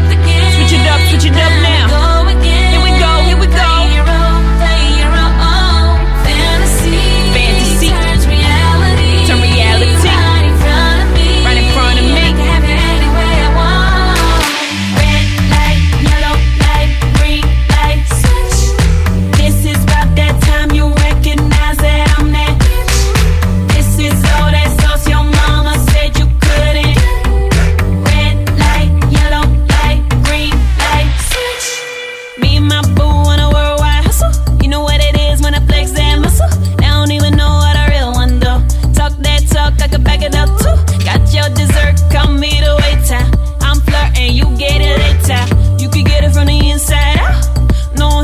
Switch 0.56 0.74
it 0.80 0.88
up, 0.88 1.02
switch 1.10 1.26
it 1.26 1.38
up 1.38 1.54
now. 1.64 2.11
Get 44.62 44.80
it 44.80 44.98
later. 45.02 45.44
You 45.82 45.90
can 45.90 46.04
get 46.04 46.24
it 46.24 46.32
from 46.34 46.46
the 46.46 46.70
inside 46.70 47.18
out. 47.18 47.42
No 47.98 48.22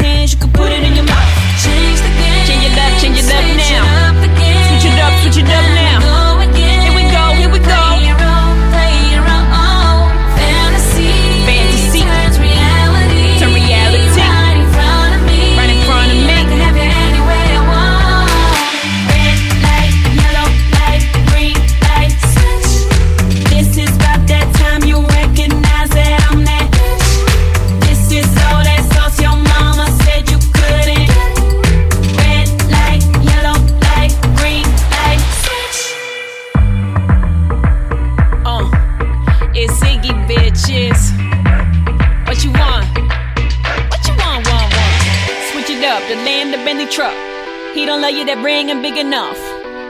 that 48.27 48.43
ring 48.43 48.69
ain't 48.69 48.83
big 48.83 48.97
enough. 48.97 49.39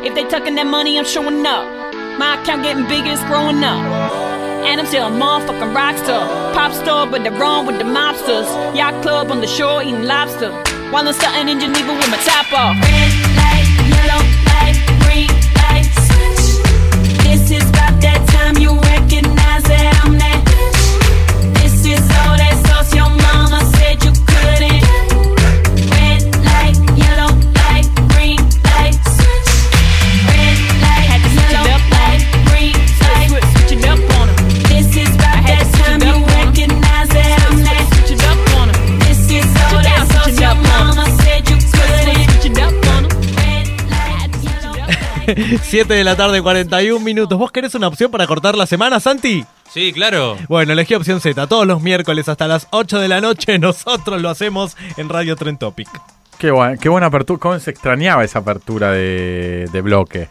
If 0.06 0.14
they 0.14 0.24
tucking 0.30 0.56
that 0.56 0.68
money, 0.68 0.98
I'm 1.00 1.06
showing 1.06 1.46
up. 1.46 1.66
My 2.22 2.38
account 2.40 2.62
getting 2.64 2.86
bigger, 2.86 3.10
it's 3.10 3.24
growing 3.26 3.64
up. 3.64 3.82
And 4.62 4.80
I'm 4.80 4.86
still 4.86 5.08
a 5.08 5.10
motherfucking 5.10 5.74
rock 5.74 5.98
star. 5.98 6.54
Pop 6.54 6.72
star, 6.74 7.08
but 7.08 7.24
they're 7.24 7.34
wrong 7.34 7.66
with 7.66 7.80
the 7.80 7.84
mobsters. 7.86 8.46
Yacht 8.76 9.02
club 9.02 9.32
on 9.32 9.42
the 9.42 9.48
shore 9.48 9.82
eating 9.82 10.04
lobster. 10.04 10.52
While 10.94 11.08
I'm 11.08 11.14
starting 11.14 11.50
in 11.50 11.60
Geneva 11.60 11.94
with 11.94 12.10
my 12.10 12.18
top 12.22 12.54
off. 12.54 12.78
Red 12.78 13.14
light, 13.42 13.68
yellow 13.90 14.22
light, 14.54 14.78
7 45.62 45.94
de 45.94 46.04
la 46.04 46.16
tarde, 46.16 46.41
41 46.41 47.04
minutos. 47.04 47.38
¿Vos 47.38 47.52
querés 47.52 47.76
una 47.76 47.88
opción 47.88 48.10
para 48.12 48.28
cortar 48.28 48.56
la 48.56 48.66
semana, 48.66 48.99
Santi? 48.99 49.45
Sí, 49.70 49.91
claro. 49.94 50.38
Bueno, 50.48 50.74
elegí 50.74 50.95
opción 50.95 51.20
Z. 51.20 51.48
Todos 51.48 51.68
los 51.68 51.82
miércoles 51.82 52.30
hasta 52.30 52.48
las 52.48 52.68
8 52.72 52.99
de 52.99 53.08
la 53.08 53.22
noche 53.22 53.60
nosotros 53.60 54.22
lo 54.22 54.30
hacemos 54.30 54.78
en 54.98 55.10
Radio 55.10 55.36
Tren 55.36 55.58
Topic. 55.58 55.90
Qué, 56.38 56.52
buena, 56.52 56.78
qué 56.78 56.88
buena 56.90 57.08
apertura. 57.08 57.40
¿Cómo 57.40 57.60
se 57.60 57.72
extrañaba 57.72 58.24
esa 58.24 58.40
apertura 58.40 58.91
de, 58.91 59.68
de 59.72 59.82
bloque? 59.82 60.30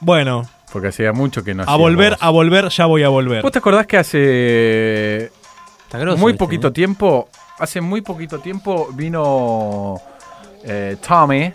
Bueno, 0.00 0.42
Porque 0.72 0.88
hacía 0.88 1.12
mucho 1.12 1.42
que 1.42 1.54
no 1.54 1.62
a 1.62 1.64
hacíamos. 1.64 1.80
volver, 1.80 2.16
a 2.20 2.30
volver, 2.30 2.68
ya 2.68 2.86
voy 2.86 3.02
a 3.02 3.08
volver. 3.08 3.42
¿Vos 3.42 3.50
te 3.50 3.58
acordás 3.58 3.86
que 3.86 3.96
hace 3.96 5.32
grosso 5.90 6.18
muy 6.18 6.34
poquito 6.34 6.68
¿eh? 6.68 6.72
tiempo, 6.72 7.28
hace 7.58 7.80
muy 7.80 8.02
poquito 8.02 8.38
tiempo 8.38 8.90
vino 8.92 10.00
eh, 10.64 10.96
Tommy 11.06 11.52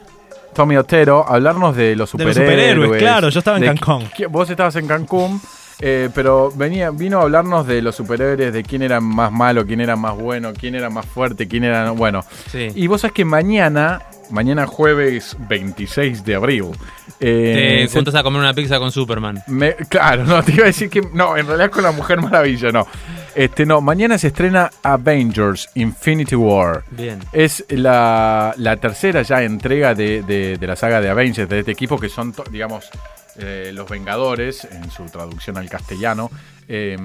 Tommy 0.53 0.77
Otero, 0.77 1.25
hablarnos 1.27 1.75
de 1.75 1.95
los 1.95 2.11
De 2.13 2.23
los 2.23 2.33
superhéroes. 2.35 2.35
superhéroes, 2.35 2.99
claro, 3.01 3.29
yo 3.29 3.39
estaba 3.39 3.57
en 3.57 3.65
Cancún. 3.65 4.09
Vos 4.29 4.49
estabas 4.49 4.75
en 4.77 4.87
Cancún, 4.87 5.41
eh, 5.79 6.09
pero 6.13 6.51
venía, 6.55 6.91
vino 6.91 7.19
a 7.19 7.23
hablarnos 7.23 7.67
de 7.67 7.81
los 7.81 7.95
superhéroes, 7.95 8.53
de 8.53 8.63
quién 8.63 8.81
era 8.83 8.99
más 9.01 9.31
malo, 9.31 9.65
quién 9.65 9.81
era 9.81 9.95
más 9.95 10.15
bueno, 10.15 10.53
quién 10.53 10.75
era 10.75 10.89
más 10.89 11.05
fuerte, 11.05 11.47
quién 11.47 11.63
era. 11.63 11.91
Bueno. 11.91 12.23
Sí. 12.51 12.69
Y 12.75 12.87
vos 12.87 13.01
sabés 13.01 13.13
que 13.13 13.25
mañana, 13.25 14.01
mañana 14.29 14.65
jueves 14.67 15.35
26 15.39 16.23
de 16.23 16.35
abril. 16.35 16.65
eh, 17.19 17.85
Te 17.87 17.93
juntas 17.93 18.15
a 18.15 18.23
comer 18.23 18.39
una 18.41 18.53
pizza 18.53 18.79
con 18.79 18.91
Superman. 18.91 19.41
me- 19.47 19.75
claro, 19.89 20.23
no, 20.25 20.41
te 20.43 20.51
iba 20.53 20.63
a 20.63 20.67
decir 20.67 20.89
que. 20.89 21.01
No, 21.13 21.35
en 21.37 21.47
realidad 21.47 21.71
con 21.71 21.83
la 21.83 21.91
Mujer 21.91 22.21
Maravilla, 22.21 22.71
no. 22.71 22.87
Este, 23.35 23.65
no, 23.65 23.81
mañana 23.81 24.17
se 24.17 24.27
estrena 24.27 24.69
Avengers 24.83 25.69
Infinity 25.75 26.35
War. 26.35 26.83
Bien. 26.91 27.19
Es 27.31 27.65
la, 27.69 28.53
la 28.57 28.77
tercera 28.77 29.23
ya 29.23 29.41
entrega 29.43 29.95
de, 29.95 30.21
de- 30.23 30.57
de 30.57 30.67
la 30.67 30.75
saga 30.75 31.01
de 31.01 31.09
Avengers, 31.09 31.49
de 31.49 31.59
este 31.59 31.71
equipo 31.71 31.97
que 31.99 32.09
son, 32.09 32.33
digamos, 32.51 32.89
eh, 33.37 33.71
los 33.73 33.89
Vengadores, 33.89 34.65
en 34.65 34.91
su 34.91 35.05
traducción 35.05 35.57
al 35.57 35.67
castellano. 35.69 36.29
Eh, 36.67 36.95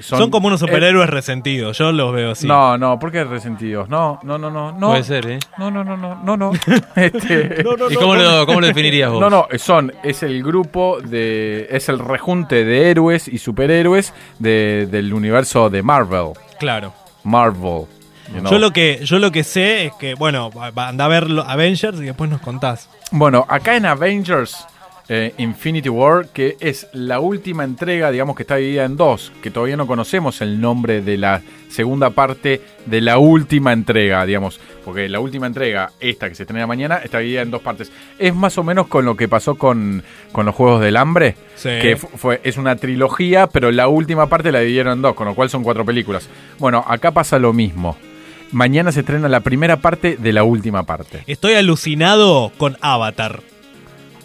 Son, 0.00 0.30
como 0.30 0.48
unos 0.48 0.62
eh, 0.62 0.66
superhéroes 0.66 1.08
resentidos, 1.10 1.76
yo 1.78 1.92
los 1.92 2.12
veo 2.12 2.32
así. 2.32 2.46
No, 2.46 2.76
no, 2.78 2.98
¿por 2.98 3.10
qué 3.12 3.24
resentidos? 3.24 3.88
No, 3.88 4.18
no, 4.22 4.38
no, 4.38 4.50
no. 4.50 4.72
no. 4.72 4.88
Puede 4.88 5.04
ser, 5.04 5.26
¿eh? 5.30 5.38
No, 5.58 5.70
no, 5.70 5.84
no, 5.84 5.96
no, 5.96 6.14
no, 6.22 6.36
no. 6.36 6.52
Este- 6.96 7.62
¿Y 7.90 7.94
cómo, 7.94 8.14
lo, 8.16 8.46
cómo 8.46 8.60
lo 8.60 8.66
definirías 8.66 9.10
vos? 9.10 9.20
No, 9.20 9.30
no, 9.30 9.46
son, 9.58 9.92
es 10.02 10.22
el 10.22 10.42
grupo 10.42 10.98
de, 11.02 11.66
es 11.70 11.88
el 11.88 11.98
rejunte 11.98 12.64
de 12.64 12.90
héroes 12.90 13.28
y 13.28 13.38
superhéroes 13.38 14.12
de- 14.38 14.86
del 14.90 15.12
universo 15.14 15.70
de 15.70 15.82
Marvel. 15.82 16.32
Claro. 16.58 16.92
Marvel. 17.24 17.86
you 18.32 18.40
know. 18.40 18.50
Yo 18.50 18.58
lo 18.58 18.72
que 18.72 19.00
yo 19.04 19.18
lo 19.18 19.30
que 19.32 19.44
sé 19.44 19.86
es 19.86 19.92
que, 19.94 20.14
bueno, 20.14 20.50
anda 20.76 21.04
a 21.04 21.08
ver 21.08 21.26
Avengers 21.46 21.98
y 22.00 22.04
después 22.04 22.30
nos 22.30 22.40
contás. 22.40 22.88
Bueno, 23.10 23.44
acá 23.48 23.76
en 23.76 23.86
Avengers 23.86 24.64
eh, 25.08 25.34
Infinity 25.38 25.88
War, 25.88 26.28
que 26.32 26.56
es 26.60 26.88
la 26.92 27.20
última 27.20 27.62
entrega, 27.64 28.10
digamos 28.10 28.34
que 28.36 28.42
está 28.42 28.56
dividida 28.56 28.84
en 28.84 28.96
dos, 28.96 29.32
que 29.42 29.50
todavía 29.50 29.76
no 29.76 29.86
conocemos 29.86 30.40
el 30.40 30.60
nombre 30.60 31.00
de 31.02 31.16
la 31.16 31.42
segunda 31.68 32.10
parte 32.10 32.60
de 32.86 33.00
la 33.00 33.18
última 33.18 33.72
entrega, 33.72 34.24
digamos, 34.26 34.58
porque 34.84 35.08
la 35.08 35.20
última 35.20 35.46
entrega, 35.46 35.90
esta 36.00 36.28
que 36.28 36.34
se 36.34 36.42
estrena 36.44 36.66
mañana, 36.66 36.96
está 36.98 37.18
dividida 37.18 37.42
en 37.42 37.50
dos 37.50 37.60
partes. 37.62 37.90
Es 38.18 38.34
más 38.34 38.56
o 38.58 38.64
menos 38.64 38.86
con 38.88 39.04
lo 39.04 39.16
que 39.16 39.28
pasó 39.28 39.54
con, 39.56 40.02
con 40.32 40.46
los 40.46 40.54
Juegos 40.54 40.80
del 40.80 40.96
Hambre, 40.96 41.36
Sí. 41.54 41.70
que 41.82 41.96
fu- 41.96 42.08
fue, 42.16 42.40
es 42.44 42.56
una 42.56 42.76
trilogía, 42.76 43.46
pero 43.46 43.70
la 43.72 43.88
última 43.88 44.28
parte 44.28 44.50
la 44.52 44.60
dividieron 44.60 44.94
en 44.94 45.02
dos, 45.02 45.14
con 45.14 45.26
lo 45.26 45.34
cual 45.34 45.50
son 45.50 45.62
cuatro 45.62 45.84
películas. 45.84 46.28
Bueno, 46.58 46.84
acá 46.86 47.10
pasa 47.12 47.38
lo 47.38 47.52
mismo. 47.52 47.96
Mañana 48.52 48.92
se 48.92 49.00
estrena 49.00 49.28
la 49.28 49.40
primera 49.40 49.76
parte 49.78 50.16
de 50.16 50.32
la 50.32 50.44
última 50.44 50.84
parte. 50.84 51.24
Estoy 51.26 51.54
alucinado 51.54 52.52
con 52.58 52.76
Avatar. 52.80 53.40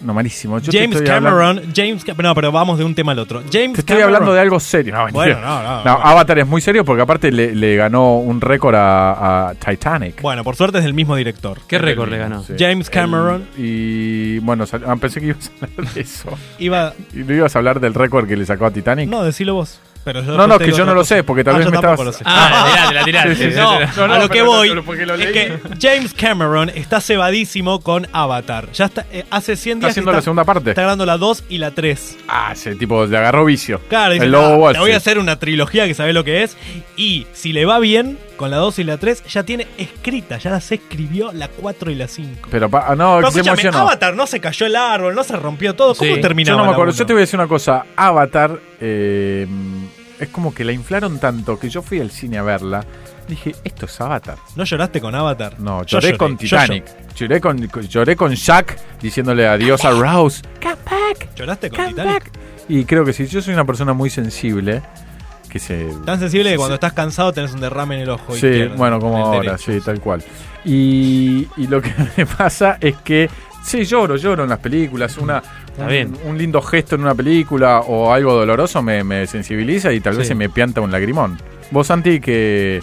No, 0.03 0.13
malísimo. 0.13 0.59
Yo 0.59 0.71
te 0.71 0.79
James 0.79 0.97
hablando- 0.97 1.29
Cameron, 1.29 1.73
James 1.75 2.03
Ca- 2.03 2.13
no, 2.17 2.33
pero 2.35 2.51
vamos 2.51 2.77
de 2.79 2.85
un 2.85 2.95
tema 2.95 3.11
al 3.11 3.19
otro. 3.19 3.41
James 3.51 3.73
Te 3.73 3.79
estoy 3.81 3.83
Cameron- 3.97 4.03
hablando 4.15 4.33
de 4.33 4.39
algo 4.39 4.59
serio. 4.59 4.93
No, 4.93 5.05
mentira. 5.05 5.25
Bueno, 5.35 5.41
no, 5.41 5.63
no, 5.63 5.83
no. 5.83 5.91
Avatar 6.03 6.39
es 6.39 6.47
muy 6.47 6.61
serio 6.61 6.83
porque 6.83 7.01
aparte 7.03 7.31
le, 7.31 7.53
le 7.55 7.75
ganó 7.75 8.17
un 8.17 8.41
récord 8.41 8.75
a, 8.75 9.49
a 9.49 9.55
Titanic. 9.55 10.21
Bueno, 10.21 10.43
por 10.43 10.55
suerte 10.55 10.79
es 10.79 10.83
del 10.83 10.93
mismo 10.93 11.15
director. 11.15 11.59
¿Qué 11.67 11.77
récord 11.77 12.09
le 12.09 12.17
ganó? 12.17 12.43
Sí. 12.43 12.53
James 12.57 12.89
Cameron. 12.89 13.45
El- 13.57 13.63
y 13.65 14.39
bueno, 14.39 14.65
sal- 14.65 14.83
ah, 14.87 14.95
pensé 14.95 15.19
que 15.19 15.27
ibas 15.27 15.51
a 15.61 15.65
hablar 15.65 15.93
de 15.93 16.01
eso. 16.01 16.29
Iba. 16.59 16.93
¿Y 17.13 17.17
no 17.19 17.33
ibas 17.33 17.55
a 17.55 17.59
hablar 17.59 17.79
del 17.79 17.93
récord 17.93 18.27
que 18.27 18.35
le 18.35 18.45
sacó 18.45 18.65
a 18.65 18.71
Titanic? 18.71 19.09
No, 19.09 19.23
decilo 19.23 19.53
vos. 19.53 19.79
Pero 20.03 20.23
yo 20.23 20.35
No, 20.35 20.47
no, 20.47 20.57
que 20.57 20.71
yo 20.71 20.83
no 20.85 20.93
lo 20.95 21.03
sé, 21.03 21.23
porque 21.23 21.43
tal 21.43 21.55
Ah, 21.55 21.57
vez 21.59 21.69
me 21.69 21.75
estabas- 21.75 21.99
lo 22.03 22.11
sé. 22.11 22.23
Ah, 22.25 22.65
la 22.71 22.71
tiraste, 22.71 22.93
la 22.95 23.03
tiraste. 23.05 23.35
Sí, 23.35 23.43
sí, 23.43 23.51
sí, 23.51 23.57
no, 23.57 23.77
sí. 23.79 23.85
No, 23.97 24.03
a 24.13 24.19
lo 24.19 24.29
que 24.29 24.41
voy 24.41 24.69
lo 24.69 25.15
es 25.15 25.31
que 25.31 25.59
James 25.79 26.13
Cameron 26.13 26.69
está 26.69 26.99
cebadísimo 27.01 27.81
con 27.81 28.07
Avatar. 28.11 28.71
Ya 28.71 28.85
está, 28.85 29.05
eh, 29.11 29.25
hace 29.29 29.55
100 29.55 29.77
Está 29.77 29.87
días. 29.87 29.91
haciendo 29.91 30.11
que 30.11 30.15
la 30.17 30.21
segunda 30.23 30.43
parte. 30.43 30.69
Está 30.71 30.81
grabando 30.81 31.05
la 31.05 31.17
2 31.17 31.43
y 31.49 31.59
la 31.59 31.71
3. 31.71 32.17
Ah, 32.27 32.49
ese 32.53 32.75
tipo 32.75 33.05
le 33.05 33.17
agarró 33.17 33.45
vicio. 33.45 33.79
Claro, 33.89 34.13
dice, 34.13 34.25
el 34.25 34.31
lobo 34.31 34.45
"Ah, 34.45 34.57
Wall 34.57 34.73
te 34.73 34.79
voy 34.79 34.91
a 34.91 34.97
hacer 34.97 35.19
una 35.19 35.37
trilogía 35.37 35.85
que 35.85 35.93
sabe 35.93 36.13
lo 36.13 36.23
que 36.23 36.43
es. 36.43 36.57
Y 36.97 37.27
si 37.33 37.53
le 37.53 37.65
va 37.65 37.77
bien 37.79 38.17
con 38.41 38.49
la 38.51 38.57
2 38.57 38.79
y 38.79 38.83
la 38.83 38.97
3, 38.97 39.23
ya 39.25 39.43
tiene 39.43 39.67
escrita, 39.77 40.37
ya 40.39 40.49
las 40.49 40.71
escribió 40.71 41.31
la 41.31 41.47
4 41.47 41.91
y 41.91 41.95
la 41.95 42.07
5. 42.07 42.49
Pero 42.51 42.69
pa- 42.69 42.85
ah, 42.87 42.95
no, 42.95 43.17
Pero 43.17 43.31
se 43.31 43.39
escúchame, 43.39 43.61
emocionó. 43.61 43.87
Avatar 43.87 44.15
no 44.15 44.25
se 44.27 44.39
cayó 44.39 44.65
el 44.65 44.75
árbol, 44.75 45.13
no 45.13 45.23
se 45.23 45.35
rompió 45.37 45.75
todo. 45.75 45.93
¿Cómo 45.95 46.15
Sí. 46.15 46.19
terminaba? 46.21 46.55
Yo 46.55 46.57
no 46.57 46.63
me 46.63 46.67
la 46.69 46.73
acuerdo. 46.73 46.91
uno? 46.91 46.97
Yo 46.99 47.05
te 47.05 47.13
voy 47.13 47.19
a 47.19 47.25
decir 47.25 47.39
una 47.39 47.47
cosa. 47.47 47.85
Avatar 47.95 48.59
eh, 48.81 49.47
es 50.19 50.29
como 50.29 50.53
que 50.53 50.63
la 50.65 50.71
inflaron 50.71 51.19
tanto 51.19 51.59
que 51.59 51.69
yo 51.69 51.81
fui 51.83 51.99
al 51.99 52.09
cine 52.11 52.39
a 52.39 52.43
verla. 52.43 52.83
Dije, 53.27 53.55
esto 53.63 53.85
es 53.85 54.01
Avatar. 54.01 54.37
¿No 54.55 54.63
lloraste 54.63 54.99
con 54.99 55.13
Avatar? 55.15 55.59
No, 55.59 55.83
Yo 55.85 55.99
lloré, 55.99 56.07
lloré, 56.07 56.17
con 56.17 56.31
yo 56.31 56.37
Titanic. 56.37 56.85
Lloré 57.15 57.39
con, 57.39 57.67
con- 57.67 57.87
lloré 57.87 58.15
con 58.15 58.33
Jack 58.33 58.77
diciéndole 59.01 59.47
adiós 59.47 59.85
a 59.85 59.91
Rose. 59.91 60.41
¿Lloraste 61.35 61.69
con 61.69 61.87
Titanic? 61.89 62.31
Y 62.67 62.85
creo 62.85 63.03
que 63.05 63.13
sí, 63.13 63.27
yo 63.27 63.41
soy 63.41 63.53
una 63.53 63.65
persona 63.65 63.93
muy 63.93 64.09
sensible. 64.09 64.81
Que 65.51 65.59
se. 65.59 65.85
Tan 66.05 66.17
sensible 66.17 66.49
que 66.51 66.55
cuando 66.55 66.75
estás 66.75 66.93
cansado 66.93 67.33
tenés 67.33 67.53
un 67.53 67.59
derrame 67.59 67.95
en 67.95 68.01
el 68.03 68.09
ojo. 68.09 68.33
Sí, 68.33 68.47
izquierdo, 68.47 68.77
bueno, 68.77 68.99
como 68.99 69.17
ahora, 69.17 69.51
derecho. 69.51 69.71
sí, 69.73 69.81
tal 69.83 69.99
cual. 69.99 70.23
Y, 70.63 71.45
y 71.57 71.67
lo 71.67 71.81
que 71.81 71.93
me 72.17 72.25
pasa 72.25 72.77
es 72.79 72.95
que, 72.97 73.29
sí, 73.61 73.83
lloro, 73.83 74.15
lloro 74.15 74.43
en 74.43 74.49
las 74.49 74.59
películas. 74.59 75.17
Una, 75.17 75.43
un, 75.77 75.87
bien. 75.87 76.17
un 76.23 76.37
lindo 76.37 76.61
gesto 76.61 76.95
en 76.95 77.01
una 77.01 77.13
película 77.15 77.81
o 77.81 78.13
algo 78.13 78.33
doloroso 78.33 78.81
me, 78.81 79.03
me 79.03 79.27
sensibiliza 79.27 79.91
y 79.91 79.99
tal 79.99 80.15
vez 80.15 80.27
se 80.27 80.35
me 80.35 80.47
pianta 80.47 80.79
un 80.79 80.91
lagrimón. 80.91 81.37
Vos, 81.71 81.87
Santi, 81.87 82.19
que... 82.21 82.81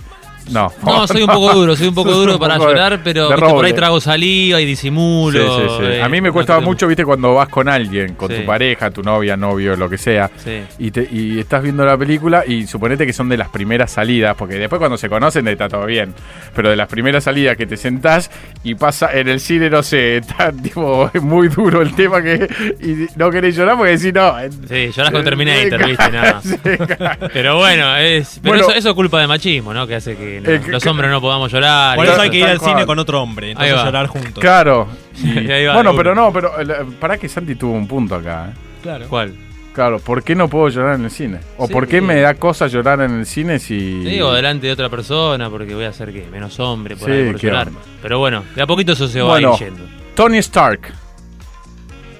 No, 0.51 0.73
No, 0.85 1.07
soy 1.07 1.23
un 1.23 1.29
poco 1.29 1.53
duro, 1.55 1.77
soy 1.77 1.89
un 1.89 1.95
poco 1.95 2.13
duro 2.15 2.35
un 2.35 2.39
para 2.39 2.55
poco 2.57 2.69
de- 2.69 2.75
llorar, 2.75 3.01
pero 3.05 3.29
de 3.29 3.35
viste, 3.37 3.51
por 3.51 3.65
ahí 3.65 3.73
trago 3.73 4.01
saliva 4.01 4.61
y 4.61 4.65
disimulo. 4.65 5.39
Sí, 5.59 5.63
sí, 5.69 5.75
sí. 5.79 5.85
eh, 5.95 6.03
A 6.03 6.09
mí 6.09 6.21
me 6.21 6.31
cuesta 6.33 6.59
mucho, 6.61 6.87
viste, 6.87 7.05
cuando 7.05 7.35
vas 7.35 7.49
con 7.49 7.69
alguien, 7.69 8.15
con 8.15 8.29
tu 8.29 8.45
pareja, 8.45 8.91
tu 8.91 9.03
novia, 9.03 9.37
novio, 9.37 9.77
lo 9.77 9.89
que 9.89 9.99
sea, 9.99 10.31
y, 10.79 10.91
te- 10.91 11.09
y 11.11 11.39
estás 11.39 11.63
viendo 11.63 11.85
la 11.85 11.97
película 11.97 12.45
y 12.47 12.67
suponete 12.67 13.07
que 13.07 13.13
son 13.13 13.29
de 13.29 13.37
las 13.37 13.49
primeras 13.49 13.91
salidas, 13.93 14.37
porque 14.37 14.55
después 14.55 14.79
cuando 14.79 14.97
se 14.97 15.09
conocen 15.09 15.47
está 15.49 15.69
todo 15.69 15.87
bien, 15.87 16.15
pero 16.55 16.71
de 16.71 16.77
las 16.77 16.89
primeras 16.89 17.25
salidas 17.25 17.57
que 17.57 17.67
te 17.67 17.77
sentás 17.77 18.31
y 18.65 18.75
pasa 18.75 19.11
en 19.13 19.29
el 19.29 19.41
cine, 19.41 19.71
no 19.71 19.83
sé, 19.83 20.19
está 20.19 20.53
tipo 20.63 21.11
es 21.13 21.23
muy 21.23 21.49
duro 21.49 21.83
el 21.83 21.95
tema 21.95 22.23
que 22.23 22.49
y 22.81 23.07
no 23.19 23.31
querés 23.31 23.57
llorar 23.57 23.77
porque 23.77 23.93
decís 23.97 24.13
no. 24.15 24.35
Sí, 24.69 24.91
llorás 24.95 25.13
con 25.13 25.25
Terminator, 25.25 25.87
viste, 25.87 26.11
nada. 26.11 26.41
Pero 27.33 27.57
bueno, 27.59 27.97
es, 27.97 28.39
pero 28.43 28.55
Bueno. 28.57 28.69
eso, 28.71 28.79
eso 28.79 28.89
es 28.91 28.95
culpa 28.95 29.21
de 29.21 29.27
machismo, 29.27 29.73
¿no? 29.75 29.87
Que 29.87 29.97
hace 29.97 30.17
que 30.17 30.38
no- 30.41 30.51
Eh, 30.51 30.61
que- 30.61 30.71
los 30.71 30.85
hombres 30.87 31.11
no 31.11 31.21
podamos 31.21 31.51
llorar. 31.53 31.97
Por 31.97 32.07
eso 32.07 32.21
hay 32.21 32.31
que 32.31 32.39
ir 32.39 32.47
al 32.47 32.61
cine 32.61 32.85
con 32.87 32.99
otro 32.99 33.23
hombre, 33.23 33.47
Ahí 33.49 33.53
entonces 33.53 33.77
va. 33.79 33.85
llorar 33.85 34.07
juntos. 34.07 34.39
Claro. 34.41 34.89
Y 35.23 35.51
ahí 35.51 35.67
va, 35.67 35.75
bueno, 35.75 35.95
pero 35.97 36.15
no, 36.15 36.33
pero 36.33 36.53
eh, 36.61 36.85
para 37.01 37.17
que 37.19 37.29
Santi 37.29 37.55
tuvo 37.55 37.73
un 37.73 37.87
punto 37.87 38.15
acá. 38.17 38.51
¿eh? 38.51 38.59
Claro. 38.83 39.07
¿Cuál? 39.09 39.35
Claro, 39.75 40.01
¿por 40.01 40.25
qué 40.25 40.35
no 40.35 40.49
puedo 40.49 40.69
llorar 40.71 40.97
en 40.97 41.05
el 41.05 41.11
cine? 41.11 41.39
¿O 41.57 41.67
Sí. 41.69 41.73
por 41.73 41.87
qué 41.87 42.01
me 42.01 42.21
da 42.21 42.35
cosa 42.35 42.67
llorar 42.67 43.01
en 43.01 43.21
el 43.21 43.27
cine 43.27 43.61
si... 43.61 44.01
Te 44.03 44.09
digo 44.11 44.33
delante 44.33 44.67
de 44.67 44.73
otra 44.73 44.89
persona 44.89 45.49
porque 45.51 45.73
voy 45.75 45.85
a 45.85 45.93
ser 45.93 46.13
que 46.13 46.27
menos 46.33 46.59
hombre 46.59 46.97
por 46.97 47.09
Sí, 47.09 47.15
ahí 47.17 47.31
por 47.31 47.41
llorar. 47.41 47.69
onda. 47.69 47.81
Pero 48.03 48.19
bueno, 48.19 48.43
de 48.57 48.63
a 48.63 48.67
poquito 48.67 48.93
eso 48.93 49.07
se 49.07 49.21
va 49.23 49.29
Bueno, 49.29 49.57
yendo. 49.57 49.85
Tony 50.17 50.39
Stark. 50.39 50.81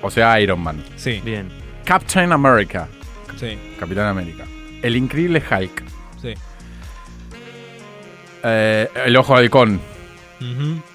O 0.03 0.11
sea, 0.11 0.39
Iron 0.41 0.61
Man. 0.61 0.85
Sí, 0.95 1.21
Bien. 1.25 1.49
Captain 1.85 2.31
America. 2.33 2.87
sí, 3.37 3.59
Capitán 3.81 4.07
América. 4.07 4.45
El 4.83 4.95
increíble 4.95 5.43
Hulk. 5.51 5.83
Eh, 8.45 8.89
el 9.07 9.17
ojo 9.17 9.35
de 9.35 9.41
halcón. 9.41 9.81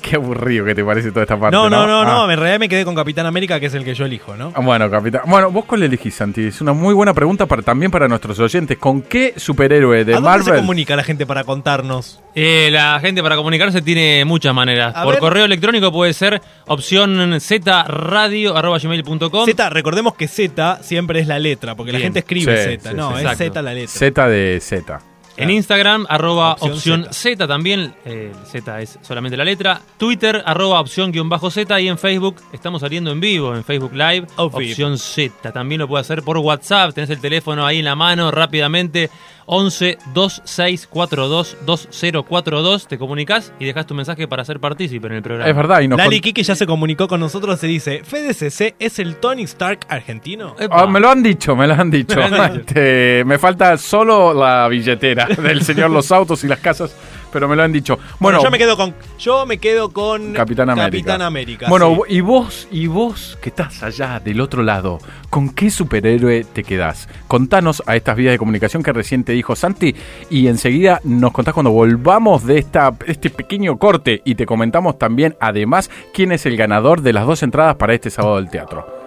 Qué 0.00 0.16
aburrido 0.16 0.64
que 0.64 0.74
te 0.74 0.82
parece 0.82 1.10
toda 1.10 1.24
esta 1.24 1.38
parte. 1.38 1.54
No, 1.54 1.68
no, 1.68 1.86
no, 1.86 2.02
no, 2.02 2.24
Ah. 2.24 2.32
en 2.32 2.38
realidad 2.38 2.58
me 2.58 2.70
quedé 2.70 2.86
con 2.86 2.94
Capitán 2.94 3.26
América, 3.26 3.60
que 3.60 3.66
es 3.66 3.74
el 3.74 3.84
que 3.84 3.92
yo 3.94 4.06
elijo, 4.06 4.34
¿no? 4.34 4.50
Ah, 4.54 4.60
Bueno, 4.60 4.90
capitán. 4.90 5.20
Bueno, 5.26 5.50
¿vos 5.50 5.66
cuál 5.66 5.82
elegís, 5.82 6.14
Santi? 6.14 6.46
Es 6.46 6.62
una 6.62 6.72
muy 6.72 6.94
buena 6.94 7.12
pregunta 7.12 7.44
para, 7.44 7.60
también 7.60 7.90
para 7.90 8.08
nuestros 8.08 8.38
oyentes. 8.38 8.78
¿Con 8.78 9.02
qué 9.02 9.34
superhéroe 9.36 10.06
de 10.06 10.14
¿A 10.14 10.20
dónde 10.20 10.38
se 10.38 10.44
Marvel? 10.46 10.60
comunica 10.62 10.96
la 10.96 11.04
gente 11.04 11.26
para 11.26 11.44
contarnos? 11.44 12.22
Eh, 12.34 12.70
la 12.72 12.98
gente 13.00 13.22
para 13.22 13.36
comunicarse 13.36 13.82
tiene 13.82 14.24
muchas 14.24 14.54
maneras. 14.54 14.94
A 14.96 15.02
Por 15.02 15.12
ver. 15.14 15.20
correo 15.20 15.44
electrónico 15.44 15.92
puede 15.92 16.14
ser 16.14 16.40
opción 16.66 17.38
zradio.gmail.com. 17.38 19.44
Z, 19.44 19.68
recordemos 19.70 20.14
que 20.14 20.28
Z 20.28 20.78
siempre 20.82 21.20
es 21.20 21.26
la 21.26 21.38
letra, 21.38 21.74
porque 21.74 21.92
la 21.92 21.98
gente 21.98 22.20
escribe 22.20 22.56
Sí, 22.56 22.70
Z. 22.78 22.90
sí, 22.90 22.96
no, 22.96 23.08
sí. 23.10 23.14
es 23.16 23.20
Exacto. 23.22 23.44
Z 23.44 23.62
la 23.62 23.74
letra. 23.74 23.92
Z 23.94 24.28
de 24.28 24.58
Z. 24.62 25.00
En 25.38 25.50
Instagram, 25.50 26.06
arroba 26.08 26.52
Opción 26.54 26.72
opción, 26.72 27.02
Z. 27.04 27.12
Z. 27.36 27.46
también. 27.48 27.94
eh, 28.04 28.32
Z 28.44 28.80
es 28.82 28.98
solamente 29.02 29.36
la 29.36 29.44
letra. 29.44 29.80
Twitter, 29.96 30.42
arroba 30.44 30.80
opción 30.80 31.12
guion 31.12 31.28
bajo 31.28 31.50
Z. 31.50 31.80
Y 31.80 31.88
en 31.88 31.98
Facebook 31.98 32.36
estamos 32.52 32.80
saliendo 32.80 33.10
en 33.10 33.20
vivo, 33.20 33.54
en 33.54 33.64
Facebook 33.64 33.92
Live. 33.94 34.26
Opción 34.36 34.98
Z. 34.98 35.52
También 35.52 35.80
lo 35.80 35.88
puede 35.88 36.00
hacer 36.02 36.22
por 36.22 36.38
WhatsApp. 36.38 36.92
Tenés 36.94 37.10
el 37.10 37.20
teléfono 37.20 37.64
ahí 37.66 37.78
en 37.78 37.84
la 37.84 37.94
mano 37.94 38.30
rápidamente. 38.30 39.10
11 39.50 39.96
2642 40.12 41.56
2042. 41.64 42.86
Te 42.86 42.98
comunicas 42.98 43.52
y 43.58 43.64
dejas 43.64 43.86
tu 43.86 43.94
mensaje 43.94 44.28
para 44.28 44.44
ser 44.44 44.60
partícipe 44.60 45.06
en 45.06 45.14
el 45.14 45.22
programa. 45.22 45.48
Es 45.48 45.56
verdad. 45.56 45.80
Y 45.80 45.88
nos 45.88 45.96
Lali 45.98 46.16
con- 46.16 46.22
Kike 46.22 46.42
ya 46.42 46.54
se 46.54 46.66
comunicó 46.66 47.08
con 47.08 47.20
nosotros, 47.20 47.58
se 47.58 47.66
dice, 47.66 48.02
¿FDCC 48.04 48.74
es 48.78 48.98
el 48.98 49.16
Tony 49.16 49.44
Stark 49.44 49.86
argentino? 49.88 50.54
Ah, 50.70 50.86
me 50.86 51.00
lo 51.00 51.08
han 51.10 51.22
dicho, 51.22 51.56
me 51.56 51.66
lo 51.66 51.74
han 51.74 51.90
dicho. 51.90 52.16
Me 52.16 52.28
lo 52.28 52.42
han 52.42 52.52
dicho. 52.58 52.64
Este, 52.68 53.22
me 53.24 53.38
falta 53.38 53.76
solo 53.78 54.34
la 54.34 54.68
billetera 54.68 55.27
del 55.42 55.62
señor 55.62 55.90
los 55.90 56.10
autos 56.12 56.44
y 56.44 56.48
las 56.48 56.58
casas, 56.60 56.94
pero 57.32 57.48
me 57.48 57.56
lo 57.56 57.62
han 57.62 57.72
dicho. 57.72 57.98
Bueno, 58.18 58.42
yo 58.42 58.50
me 58.50 58.58
quedo 58.58 58.76
con 58.76 58.94
yo 59.18 59.46
me 59.46 59.58
quedo 59.58 59.90
con 59.90 60.32
Capitán 60.32 60.70
América. 60.70 60.90
Capitán 60.90 61.22
América 61.22 61.68
bueno, 61.68 61.98
y 62.08 62.20
vos 62.20 62.68
y 62.70 62.86
vos 62.86 63.38
que 63.40 63.50
estás 63.50 63.82
allá 63.82 64.20
del 64.20 64.40
otro 64.40 64.62
lado, 64.62 64.98
¿con 65.30 65.50
qué 65.50 65.70
superhéroe 65.70 66.44
te 66.44 66.64
quedás? 66.64 67.08
Contanos 67.26 67.82
a 67.86 67.96
estas 67.96 68.16
vías 68.16 68.32
de 68.32 68.38
comunicación 68.38 68.82
que 68.82 68.92
recién 68.92 69.24
te 69.24 69.32
dijo 69.32 69.56
Santi 69.56 69.94
y 70.30 70.46
enseguida 70.48 71.00
nos 71.04 71.32
contás 71.32 71.54
cuando 71.54 71.70
volvamos 71.70 72.46
de 72.46 72.58
esta 72.58 72.94
este 73.06 73.30
pequeño 73.30 73.78
corte 73.78 74.22
y 74.24 74.34
te 74.34 74.46
comentamos 74.46 74.98
también 74.98 75.36
además 75.40 75.90
quién 76.14 76.32
es 76.32 76.46
el 76.46 76.56
ganador 76.56 77.02
de 77.02 77.12
las 77.12 77.26
dos 77.26 77.42
entradas 77.42 77.76
para 77.76 77.94
este 77.94 78.10
sábado 78.10 78.36
del 78.36 78.50
teatro. 78.50 78.97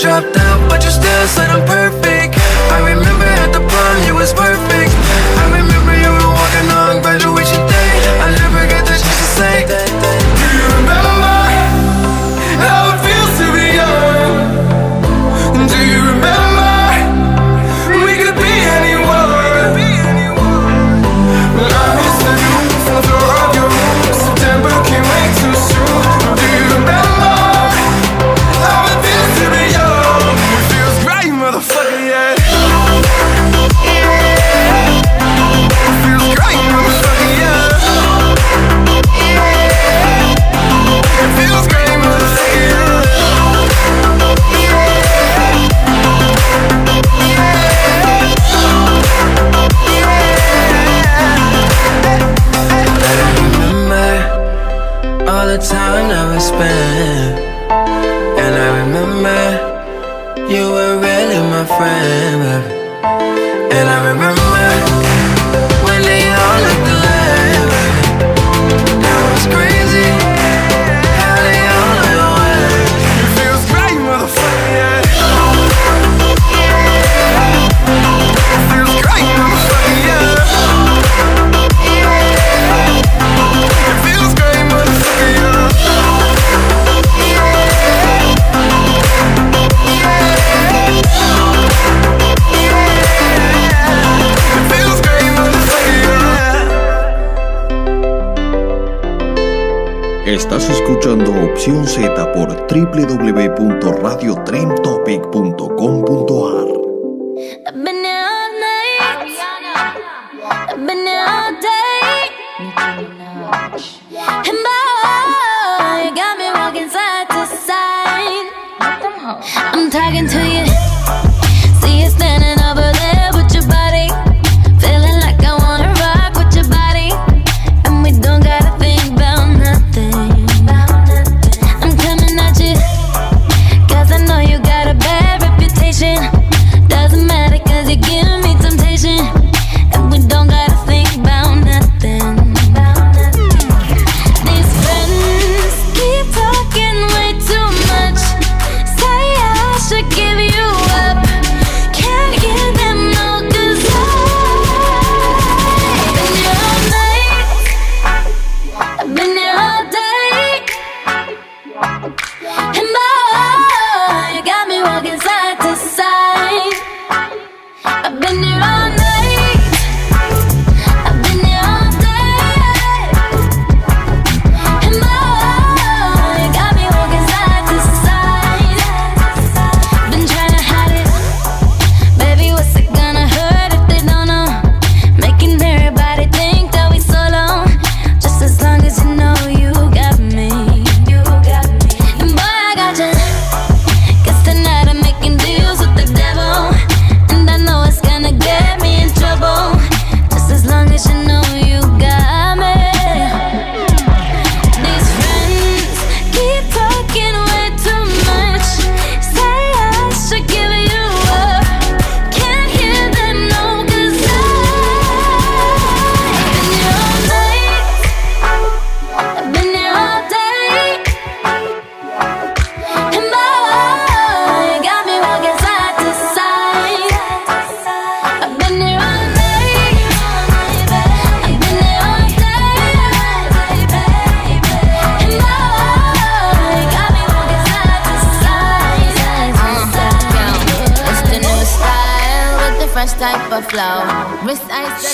drop 0.00 0.32
down 0.32 0.49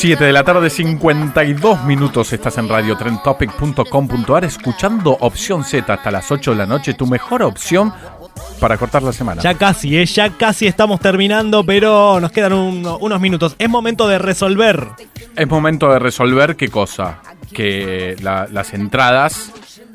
7 0.06 0.22
de 0.22 0.32
la 0.32 0.44
tarde, 0.44 0.70
52 0.70 1.82
minutos. 1.82 2.32
Estás 2.32 2.56
en 2.58 2.68
radiotrendtopic.com.ar 2.68 4.44
escuchando 4.44 5.16
Opción 5.18 5.64
Z 5.64 5.92
hasta 5.92 6.12
las 6.12 6.30
8 6.30 6.52
de 6.52 6.56
la 6.56 6.64
noche. 6.64 6.94
Tu 6.94 7.08
mejor 7.08 7.42
opción 7.42 7.92
para 8.60 8.78
cortar 8.78 9.02
la 9.02 9.12
semana. 9.12 9.42
Ya 9.42 9.54
casi, 9.54 9.98
¿eh? 9.98 10.06
ya 10.06 10.30
casi 10.30 10.68
estamos 10.68 11.00
terminando, 11.00 11.66
pero 11.66 12.20
nos 12.20 12.30
quedan 12.30 12.52
un- 12.52 12.86
unos 13.00 13.20
minutos. 13.20 13.56
Es 13.58 13.68
momento 13.68 14.06
de 14.06 14.18
resolver. 14.18 14.90
Es 15.34 15.48
momento 15.48 15.90
de 15.90 15.98
resolver 15.98 16.54
qué 16.54 16.68
cosa. 16.68 17.18
Que 17.52 18.14
la- 18.22 18.46
las 18.52 18.74
entradas 18.74 19.50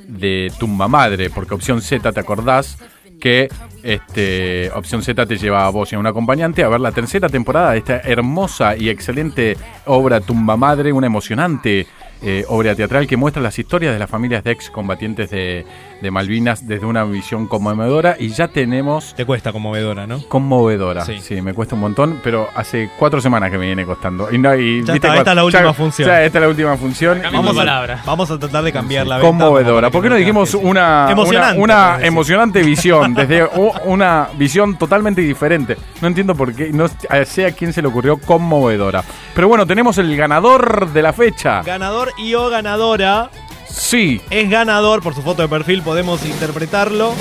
de 0.09 0.51
Tumba 0.59 0.89
Madre, 0.89 1.29
porque 1.29 1.53
Opción 1.53 1.81
Z, 1.81 2.11
¿te 2.11 2.19
acordás? 2.19 2.77
Que 3.21 3.47
este, 3.83 4.69
Opción 4.75 5.01
Z 5.01 5.25
te 5.25 5.37
lleva 5.37 5.65
a 5.65 5.69
vos 5.69 5.91
y 5.91 5.95
a 5.95 5.99
un 5.99 6.07
acompañante 6.07 6.63
a 6.63 6.69
ver 6.69 6.81
la 6.81 6.91
tercera 6.91 7.29
temporada 7.29 7.71
de 7.71 7.77
esta 7.77 7.99
hermosa 7.99 8.75
y 8.75 8.89
excelente 8.89 9.55
obra 9.85 10.19
Tumba 10.19 10.57
Madre, 10.57 10.91
una 10.91 11.07
emocionante 11.07 11.87
eh, 12.21 12.45
obra 12.49 12.75
teatral 12.75 13.07
que 13.07 13.17
muestra 13.17 13.41
las 13.41 13.57
historias 13.57 13.93
de 13.93 13.99
las 13.99 14.09
familias 14.09 14.43
de 14.43 14.51
excombatientes 14.51 15.29
de, 15.31 15.65
de 16.01 16.11
Malvinas 16.11 16.67
desde 16.67 16.85
una 16.85 17.03
visión 17.03 17.47
conmovedora 17.47 18.15
y 18.19 18.29
ya 18.29 18.47
tenemos... 18.47 19.13
Te 19.15 19.25
cuesta 19.25 19.51
conmovedora, 19.51 20.07
¿no? 20.07 20.19
Conmovedora, 20.27 21.05
sí. 21.05 21.19
Sí. 21.21 21.41
me 21.41 21.53
cuesta 21.53 21.75
un 21.75 21.81
montón, 21.81 22.19
pero 22.23 22.49
hace 22.55 22.89
cuatro 22.97 23.21
semanas 23.21 23.51
que 23.51 23.57
me 23.57 23.67
viene 23.67 23.85
costando. 23.85 24.31
Y 24.31 24.37
no, 24.37 24.55
y, 24.55 24.83
Ya 24.83 24.93
¿viste 24.93 25.07
está, 25.07 25.17
esta 25.19 25.31
es 25.31 25.35
la 25.35 25.43
última 25.45 25.63
ya- 25.63 25.73
función. 25.73 26.07
ya 26.07 26.23
esta 26.23 26.37
es 26.39 26.41
la 26.41 26.47
última 26.49 26.77
función. 26.77 27.21
Vamos 27.31 27.57
a, 27.57 28.01
vamos 28.05 28.31
a 28.31 28.39
tratar 28.39 28.63
de 28.63 28.71
cambiar 28.73 29.07
la 29.07 29.19
Conmovedora. 29.19 29.89
¿Por 29.89 30.01
qué 30.03 30.09
no 30.09 30.15
dijimos 30.15 30.53
una, 30.55 31.07
Emocionante, 31.11 31.61
una 31.61 31.97
emocionante 32.01 32.63
visión? 32.63 33.13
Desde 33.21 33.47
una 33.85 34.27
visión 34.37 34.77
totalmente 34.77 35.21
diferente. 35.21 35.77
No 36.01 36.07
entiendo 36.07 36.35
por 36.35 36.53
qué, 36.53 36.71
no 36.73 36.85
sé 37.25 37.45
a 37.45 37.51
quién 37.51 37.73
se 37.73 37.81
le 37.81 37.87
ocurrió 37.87 38.17
conmovedora. 38.17 39.03
Pero 39.35 39.47
bueno, 39.47 39.65
tenemos 39.65 39.97
el 39.97 40.15
ganador 40.15 40.89
de 40.91 41.01
la 41.01 41.13
fecha. 41.13 41.61
Ganador 41.63 42.11
y 42.17 42.33
o 42.33 42.49
ganadora. 42.49 43.29
Sí. 43.71 44.21
Es 44.29 44.49
ganador, 44.49 45.01
por 45.01 45.15
su 45.15 45.21
foto 45.21 45.41
de 45.41 45.47
perfil 45.47 45.81
podemos 45.81 46.23
interpretarlo. 46.25 47.13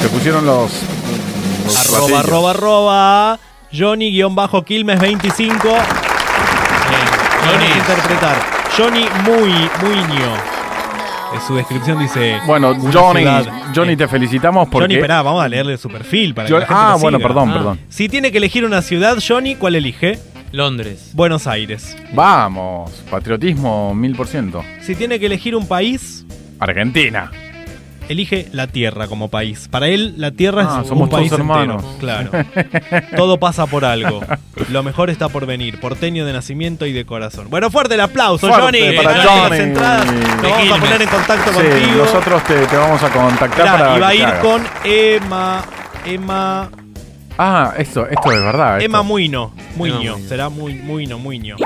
Se 0.00 0.08
pusieron 0.08 0.46
los. 0.46 0.70
los 1.64 1.76
Arroba, 1.76 2.00
ratillos. 2.00 2.18
arroba, 2.20 2.50
arroba. 2.50 3.38
Johnny-25. 3.72 5.58
Johnny. 7.46 7.66
interpretar. 7.78 8.36
Johnny 8.76 9.06
Muy, 9.24 9.50
Muiño. 9.82 10.32
En 11.34 11.40
su 11.46 11.54
descripción 11.56 11.98
dice. 11.98 12.38
Bueno, 12.46 12.74
Johnny, 12.92 13.20
ciudad. 13.20 13.44
Johnny, 13.74 13.96
te 13.96 14.06
felicitamos 14.08 14.68
porque. 14.68 14.84
Johnny, 14.84 14.94
esperá, 14.96 15.22
vamos 15.22 15.42
a 15.44 15.48
leerle 15.48 15.76
su 15.76 15.88
perfil 15.88 16.34
para 16.34 16.48
Yo- 16.48 16.56
que 16.56 16.60
la 16.60 16.66
gente 16.68 16.80
ah, 16.80 16.90
lo 16.92 16.98
bueno, 17.00 17.18
siga. 17.18 17.28
perdón, 17.28 17.52
perdón. 17.52 17.80
Si 17.88 18.08
tiene 18.08 18.30
que 18.30 18.38
elegir 18.38 18.64
una 18.64 18.80
ciudad, 18.82 19.18
Johnny, 19.26 19.56
¿cuál 19.56 19.74
elige? 19.74 20.18
Londres. 20.52 21.10
Buenos 21.14 21.46
Aires. 21.46 21.96
Vamos, 22.12 22.90
patriotismo 23.10 23.94
mil 23.94 24.14
por 24.16 24.26
ciento. 24.26 24.62
Si 24.82 24.94
tiene 24.94 25.18
que 25.18 25.26
elegir 25.26 25.54
un 25.56 25.66
país, 25.66 26.24
Argentina. 26.60 27.30
elige 28.08 28.48
la 28.52 28.68
Tierra 28.68 29.08
como 29.08 29.28
país. 29.28 29.66
Para 29.68 29.88
él, 29.88 30.14
la 30.16 30.30
Tierra 30.30 30.62
Ah, 30.68 30.80
es 30.82 30.88
somos 30.88 31.04
un 31.04 31.10
país 31.10 31.28
todos 31.28 31.40
hermanos. 31.40 31.84
entero. 31.84 31.98
Claro. 31.98 32.30
Todo 33.16 33.38
pasa 33.38 33.66
por 33.66 33.84
algo. 33.84 34.20
Lo 34.70 34.82
mejor 34.84 35.10
está 35.10 35.28
por 35.28 35.44
venir. 35.44 35.80
Porteño 35.80 36.24
de 36.24 36.32
nacimiento 36.32 36.86
y 36.86 36.92
de 36.92 37.04
corazón. 37.04 37.48
Bueno, 37.50 37.68
fuerte 37.70 37.94
el 37.94 38.00
aplauso, 38.00 38.46
Fuerte 38.48 38.62
Johnny. 38.80 38.96
para 38.96 39.22
Johnny. 39.24 39.50
Las 39.50 39.58
entradas. 39.60 40.06
Nos 40.12 40.42
vamos 40.42 40.70
a 40.72 40.80
poner 40.80 41.02
en 41.02 41.08
contacto 41.08 41.50
Sí, 41.50 41.56
contigo. 41.68 41.96
nosotros 42.04 42.44
te, 42.44 42.66
te 42.66 42.76
vamos 42.76 43.02
a 43.02 43.10
contactar 43.10 43.58
Mirá, 43.64 43.72
para. 43.78 43.96
y 43.96 44.00
va 44.00 44.08
a 44.08 44.10
que 44.12 44.16
ir 44.18 44.24
hagas. 44.24 44.44
con 44.44 44.62
Emma. 44.84 45.64
Emma. 46.06 46.70
Ah, 47.38 47.74
esto, 47.76 48.06
esto 48.06 48.32
es 48.32 48.42
verdad. 48.42 48.80
Emma 48.80 48.98
esto. 48.98 49.04
Muino. 49.04 49.52
Muño. 49.76 49.94
Muño. 49.96 50.18
Será 50.28 50.48
muy, 50.48 50.74
Muino, 50.74 51.18
Muño. 51.18 51.56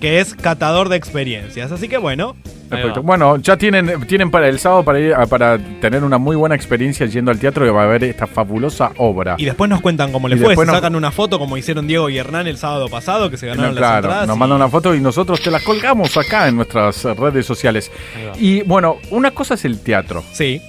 Que 0.00 0.18
es 0.20 0.34
catador 0.34 0.88
de 0.88 0.96
experiencias. 0.96 1.70
Así 1.72 1.88
que 1.88 1.98
bueno. 1.98 2.36
Perfecto. 2.70 3.02
Bueno, 3.02 3.36
ya 3.38 3.56
tienen, 3.56 4.06
tienen 4.06 4.30
para 4.30 4.46
el 4.48 4.60
sábado 4.60 4.84
para 4.84 5.00
ir 5.00 5.12
para 5.28 5.58
tener 5.80 6.04
una 6.04 6.18
muy 6.18 6.36
buena 6.36 6.54
experiencia 6.54 7.04
yendo 7.06 7.32
al 7.32 7.38
teatro 7.40 7.66
y 7.66 7.70
va 7.70 7.82
a 7.82 7.86
ver 7.86 8.04
esta 8.04 8.28
fabulosa 8.28 8.92
obra. 8.98 9.34
Y 9.38 9.44
después 9.44 9.68
nos 9.68 9.80
cuentan 9.80 10.12
cómo 10.12 10.28
les 10.28 10.36
Y 10.36 10.38
fue. 10.38 10.46
Se 10.46 10.50
después 10.50 10.66
nos- 10.68 10.76
sacan 10.76 10.94
una 10.94 11.10
foto 11.10 11.40
como 11.40 11.56
hicieron 11.56 11.88
Diego 11.88 12.08
y 12.08 12.18
Hernán 12.18 12.46
el 12.46 12.58
sábado 12.58 12.88
pasado, 12.88 13.28
que 13.28 13.36
se 13.36 13.46
No, 13.46 13.52
ganaron 13.54 13.74
las 13.74 13.80
claro, 13.80 13.96
entradas. 14.06 14.28
nos 14.28 14.36
y- 14.36 14.38
mandan 14.38 14.56
una 14.56 14.68
foto 14.68 14.94
y 14.94 15.00
nosotros 15.00 15.40
te 15.40 15.50
la 15.50 15.58
colgamos 15.58 16.16
acá 16.16 16.46
en 16.46 16.56
nuestras 16.56 17.02
redes 17.04 17.44
sociales. 17.44 17.90
Y 18.38 18.62
bueno, 18.62 18.98
una 19.10 19.32
cosa 19.32 19.54
es 19.54 19.64
el 19.64 19.80
teatro. 19.80 20.22
Sí. 20.32 20.62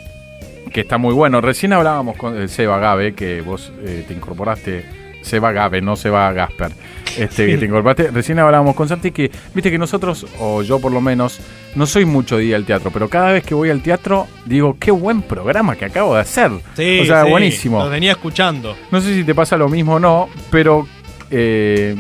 Que 0.74 0.82
está 0.82 0.98
muy 0.98 1.14
bueno. 1.14 1.42
Recién 1.42 1.74
hablábamos 1.74 2.16
con 2.18 2.38
el 2.38 2.48
Seba 2.50 2.80
Gabe, 2.80 3.14
que 3.14 3.42
vos 3.42 3.72
eh, 3.84 4.06
te 4.08 4.14
incorporaste. 4.14 4.86
Seba 5.22 5.52
Gabe, 5.52 5.82
no 5.82 5.96
Seba 5.96 6.32
Gasper. 6.34 6.72
Este, 7.18 7.46
Sí. 7.46 7.52
que 7.52 7.58
te 7.58 7.66
incorporaste. 7.66 8.10
Recién 8.10 8.40
hablábamos 8.40 8.74
con 8.76 8.88
Santi 8.88 9.12
que, 9.12 9.30
viste 9.54 9.70
que 9.70 9.78
nosotros, 9.78 10.26
o 10.40 10.64
yo 10.64 10.80
por 10.80 10.92
lo 10.92 11.02
menos, 11.02 11.40
no 11.76 11.86
soy 11.86 12.06
mucho 12.06 12.38
de 12.38 12.46
ir 12.46 12.56
al 12.56 12.66
teatro, 12.66 12.90
pero 12.92 13.08
cada 13.10 13.32
vez 13.34 13.44
que 13.44 13.54
voy 13.54 13.70
al 13.70 13.84
teatro, 13.84 14.28
digo, 14.46 14.78
qué 14.80 14.90
buen 14.92 15.22
programa 15.22 15.76
que 15.76 15.86
acabo 15.86 16.16
de 16.16 16.22
hacer. 16.22 16.50
Sí, 16.76 17.02
o 17.02 17.06
sea, 17.06 17.24
sí, 17.26 17.30
buenísimo. 17.30 17.84
Lo 17.84 17.90
venía 17.90 18.12
escuchando. 18.14 18.76
No 18.92 19.00
sé 19.02 19.14
si 19.14 19.24
te 19.24 19.36
pasa 19.36 19.58
lo 19.58 19.68
mismo 19.70 19.96
o 19.96 20.00
no, 20.00 20.30
pero 20.50 20.88
eh, 21.30 21.96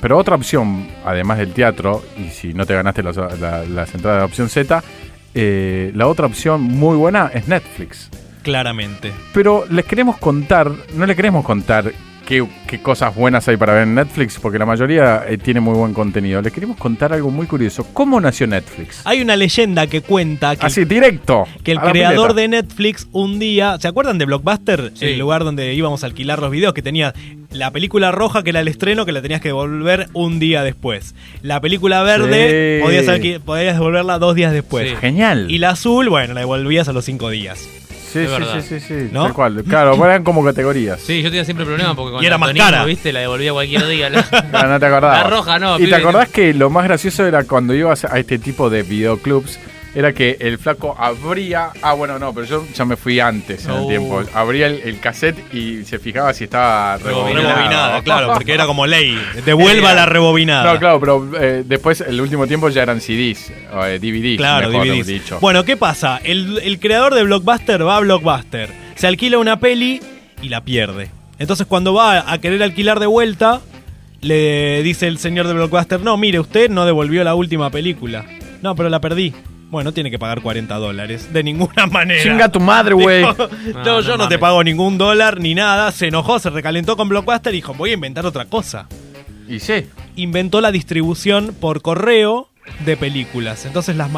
pero 0.00 0.16
otra 0.18 0.36
opción, 0.36 0.86
además 1.04 1.38
del 1.38 1.52
teatro, 1.52 2.02
y 2.18 2.28
si 2.30 2.52
no 2.54 2.66
te 2.66 2.74
ganaste 2.74 3.02
las, 3.02 3.16
la- 3.16 3.64
las 3.64 3.94
entradas 3.94 4.16
de 4.18 4.20
la 4.20 4.24
opción 4.26 4.48
Z, 4.48 4.82
eh, 5.34 5.92
la 5.94 6.06
otra 6.06 6.26
opción 6.26 6.62
muy 6.62 6.96
buena 6.96 7.30
es 7.32 7.48
Netflix. 7.48 8.10
Claramente. 8.42 9.12
Pero 9.34 9.64
les 9.70 9.84
queremos 9.84 10.16
contar, 10.16 10.70
no 10.94 11.06
les 11.06 11.16
queremos 11.16 11.44
contar 11.44 11.92
qué, 12.30 12.46
qué 12.68 12.80
cosas 12.80 13.12
buenas 13.14 13.46
hay 13.48 13.56
para 13.56 13.72
ver 13.74 13.82
en 13.82 13.94
Netflix, 13.96 14.38
porque 14.40 14.56
la 14.56 14.64
mayoría 14.64 15.24
eh, 15.28 15.36
tiene 15.36 15.58
muy 15.58 15.74
buen 15.74 15.92
contenido. 15.92 16.40
Les 16.40 16.52
queremos 16.52 16.76
contar 16.76 17.12
algo 17.12 17.28
muy 17.30 17.46
curioso. 17.48 17.84
¿Cómo 17.92 18.20
nació 18.20 18.46
Netflix? 18.46 19.02
Hay 19.04 19.20
una 19.20 19.34
leyenda 19.34 19.88
que 19.88 20.00
cuenta 20.00 20.54
que, 20.54 20.64
Así, 20.64 20.84
directo. 20.84 21.44
que 21.64 21.72
el 21.72 21.80
creador 21.80 22.34
de 22.34 22.46
Netflix 22.46 23.08
un 23.10 23.40
día. 23.40 23.76
¿Se 23.80 23.88
acuerdan 23.88 24.16
de 24.18 24.26
Blockbuster? 24.26 24.92
Sí. 24.94 25.06
El 25.06 25.18
lugar 25.18 25.42
donde 25.42 25.74
íbamos 25.74 26.04
a 26.04 26.06
alquilar 26.06 26.38
los 26.38 26.52
videos, 26.52 26.72
que 26.72 26.82
tenía 26.82 27.12
la 27.50 27.72
película 27.72 28.12
roja, 28.12 28.44
que 28.44 28.50
era 28.50 28.60
el 28.60 28.68
estreno, 28.68 29.04
que 29.04 29.10
la 29.12 29.22
tenías 29.22 29.40
que 29.40 29.48
devolver 29.48 30.06
un 30.12 30.38
día 30.38 30.62
después. 30.62 31.16
La 31.42 31.60
película 31.60 32.02
verde, 32.04 32.78
Sí. 32.78 32.84
podías, 32.84 33.40
podías 33.40 33.74
devolverla 33.74 34.18
dos 34.20 34.36
días 34.36 34.52
después. 34.52 34.88
Sí. 34.88 34.96
Genial. 35.00 35.50
Y 35.50 35.58
la 35.58 35.70
azul, 35.70 36.08
bueno, 36.08 36.32
la 36.34 36.40
devolvías 36.40 36.88
a 36.88 36.92
los 36.92 37.04
cinco 37.04 37.28
días. 37.28 37.68
Sí, 38.12 38.20
sí, 38.20 38.26
verdad. 38.26 38.60
sí, 38.60 38.80
sí, 38.80 38.86
sí, 38.86 39.08
¿No? 39.12 39.24
tal 39.24 39.32
cual. 39.34 39.64
Claro, 39.68 40.04
eran 40.04 40.24
como 40.24 40.44
categorías. 40.44 41.00
Sí, 41.00 41.22
yo 41.22 41.30
tenía 41.30 41.44
siempre 41.44 41.64
problemas 41.64 41.94
porque 41.94 42.12
con 42.12 42.22
Y 42.22 42.26
era 42.26 42.38
más 42.38 42.52
cara. 42.54 42.84
¿viste? 42.84 43.12
La 43.12 43.20
devolvía 43.20 43.52
cualquier 43.52 43.86
día. 43.86 44.10
La, 44.10 44.24
Ah, 44.52 44.66
no 44.66 44.80
te 44.80 44.86
acordabas. 44.86 45.22
La 45.24 45.30
roja, 45.30 45.58
no. 45.58 45.78
Y 45.78 45.86
te 45.88 45.94
acordás 45.94 46.28
que 46.28 46.52
lo 46.54 46.70
más 46.70 46.84
gracioso 46.84 47.24
era 47.26 47.44
cuando 47.44 47.74
ibas 47.74 48.04
a 48.04 48.18
este 48.18 48.38
tipo 48.38 48.68
de 48.70 48.82
videoclubs, 48.82 49.58
era 49.94 50.12
que 50.12 50.36
el 50.40 50.58
flaco 50.58 50.94
abría. 50.98 51.70
Ah, 51.82 51.94
bueno, 51.94 52.18
no, 52.18 52.32
pero 52.32 52.46
yo 52.46 52.66
ya 52.74 52.84
me 52.84 52.96
fui 52.96 53.18
antes 53.20 53.64
en 53.64 53.70
el 53.72 53.76
Oh. 53.78 53.88
tiempo. 53.88 54.22
Abría 54.34 54.66
el, 54.68 54.80
el 54.84 55.00
cassette 55.00 55.52
y 55.54 55.84
se 55.84 55.98
fijaba 55.98 56.32
si 56.32 56.44
estaba 56.44 56.96
rebobinado. 56.98 57.48
Rebobinada, 57.48 58.02
claro, 58.02 58.32
porque 58.34 58.52
era 58.54 58.66
como 58.66 58.86
ley. 58.86 59.18
Devuelva 59.44 59.92
la 59.94 60.06
rebobinada. 60.06 60.72
No, 60.72 60.78
claro, 60.78 61.00
pero 61.00 61.30
eh, 61.40 61.62
después, 61.66 62.00
el 62.02 62.20
último 62.20 62.46
tiempo 62.46 62.68
ya 62.68 62.82
eran 62.82 63.00
CDs, 63.00 63.52
o 63.72 63.84
eh, 63.84 63.98
DVDs. 63.98 64.36
Claro, 64.38 64.70
DVDs. 64.70 65.06
dicho. 65.06 65.38
Bueno, 65.40 65.64
¿qué 65.64 65.76
pasa? 65.76 66.20
El, 66.22 66.58
el 66.62 66.78
creador 66.78 67.14
de 67.14 67.22
Blockbuster 67.24 67.84
va 67.86 67.96
a 67.96 68.00
Blockbuster, 68.00 68.70
se 68.94 69.06
alquila 69.06 69.38
una 69.38 69.58
peli 69.58 70.00
y 70.42 70.48
la 70.50 70.60
pierde. 70.62 71.10
Entonces 71.38 71.66
cuando 71.66 71.94
va 71.94 72.30
a 72.32 72.38
querer 72.38 72.62
alquilar 72.62 73.00
de 73.00 73.06
vuelta, 73.06 73.60
le 74.20 74.82
dice 74.82 75.06
el 75.06 75.18
señor 75.18 75.46
de 75.48 75.54
Blockbuster, 75.54 76.00
no, 76.00 76.16
mire, 76.16 76.38
usted 76.38 76.68
no 76.70 76.84
devolvió 76.84 77.24
la 77.24 77.34
última 77.34 77.70
película. 77.70 78.24
No, 78.62 78.74
pero 78.76 78.88
la 78.90 79.00
perdí. 79.00 79.32
Bueno, 79.70 79.92
tiene 79.92 80.10
que 80.10 80.18
pagar 80.18 80.42
40 80.42 80.74
dólares. 80.76 81.32
De 81.32 81.42
ninguna 81.42 81.86
manera. 81.90 82.22
Chinga 82.22 82.48
tu 82.50 82.60
madre, 82.60 82.94
güey. 82.94 83.22
No, 83.22 83.34
No, 83.84 84.00
yo 84.00 84.16
no 84.16 84.24
no 84.24 84.28
te 84.28 84.38
pago 84.38 84.62
ningún 84.64 84.98
dólar 84.98 85.40
ni 85.40 85.54
nada. 85.54 85.92
Se 85.92 86.08
enojó, 86.08 86.38
se 86.38 86.50
recalentó 86.50 86.96
con 86.96 87.08
Blockbuster 87.08 87.52
y 87.54 87.56
dijo, 87.58 87.72
voy 87.74 87.90
a 87.90 87.94
inventar 87.94 88.26
otra 88.26 88.44
cosa. 88.46 88.88
Y 89.48 89.60
sí. 89.60 89.86
Inventó 90.16 90.60
la 90.60 90.72
distribución 90.72 91.54
por 91.58 91.82
correo 91.82 92.49
de 92.84 92.96
películas. 92.96 93.66
Entonces 93.66 93.96
las 93.96 94.10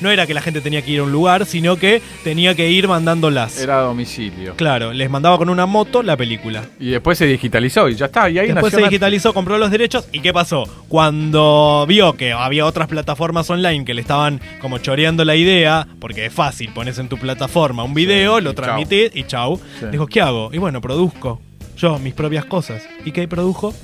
no 0.00 0.10
era 0.10 0.26
que 0.26 0.34
la 0.34 0.40
gente 0.40 0.60
tenía 0.60 0.82
que 0.82 0.90
ir 0.90 1.00
a 1.00 1.02
un 1.04 1.12
lugar, 1.12 1.46
sino 1.46 1.76
que 1.76 2.02
tenía 2.24 2.54
que 2.54 2.70
ir 2.70 2.88
mandándolas. 2.88 3.60
Era 3.60 3.78
a 3.78 3.82
domicilio. 3.82 4.54
Claro, 4.56 4.92
les 4.92 5.10
mandaba 5.10 5.38
con 5.38 5.48
una 5.48 5.66
moto 5.66 6.02
la 6.02 6.16
película. 6.16 6.64
Y 6.80 6.90
después 6.90 7.18
se 7.18 7.26
digitalizó 7.26 7.88
y 7.88 7.94
ya 7.94 8.06
está. 8.06 8.28
Y 8.30 8.38
ahí 8.38 8.46
Después 8.46 8.72
nació 8.72 8.78
se 8.78 8.90
digitalizó, 8.90 9.34
compró 9.34 9.58
los 9.58 9.70
derechos. 9.70 10.08
¿Y 10.12 10.20
qué 10.20 10.32
pasó? 10.32 10.64
Cuando 10.88 11.84
vio 11.88 12.14
que 12.14 12.32
había 12.32 12.66
otras 12.66 12.88
plataformas 12.88 13.48
online 13.50 13.84
que 13.84 13.94
le 13.94 14.00
estaban 14.00 14.40
como 14.60 14.78
choreando 14.78 15.24
la 15.24 15.36
idea, 15.36 15.86
porque 16.00 16.26
es 16.26 16.32
fácil, 16.32 16.72
pones 16.72 16.98
en 16.98 17.08
tu 17.08 17.18
plataforma 17.18 17.84
un 17.84 17.94
video, 17.94 18.38
Sí, 18.38 18.44
lo 18.44 18.54
transmitís 18.54 19.10
y 19.14 19.24
chau. 19.24 19.60
Sí. 19.80 19.86
Dijo, 19.90 20.06
¿qué 20.06 20.20
hago? 20.20 20.50
Y 20.52 20.58
bueno, 20.58 20.80
produzco. 20.80 21.40
Yo, 21.76 21.98
mis 21.98 22.14
propias 22.14 22.44
cosas. 22.44 22.82
¿Y 23.04 23.12
qué 23.12 23.28
produjo? 23.28 23.74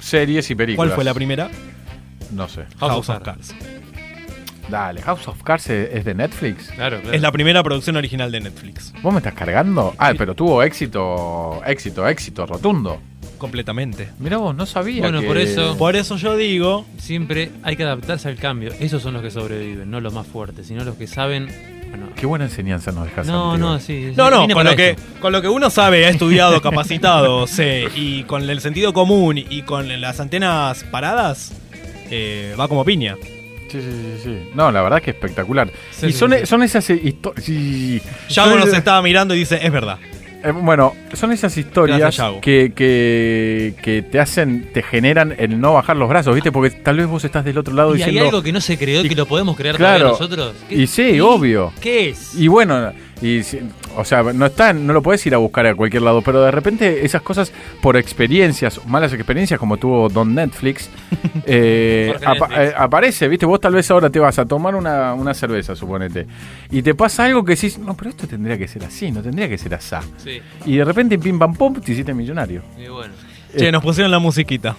Series 0.00 0.50
y 0.50 0.54
películas. 0.54 0.88
¿Cuál 0.88 0.94
fue 0.94 1.04
la 1.04 1.14
primera? 1.14 1.50
No 2.32 2.48
sé. 2.48 2.64
House, 2.78 3.08
of 3.08 3.22
Cards. 3.22 3.54
Dale, 4.68 5.02
House 5.02 5.28
of 5.28 5.42
Cards 5.42 5.68
es 5.68 6.04
de 6.04 6.14
Netflix. 6.14 6.68
Claro, 6.70 7.00
claro. 7.00 7.14
Es 7.14 7.20
la 7.20 7.30
primera 7.32 7.62
producción 7.62 7.96
original 7.96 8.30
de 8.32 8.40
Netflix. 8.40 8.92
¿Vos 9.02 9.12
me 9.12 9.18
estás 9.18 9.34
cargando? 9.34 9.94
Ah, 9.98 10.12
pero 10.16 10.34
tuvo 10.34 10.62
éxito, 10.62 11.60
éxito, 11.66 12.06
éxito 12.08 12.46
rotundo. 12.46 12.98
Completamente. 13.38 14.08
Mira 14.20 14.36
vos, 14.38 14.54
no 14.54 14.64
sabía. 14.66 15.02
Bueno, 15.02 15.20
que- 15.20 15.26
por 15.26 15.36
eso. 15.36 15.76
Por 15.76 15.96
eso 15.96 16.16
yo 16.16 16.36
digo. 16.36 16.86
Siempre 16.98 17.50
hay 17.64 17.76
que 17.76 17.82
adaptarse 17.82 18.28
al 18.28 18.36
cambio. 18.36 18.72
Esos 18.78 19.02
son 19.02 19.14
los 19.14 19.22
que 19.22 19.30
sobreviven, 19.32 19.90
no 19.90 20.00
los 20.00 20.14
más 20.14 20.26
fuertes, 20.28 20.68
sino 20.68 20.84
los 20.84 20.94
que 20.94 21.06
saben. 21.08 21.48
Bueno, 21.90 22.06
Qué 22.16 22.24
buena 22.24 22.46
enseñanza 22.46 22.90
nos 22.92 23.04
dejas. 23.04 23.26
no, 23.26 23.58
no, 23.58 23.78
sí. 23.78 24.10
sí, 24.10 24.14
No, 24.16 24.30
no, 24.30 24.42
vine 24.42 24.54
con 24.54 24.60
para 24.64 24.70
lo, 24.70 24.76
que, 24.76 24.96
con 25.20 25.32
lo 25.32 25.42
que 25.42 25.48
uno 25.48 25.68
sabe, 25.68 26.06
ha 26.06 26.08
estudiado, 26.08 26.62
capacitado, 26.62 27.46
sé, 27.46 27.88
y 27.94 28.22
con 28.22 28.48
el 28.48 28.60
sentido 28.62 28.94
común 28.94 29.36
y 29.36 29.60
con 29.62 30.00
las 30.00 30.18
antenas 30.18 30.84
paradas, 30.84 31.52
eh, 32.12 32.54
va 32.60 32.68
como 32.68 32.84
piña. 32.84 33.16
Sí, 33.68 33.80
sí, 33.80 33.88
sí, 33.90 34.20
sí. 34.24 34.50
No, 34.54 34.70
la 34.70 34.82
verdad 34.82 35.00
que 35.00 35.12
espectacular. 35.12 35.70
Sí, 35.92 36.06
y 36.06 36.12
sí, 36.12 36.18
son, 36.18 36.32
sí. 36.32 36.44
son 36.44 36.62
esas 36.62 36.88
historias. 36.90 37.46
Ya 38.28 38.46
uno 38.46 38.66
se 38.66 38.76
estaba 38.76 39.00
mirando 39.02 39.34
y 39.34 39.38
dice, 39.40 39.58
es 39.62 39.72
verdad. 39.72 39.98
Eh, 40.44 40.50
bueno, 40.50 40.94
son 41.14 41.30
esas 41.32 41.56
historias 41.56 42.16
Yago. 42.16 42.40
que, 42.40 42.72
que, 42.74 43.74
que 43.80 44.02
te 44.02 44.18
hacen, 44.20 44.70
te 44.74 44.82
generan 44.82 45.34
el 45.38 45.60
no 45.60 45.72
bajar 45.74 45.96
los 45.96 46.08
brazos, 46.08 46.34
¿viste? 46.34 46.50
Porque 46.52 46.70
tal 46.70 46.96
vez 46.96 47.06
vos 47.06 47.24
estás 47.24 47.44
del 47.44 47.56
otro 47.58 47.72
lado 47.74 47.90
¿Y 47.94 48.02
hay 48.02 48.10
diciendo. 48.10 48.28
algo 48.28 48.42
que 48.42 48.52
no 48.52 48.60
se 48.60 48.76
creó 48.76 49.02
y 49.04 49.08
que 49.08 49.14
lo 49.14 49.24
podemos 49.26 49.56
crear 49.56 49.76
Claro. 49.76 50.08
nosotros? 50.08 50.54
¿Qué- 50.68 50.74
Y 50.74 50.86
sí, 50.88 51.20
obvio. 51.20 51.72
¿Qué 51.80 52.10
es? 52.10 52.34
Y 52.34 52.48
bueno, 52.48 52.92
y, 53.22 53.42
si- 53.44 53.60
o 53.96 54.04
sea, 54.04 54.22
no 54.22 54.46
está, 54.46 54.72
no 54.72 54.92
lo 54.92 55.02
puedes 55.02 55.24
ir 55.26 55.34
a 55.34 55.38
buscar 55.38 55.66
a 55.66 55.74
cualquier 55.74 56.02
lado, 56.02 56.22
pero 56.22 56.42
de 56.42 56.50
repente 56.50 57.04
esas 57.04 57.22
cosas 57.22 57.52
por 57.80 57.96
experiencias, 57.96 58.80
malas 58.86 59.12
experiencias 59.12 59.58
como 59.60 59.76
tuvo 59.76 60.08
Don 60.08 60.34
Netflix, 60.34 60.88
eh, 61.46 62.14
Netflix. 62.20 62.50
eh, 62.58 62.72
aparece, 62.76 63.28
¿viste? 63.28 63.46
Vos 63.46 63.60
tal 63.60 63.74
vez 63.74 63.90
ahora 63.90 64.10
te 64.10 64.18
vas 64.18 64.38
a 64.38 64.44
tomar 64.46 64.74
una, 64.74 65.14
una 65.14 65.34
cerveza, 65.34 65.74
suponete, 65.76 66.26
y 66.70 66.82
te 66.82 66.94
pasa 66.94 67.24
algo 67.24 67.44
que 67.44 67.54
decís, 67.54 67.78
no, 67.78 67.94
pero 67.96 68.10
esto 68.10 68.26
tendría 68.26 68.56
que 68.58 68.68
ser 68.68 68.84
así, 68.84 69.10
no 69.10 69.22
tendría 69.22 69.48
que 69.48 69.58
ser 69.58 69.74
así. 69.74 69.96
Sí. 70.18 70.40
Y 70.66 70.76
de 70.76 70.84
repente, 70.84 71.18
pim 71.18 71.38
pam 71.38 71.54
pum, 71.54 71.74
te 71.80 71.92
hiciste 71.92 72.14
millonario. 72.14 72.62
Y 72.78 72.88
bueno. 72.88 73.12
Che, 73.56 73.68
Eh, 73.68 73.72
nos 73.72 73.82
pusieron 73.82 74.10
la 74.10 74.18
musiquita. 74.18 74.76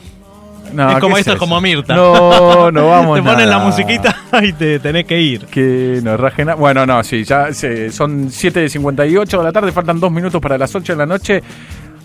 No, 0.73 0.91
es 0.91 0.99
como 0.99 1.15
¿qué 1.15 1.21
esto, 1.21 1.33
es 1.33 1.39
como 1.39 1.61
Mirta. 1.61 1.95
No, 1.95 2.71
no 2.71 2.87
vamos 2.89 3.17
Te 3.17 3.23
ponen 3.23 3.49
la 3.49 3.59
musiquita 3.59 4.15
y 4.43 4.53
te 4.53 4.79
tenés 4.79 5.05
que 5.05 5.19
ir. 5.21 5.45
Que 5.45 5.99
nos 6.03 6.19
rajen. 6.19 6.49
a- 6.49 6.55
Bueno, 6.55 6.85
no, 6.85 7.03
sí, 7.03 7.23
ya 7.23 7.53
se- 7.53 7.91
son 7.91 8.29
7.58 8.29 9.37
de 9.37 9.43
la 9.43 9.51
tarde, 9.51 9.71
faltan 9.71 9.99
dos 9.99 10.11
minutos 10.11 10.41
para 10.41 10.57
las 10.57 10.73
8 10.75 10.93
de 10.93 10.97
la 10.97 11.05
noche. 11.05 11.41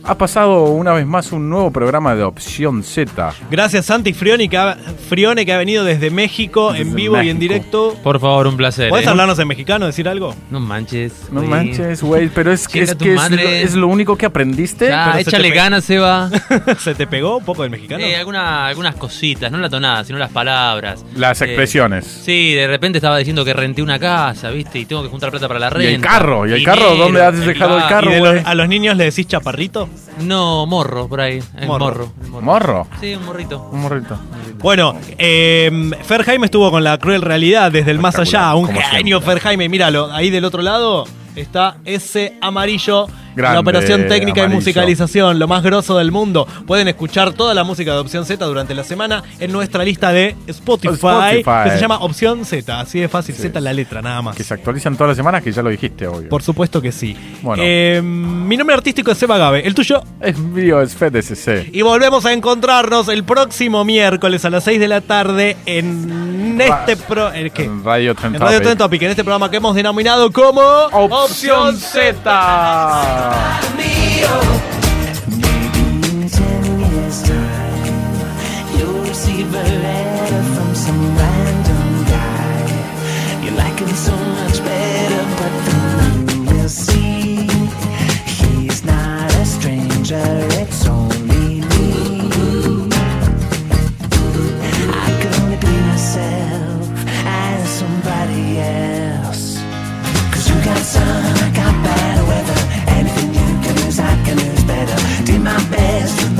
Ha 0.04 0.16
pasado 0.16 0.64
una 0.70 0.92
vez 0.94 1.04
más 1.04 1.32
un 1.32 1.50
nuevo 1.50 1.70
programa 1.70 2.14
de 2.14 2.22
Opción 2.22 2.82
Z. 2.82 3.34
Gracias 3.50 3.84
Santi 3.86 4.14
Frione 4.14 4.48
que 4.48 4.56
ha, 4.56 4.74
Frione 5.08 5.44
que 5.44 5.52
ha 5.52 5.58
venido 5.58 5.84
desde 5.84 6.08
México 6.10 6.74
en 6.74 6.94
vivo 6.94 7.20
y 7.22 7.28
en 7.28 7.38
directo. 7.38 7.94
Por 8.02 8.18
favor, 8.18 8.46
un 8.46 8.56
placer. 8.56 8.88
¿Puedes 8.88 9.06
¿eh? 9.06 9.10
hablarnos 9.10 9.38
en 9.38 9.46
mexicano, 9.48 9.84
decir 9.84 10.08
algo? 10.08 10.34
No 10.50 10.60
manches. 10.60 11.12
No 11.30 11.42
manches, 11.42 12.02
güey, 12.02 12.28
pero 12.28 12.50
es 12.52 12.66
que, 12.66 12.80
es, 12.84 12.94
que 12.94 13.08
es, 13.10 13.14
lo, 13.16 13.20
madre. 13.20 13.62
es 13.62 13.74
lo 13.74 13.86
único 13.86 14.16
que 14.16 14.24
aprendiste. 14.24 14.88
Ya, 14.88 15.10
Pero 15.12 15.24
se 15.24 15.30
échale 15.30 15.50
pe- 15.50 15.54
ganas, 15.56 15.84
Seba. 15.84 16.30
¿Se 16.78 16.94
te 16.94 17.06
pegó 17.06 17.36
un 17.36 17.44
poco 17.44 17.64
el 17.64 17.70
mexicano? 17.70 18.02
Eh, 18.02 18.16
alguna- 18.16 18.66
algunas 18.66 18.94
cositas, 18.94 19.52
no 19.52 19.58
la 19.58 19.68
tonada, 19.68 20.04
sino 20.04 20.18
las 20.18 20.30
palabras. 20.30 21.04
Las 21.16 21.42
Eh, 21.42 21.46
expresiones. 21.46 22.06
Sí, 22.06 22.54
de 22.54 22.66
repente 22.66 22.96
estaba 22.96 23.18
diciendo 23.18 23.44
que 23.44 23.52
renté 23.52 23.82
una 23.82 23.98
casa, 23.98 24.48
¿viste? 24.50 24.78
Y 24.78 24.86
tengo 24.86 25.02
que 25.02 25.10
juntar 25.10 25.30
plata 25.30 25.48
para 25.48 25.60
la 25.60 25.66
Y 25.66 25.70
renta. 25.70 25.90
el 25.96 26.00
carro, 26.00 26.46
y 26.46 26.52
el 26.52 26.64
carro, 26.64 26.94
¿dónde 26.96 27.22
has 27.22 27.38
dejado 27.44 27.76
el 27.76 27.86
carro, 27.88 28.10
¿Y 28.36 28.38
¿A 28.42 28.54
los 28.54 28.68
niños 28.68 28.96
le 28.96 29.04
decís 29.04 29.26
chaparrito? 29.26 29.86
No, 30.20 30.66
morro, 30.66 31.08
por 31.08 31.20
ahí. 31.20 31.42
El 31.56 31.66
Morro. 31.66 31.84
morro. 31.84 32.12
el 32.22 32.28
morro. 32.30 32.42
¿Morro? 32.44 32.86
Sí, 33.00 33.14
un 33.14 33.24
morrito. 33.24 33.68
Un 33.72 33.80
morrito. 33.82 34.18
Bueno, 34.58 34.96
eh, 35.18 35.90
Fer 36.02 36.24
Jaime 36.24 36.46
estuvo 36.46 36.70
con 36.70 36.82
la 36.82 36.98
cruel 36.98 37.22
realidad 37.22 37.70
desde 37.70 37.90
el 37.92 37.98
más 37.98 38.18
allá. 38.18 38.54
Un 38.54 38.68
genio 38.68 39.20
Fer 39.20 39.38
Jaime. 39.40 39.68
Míralo, 39.68 40.12
ahí 40.12 40.30
del 40.30 40.44
otro 40.44 40.62
lado 40.62 41.04
está 41.36 41.76
ese 41.84 42.36
amarillo. 42.40 43.06
Grande, 43.36 43.54
la 43.54 43.60
operación 43.60 44.08
técnica 44.08 44.44
y 44.44 44.48
musicalización, 44.48 45.38
lo 45.38 45.48
más 45.48 45.62
grosso 45.62 45.96
del 45.98 46.10
mundo. 46.12 46.46
Pueden 46.66 46.88
escuchar 46.88 47.32
toda 47.32 47.54
la 47.54 47.64
música 47.64 47.92
de 47.92 47.98
Opción 47.98 48.24
Z 48.24 48.44
durante 48.44 48.74
la 48.74 48.84
semana 48.84 49.22
en 49.38 49.52
nuestra 49.52 49.84
lista 49.84 50.12
de 50.12 50.36
Spotify, 50.46 50.94
Spotify. 50.94 51.64
que 51.64 51.70
se 51.70 51.80
llama 51.80 51.98
Opción 52.00 52.44
Z. 52.44 52.80
Así 52.80 53.00
de 53.00 53.08
fácil, 53.08 53.34
Z 53.34 53.60
la 53.60 53.72
letra, 53.72 54.02
nada 54.02 54.22
más. 54.22 54.36
Que 54.36 54.44
se 54.44 54.54
actualizan 54.54 54.94
todas 54.96 55.08
las 55.08 55.16
semanas, 55.16 55.42
que 55.42 55.52
ya 55.52 55.62
lo 55.62 55.70
dijiste, 55.70 56.06
obvio. 56.06 56.28
Por 56.28 56.42
supuesto 56.42 56.80
que 56.80 56.92
sí. 56.92 57.16
Bueno. 57.42 57.62
Eh, 57.64 58.00
mi 58.02 58.56
nombre 58.56 58.74
artístico 58.74 59.10
es 59.10 59.18
Seba 59.18 59.38
Gabe. 59.38 59.66
¿El 59.66 59.74
tuyo? 59.74 60.02
Es 60.20 60.38
mío, 60.38 60.80
es 60.80 60.94
FedSC. 60.94 61.70
Y 61.72 61.82
volvemos 61.82 62.24
a 62.26 62.32
encontrarnos 62.32 63.08
el 63.08 63.24
próximo 63.24 63.84
miércoles 63.84 64.44
a 64.44 64.50
las 64.50 64.64
6 64.64 64.80
de 64.80 64.88
la 64.88 65.00
tarde 65.00 65.56
en 65.66 66.60
este 66.60 66.96
pro. 66.96 67.32
¿en 67.32 67.50
qué? 67.50 67.64
En 67.64 67.84
Radio 67.84 68.14
Trend 68.14 68.36
En 68.36 68.40
Radio 68.40 68.58
Topic. 68.58 68.64
Trend 68.64 68.78
Topic, 68.78 69.02
en 69.02 69.10
este 69.10 69.24
programa 69.24 69.50
que 69.50 69.56
hemos 69.58 69.74
denominado 69.74 70.30
como 70.32 70.60
Opción 70.60 71.76
Z. 71.76 73.17
Wow. 73.18 73.58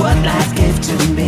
What 0.09 0.25
life 0.25 0.55
gave 0.55 0.81
to 0.81 1.13
me. 1.13 1.18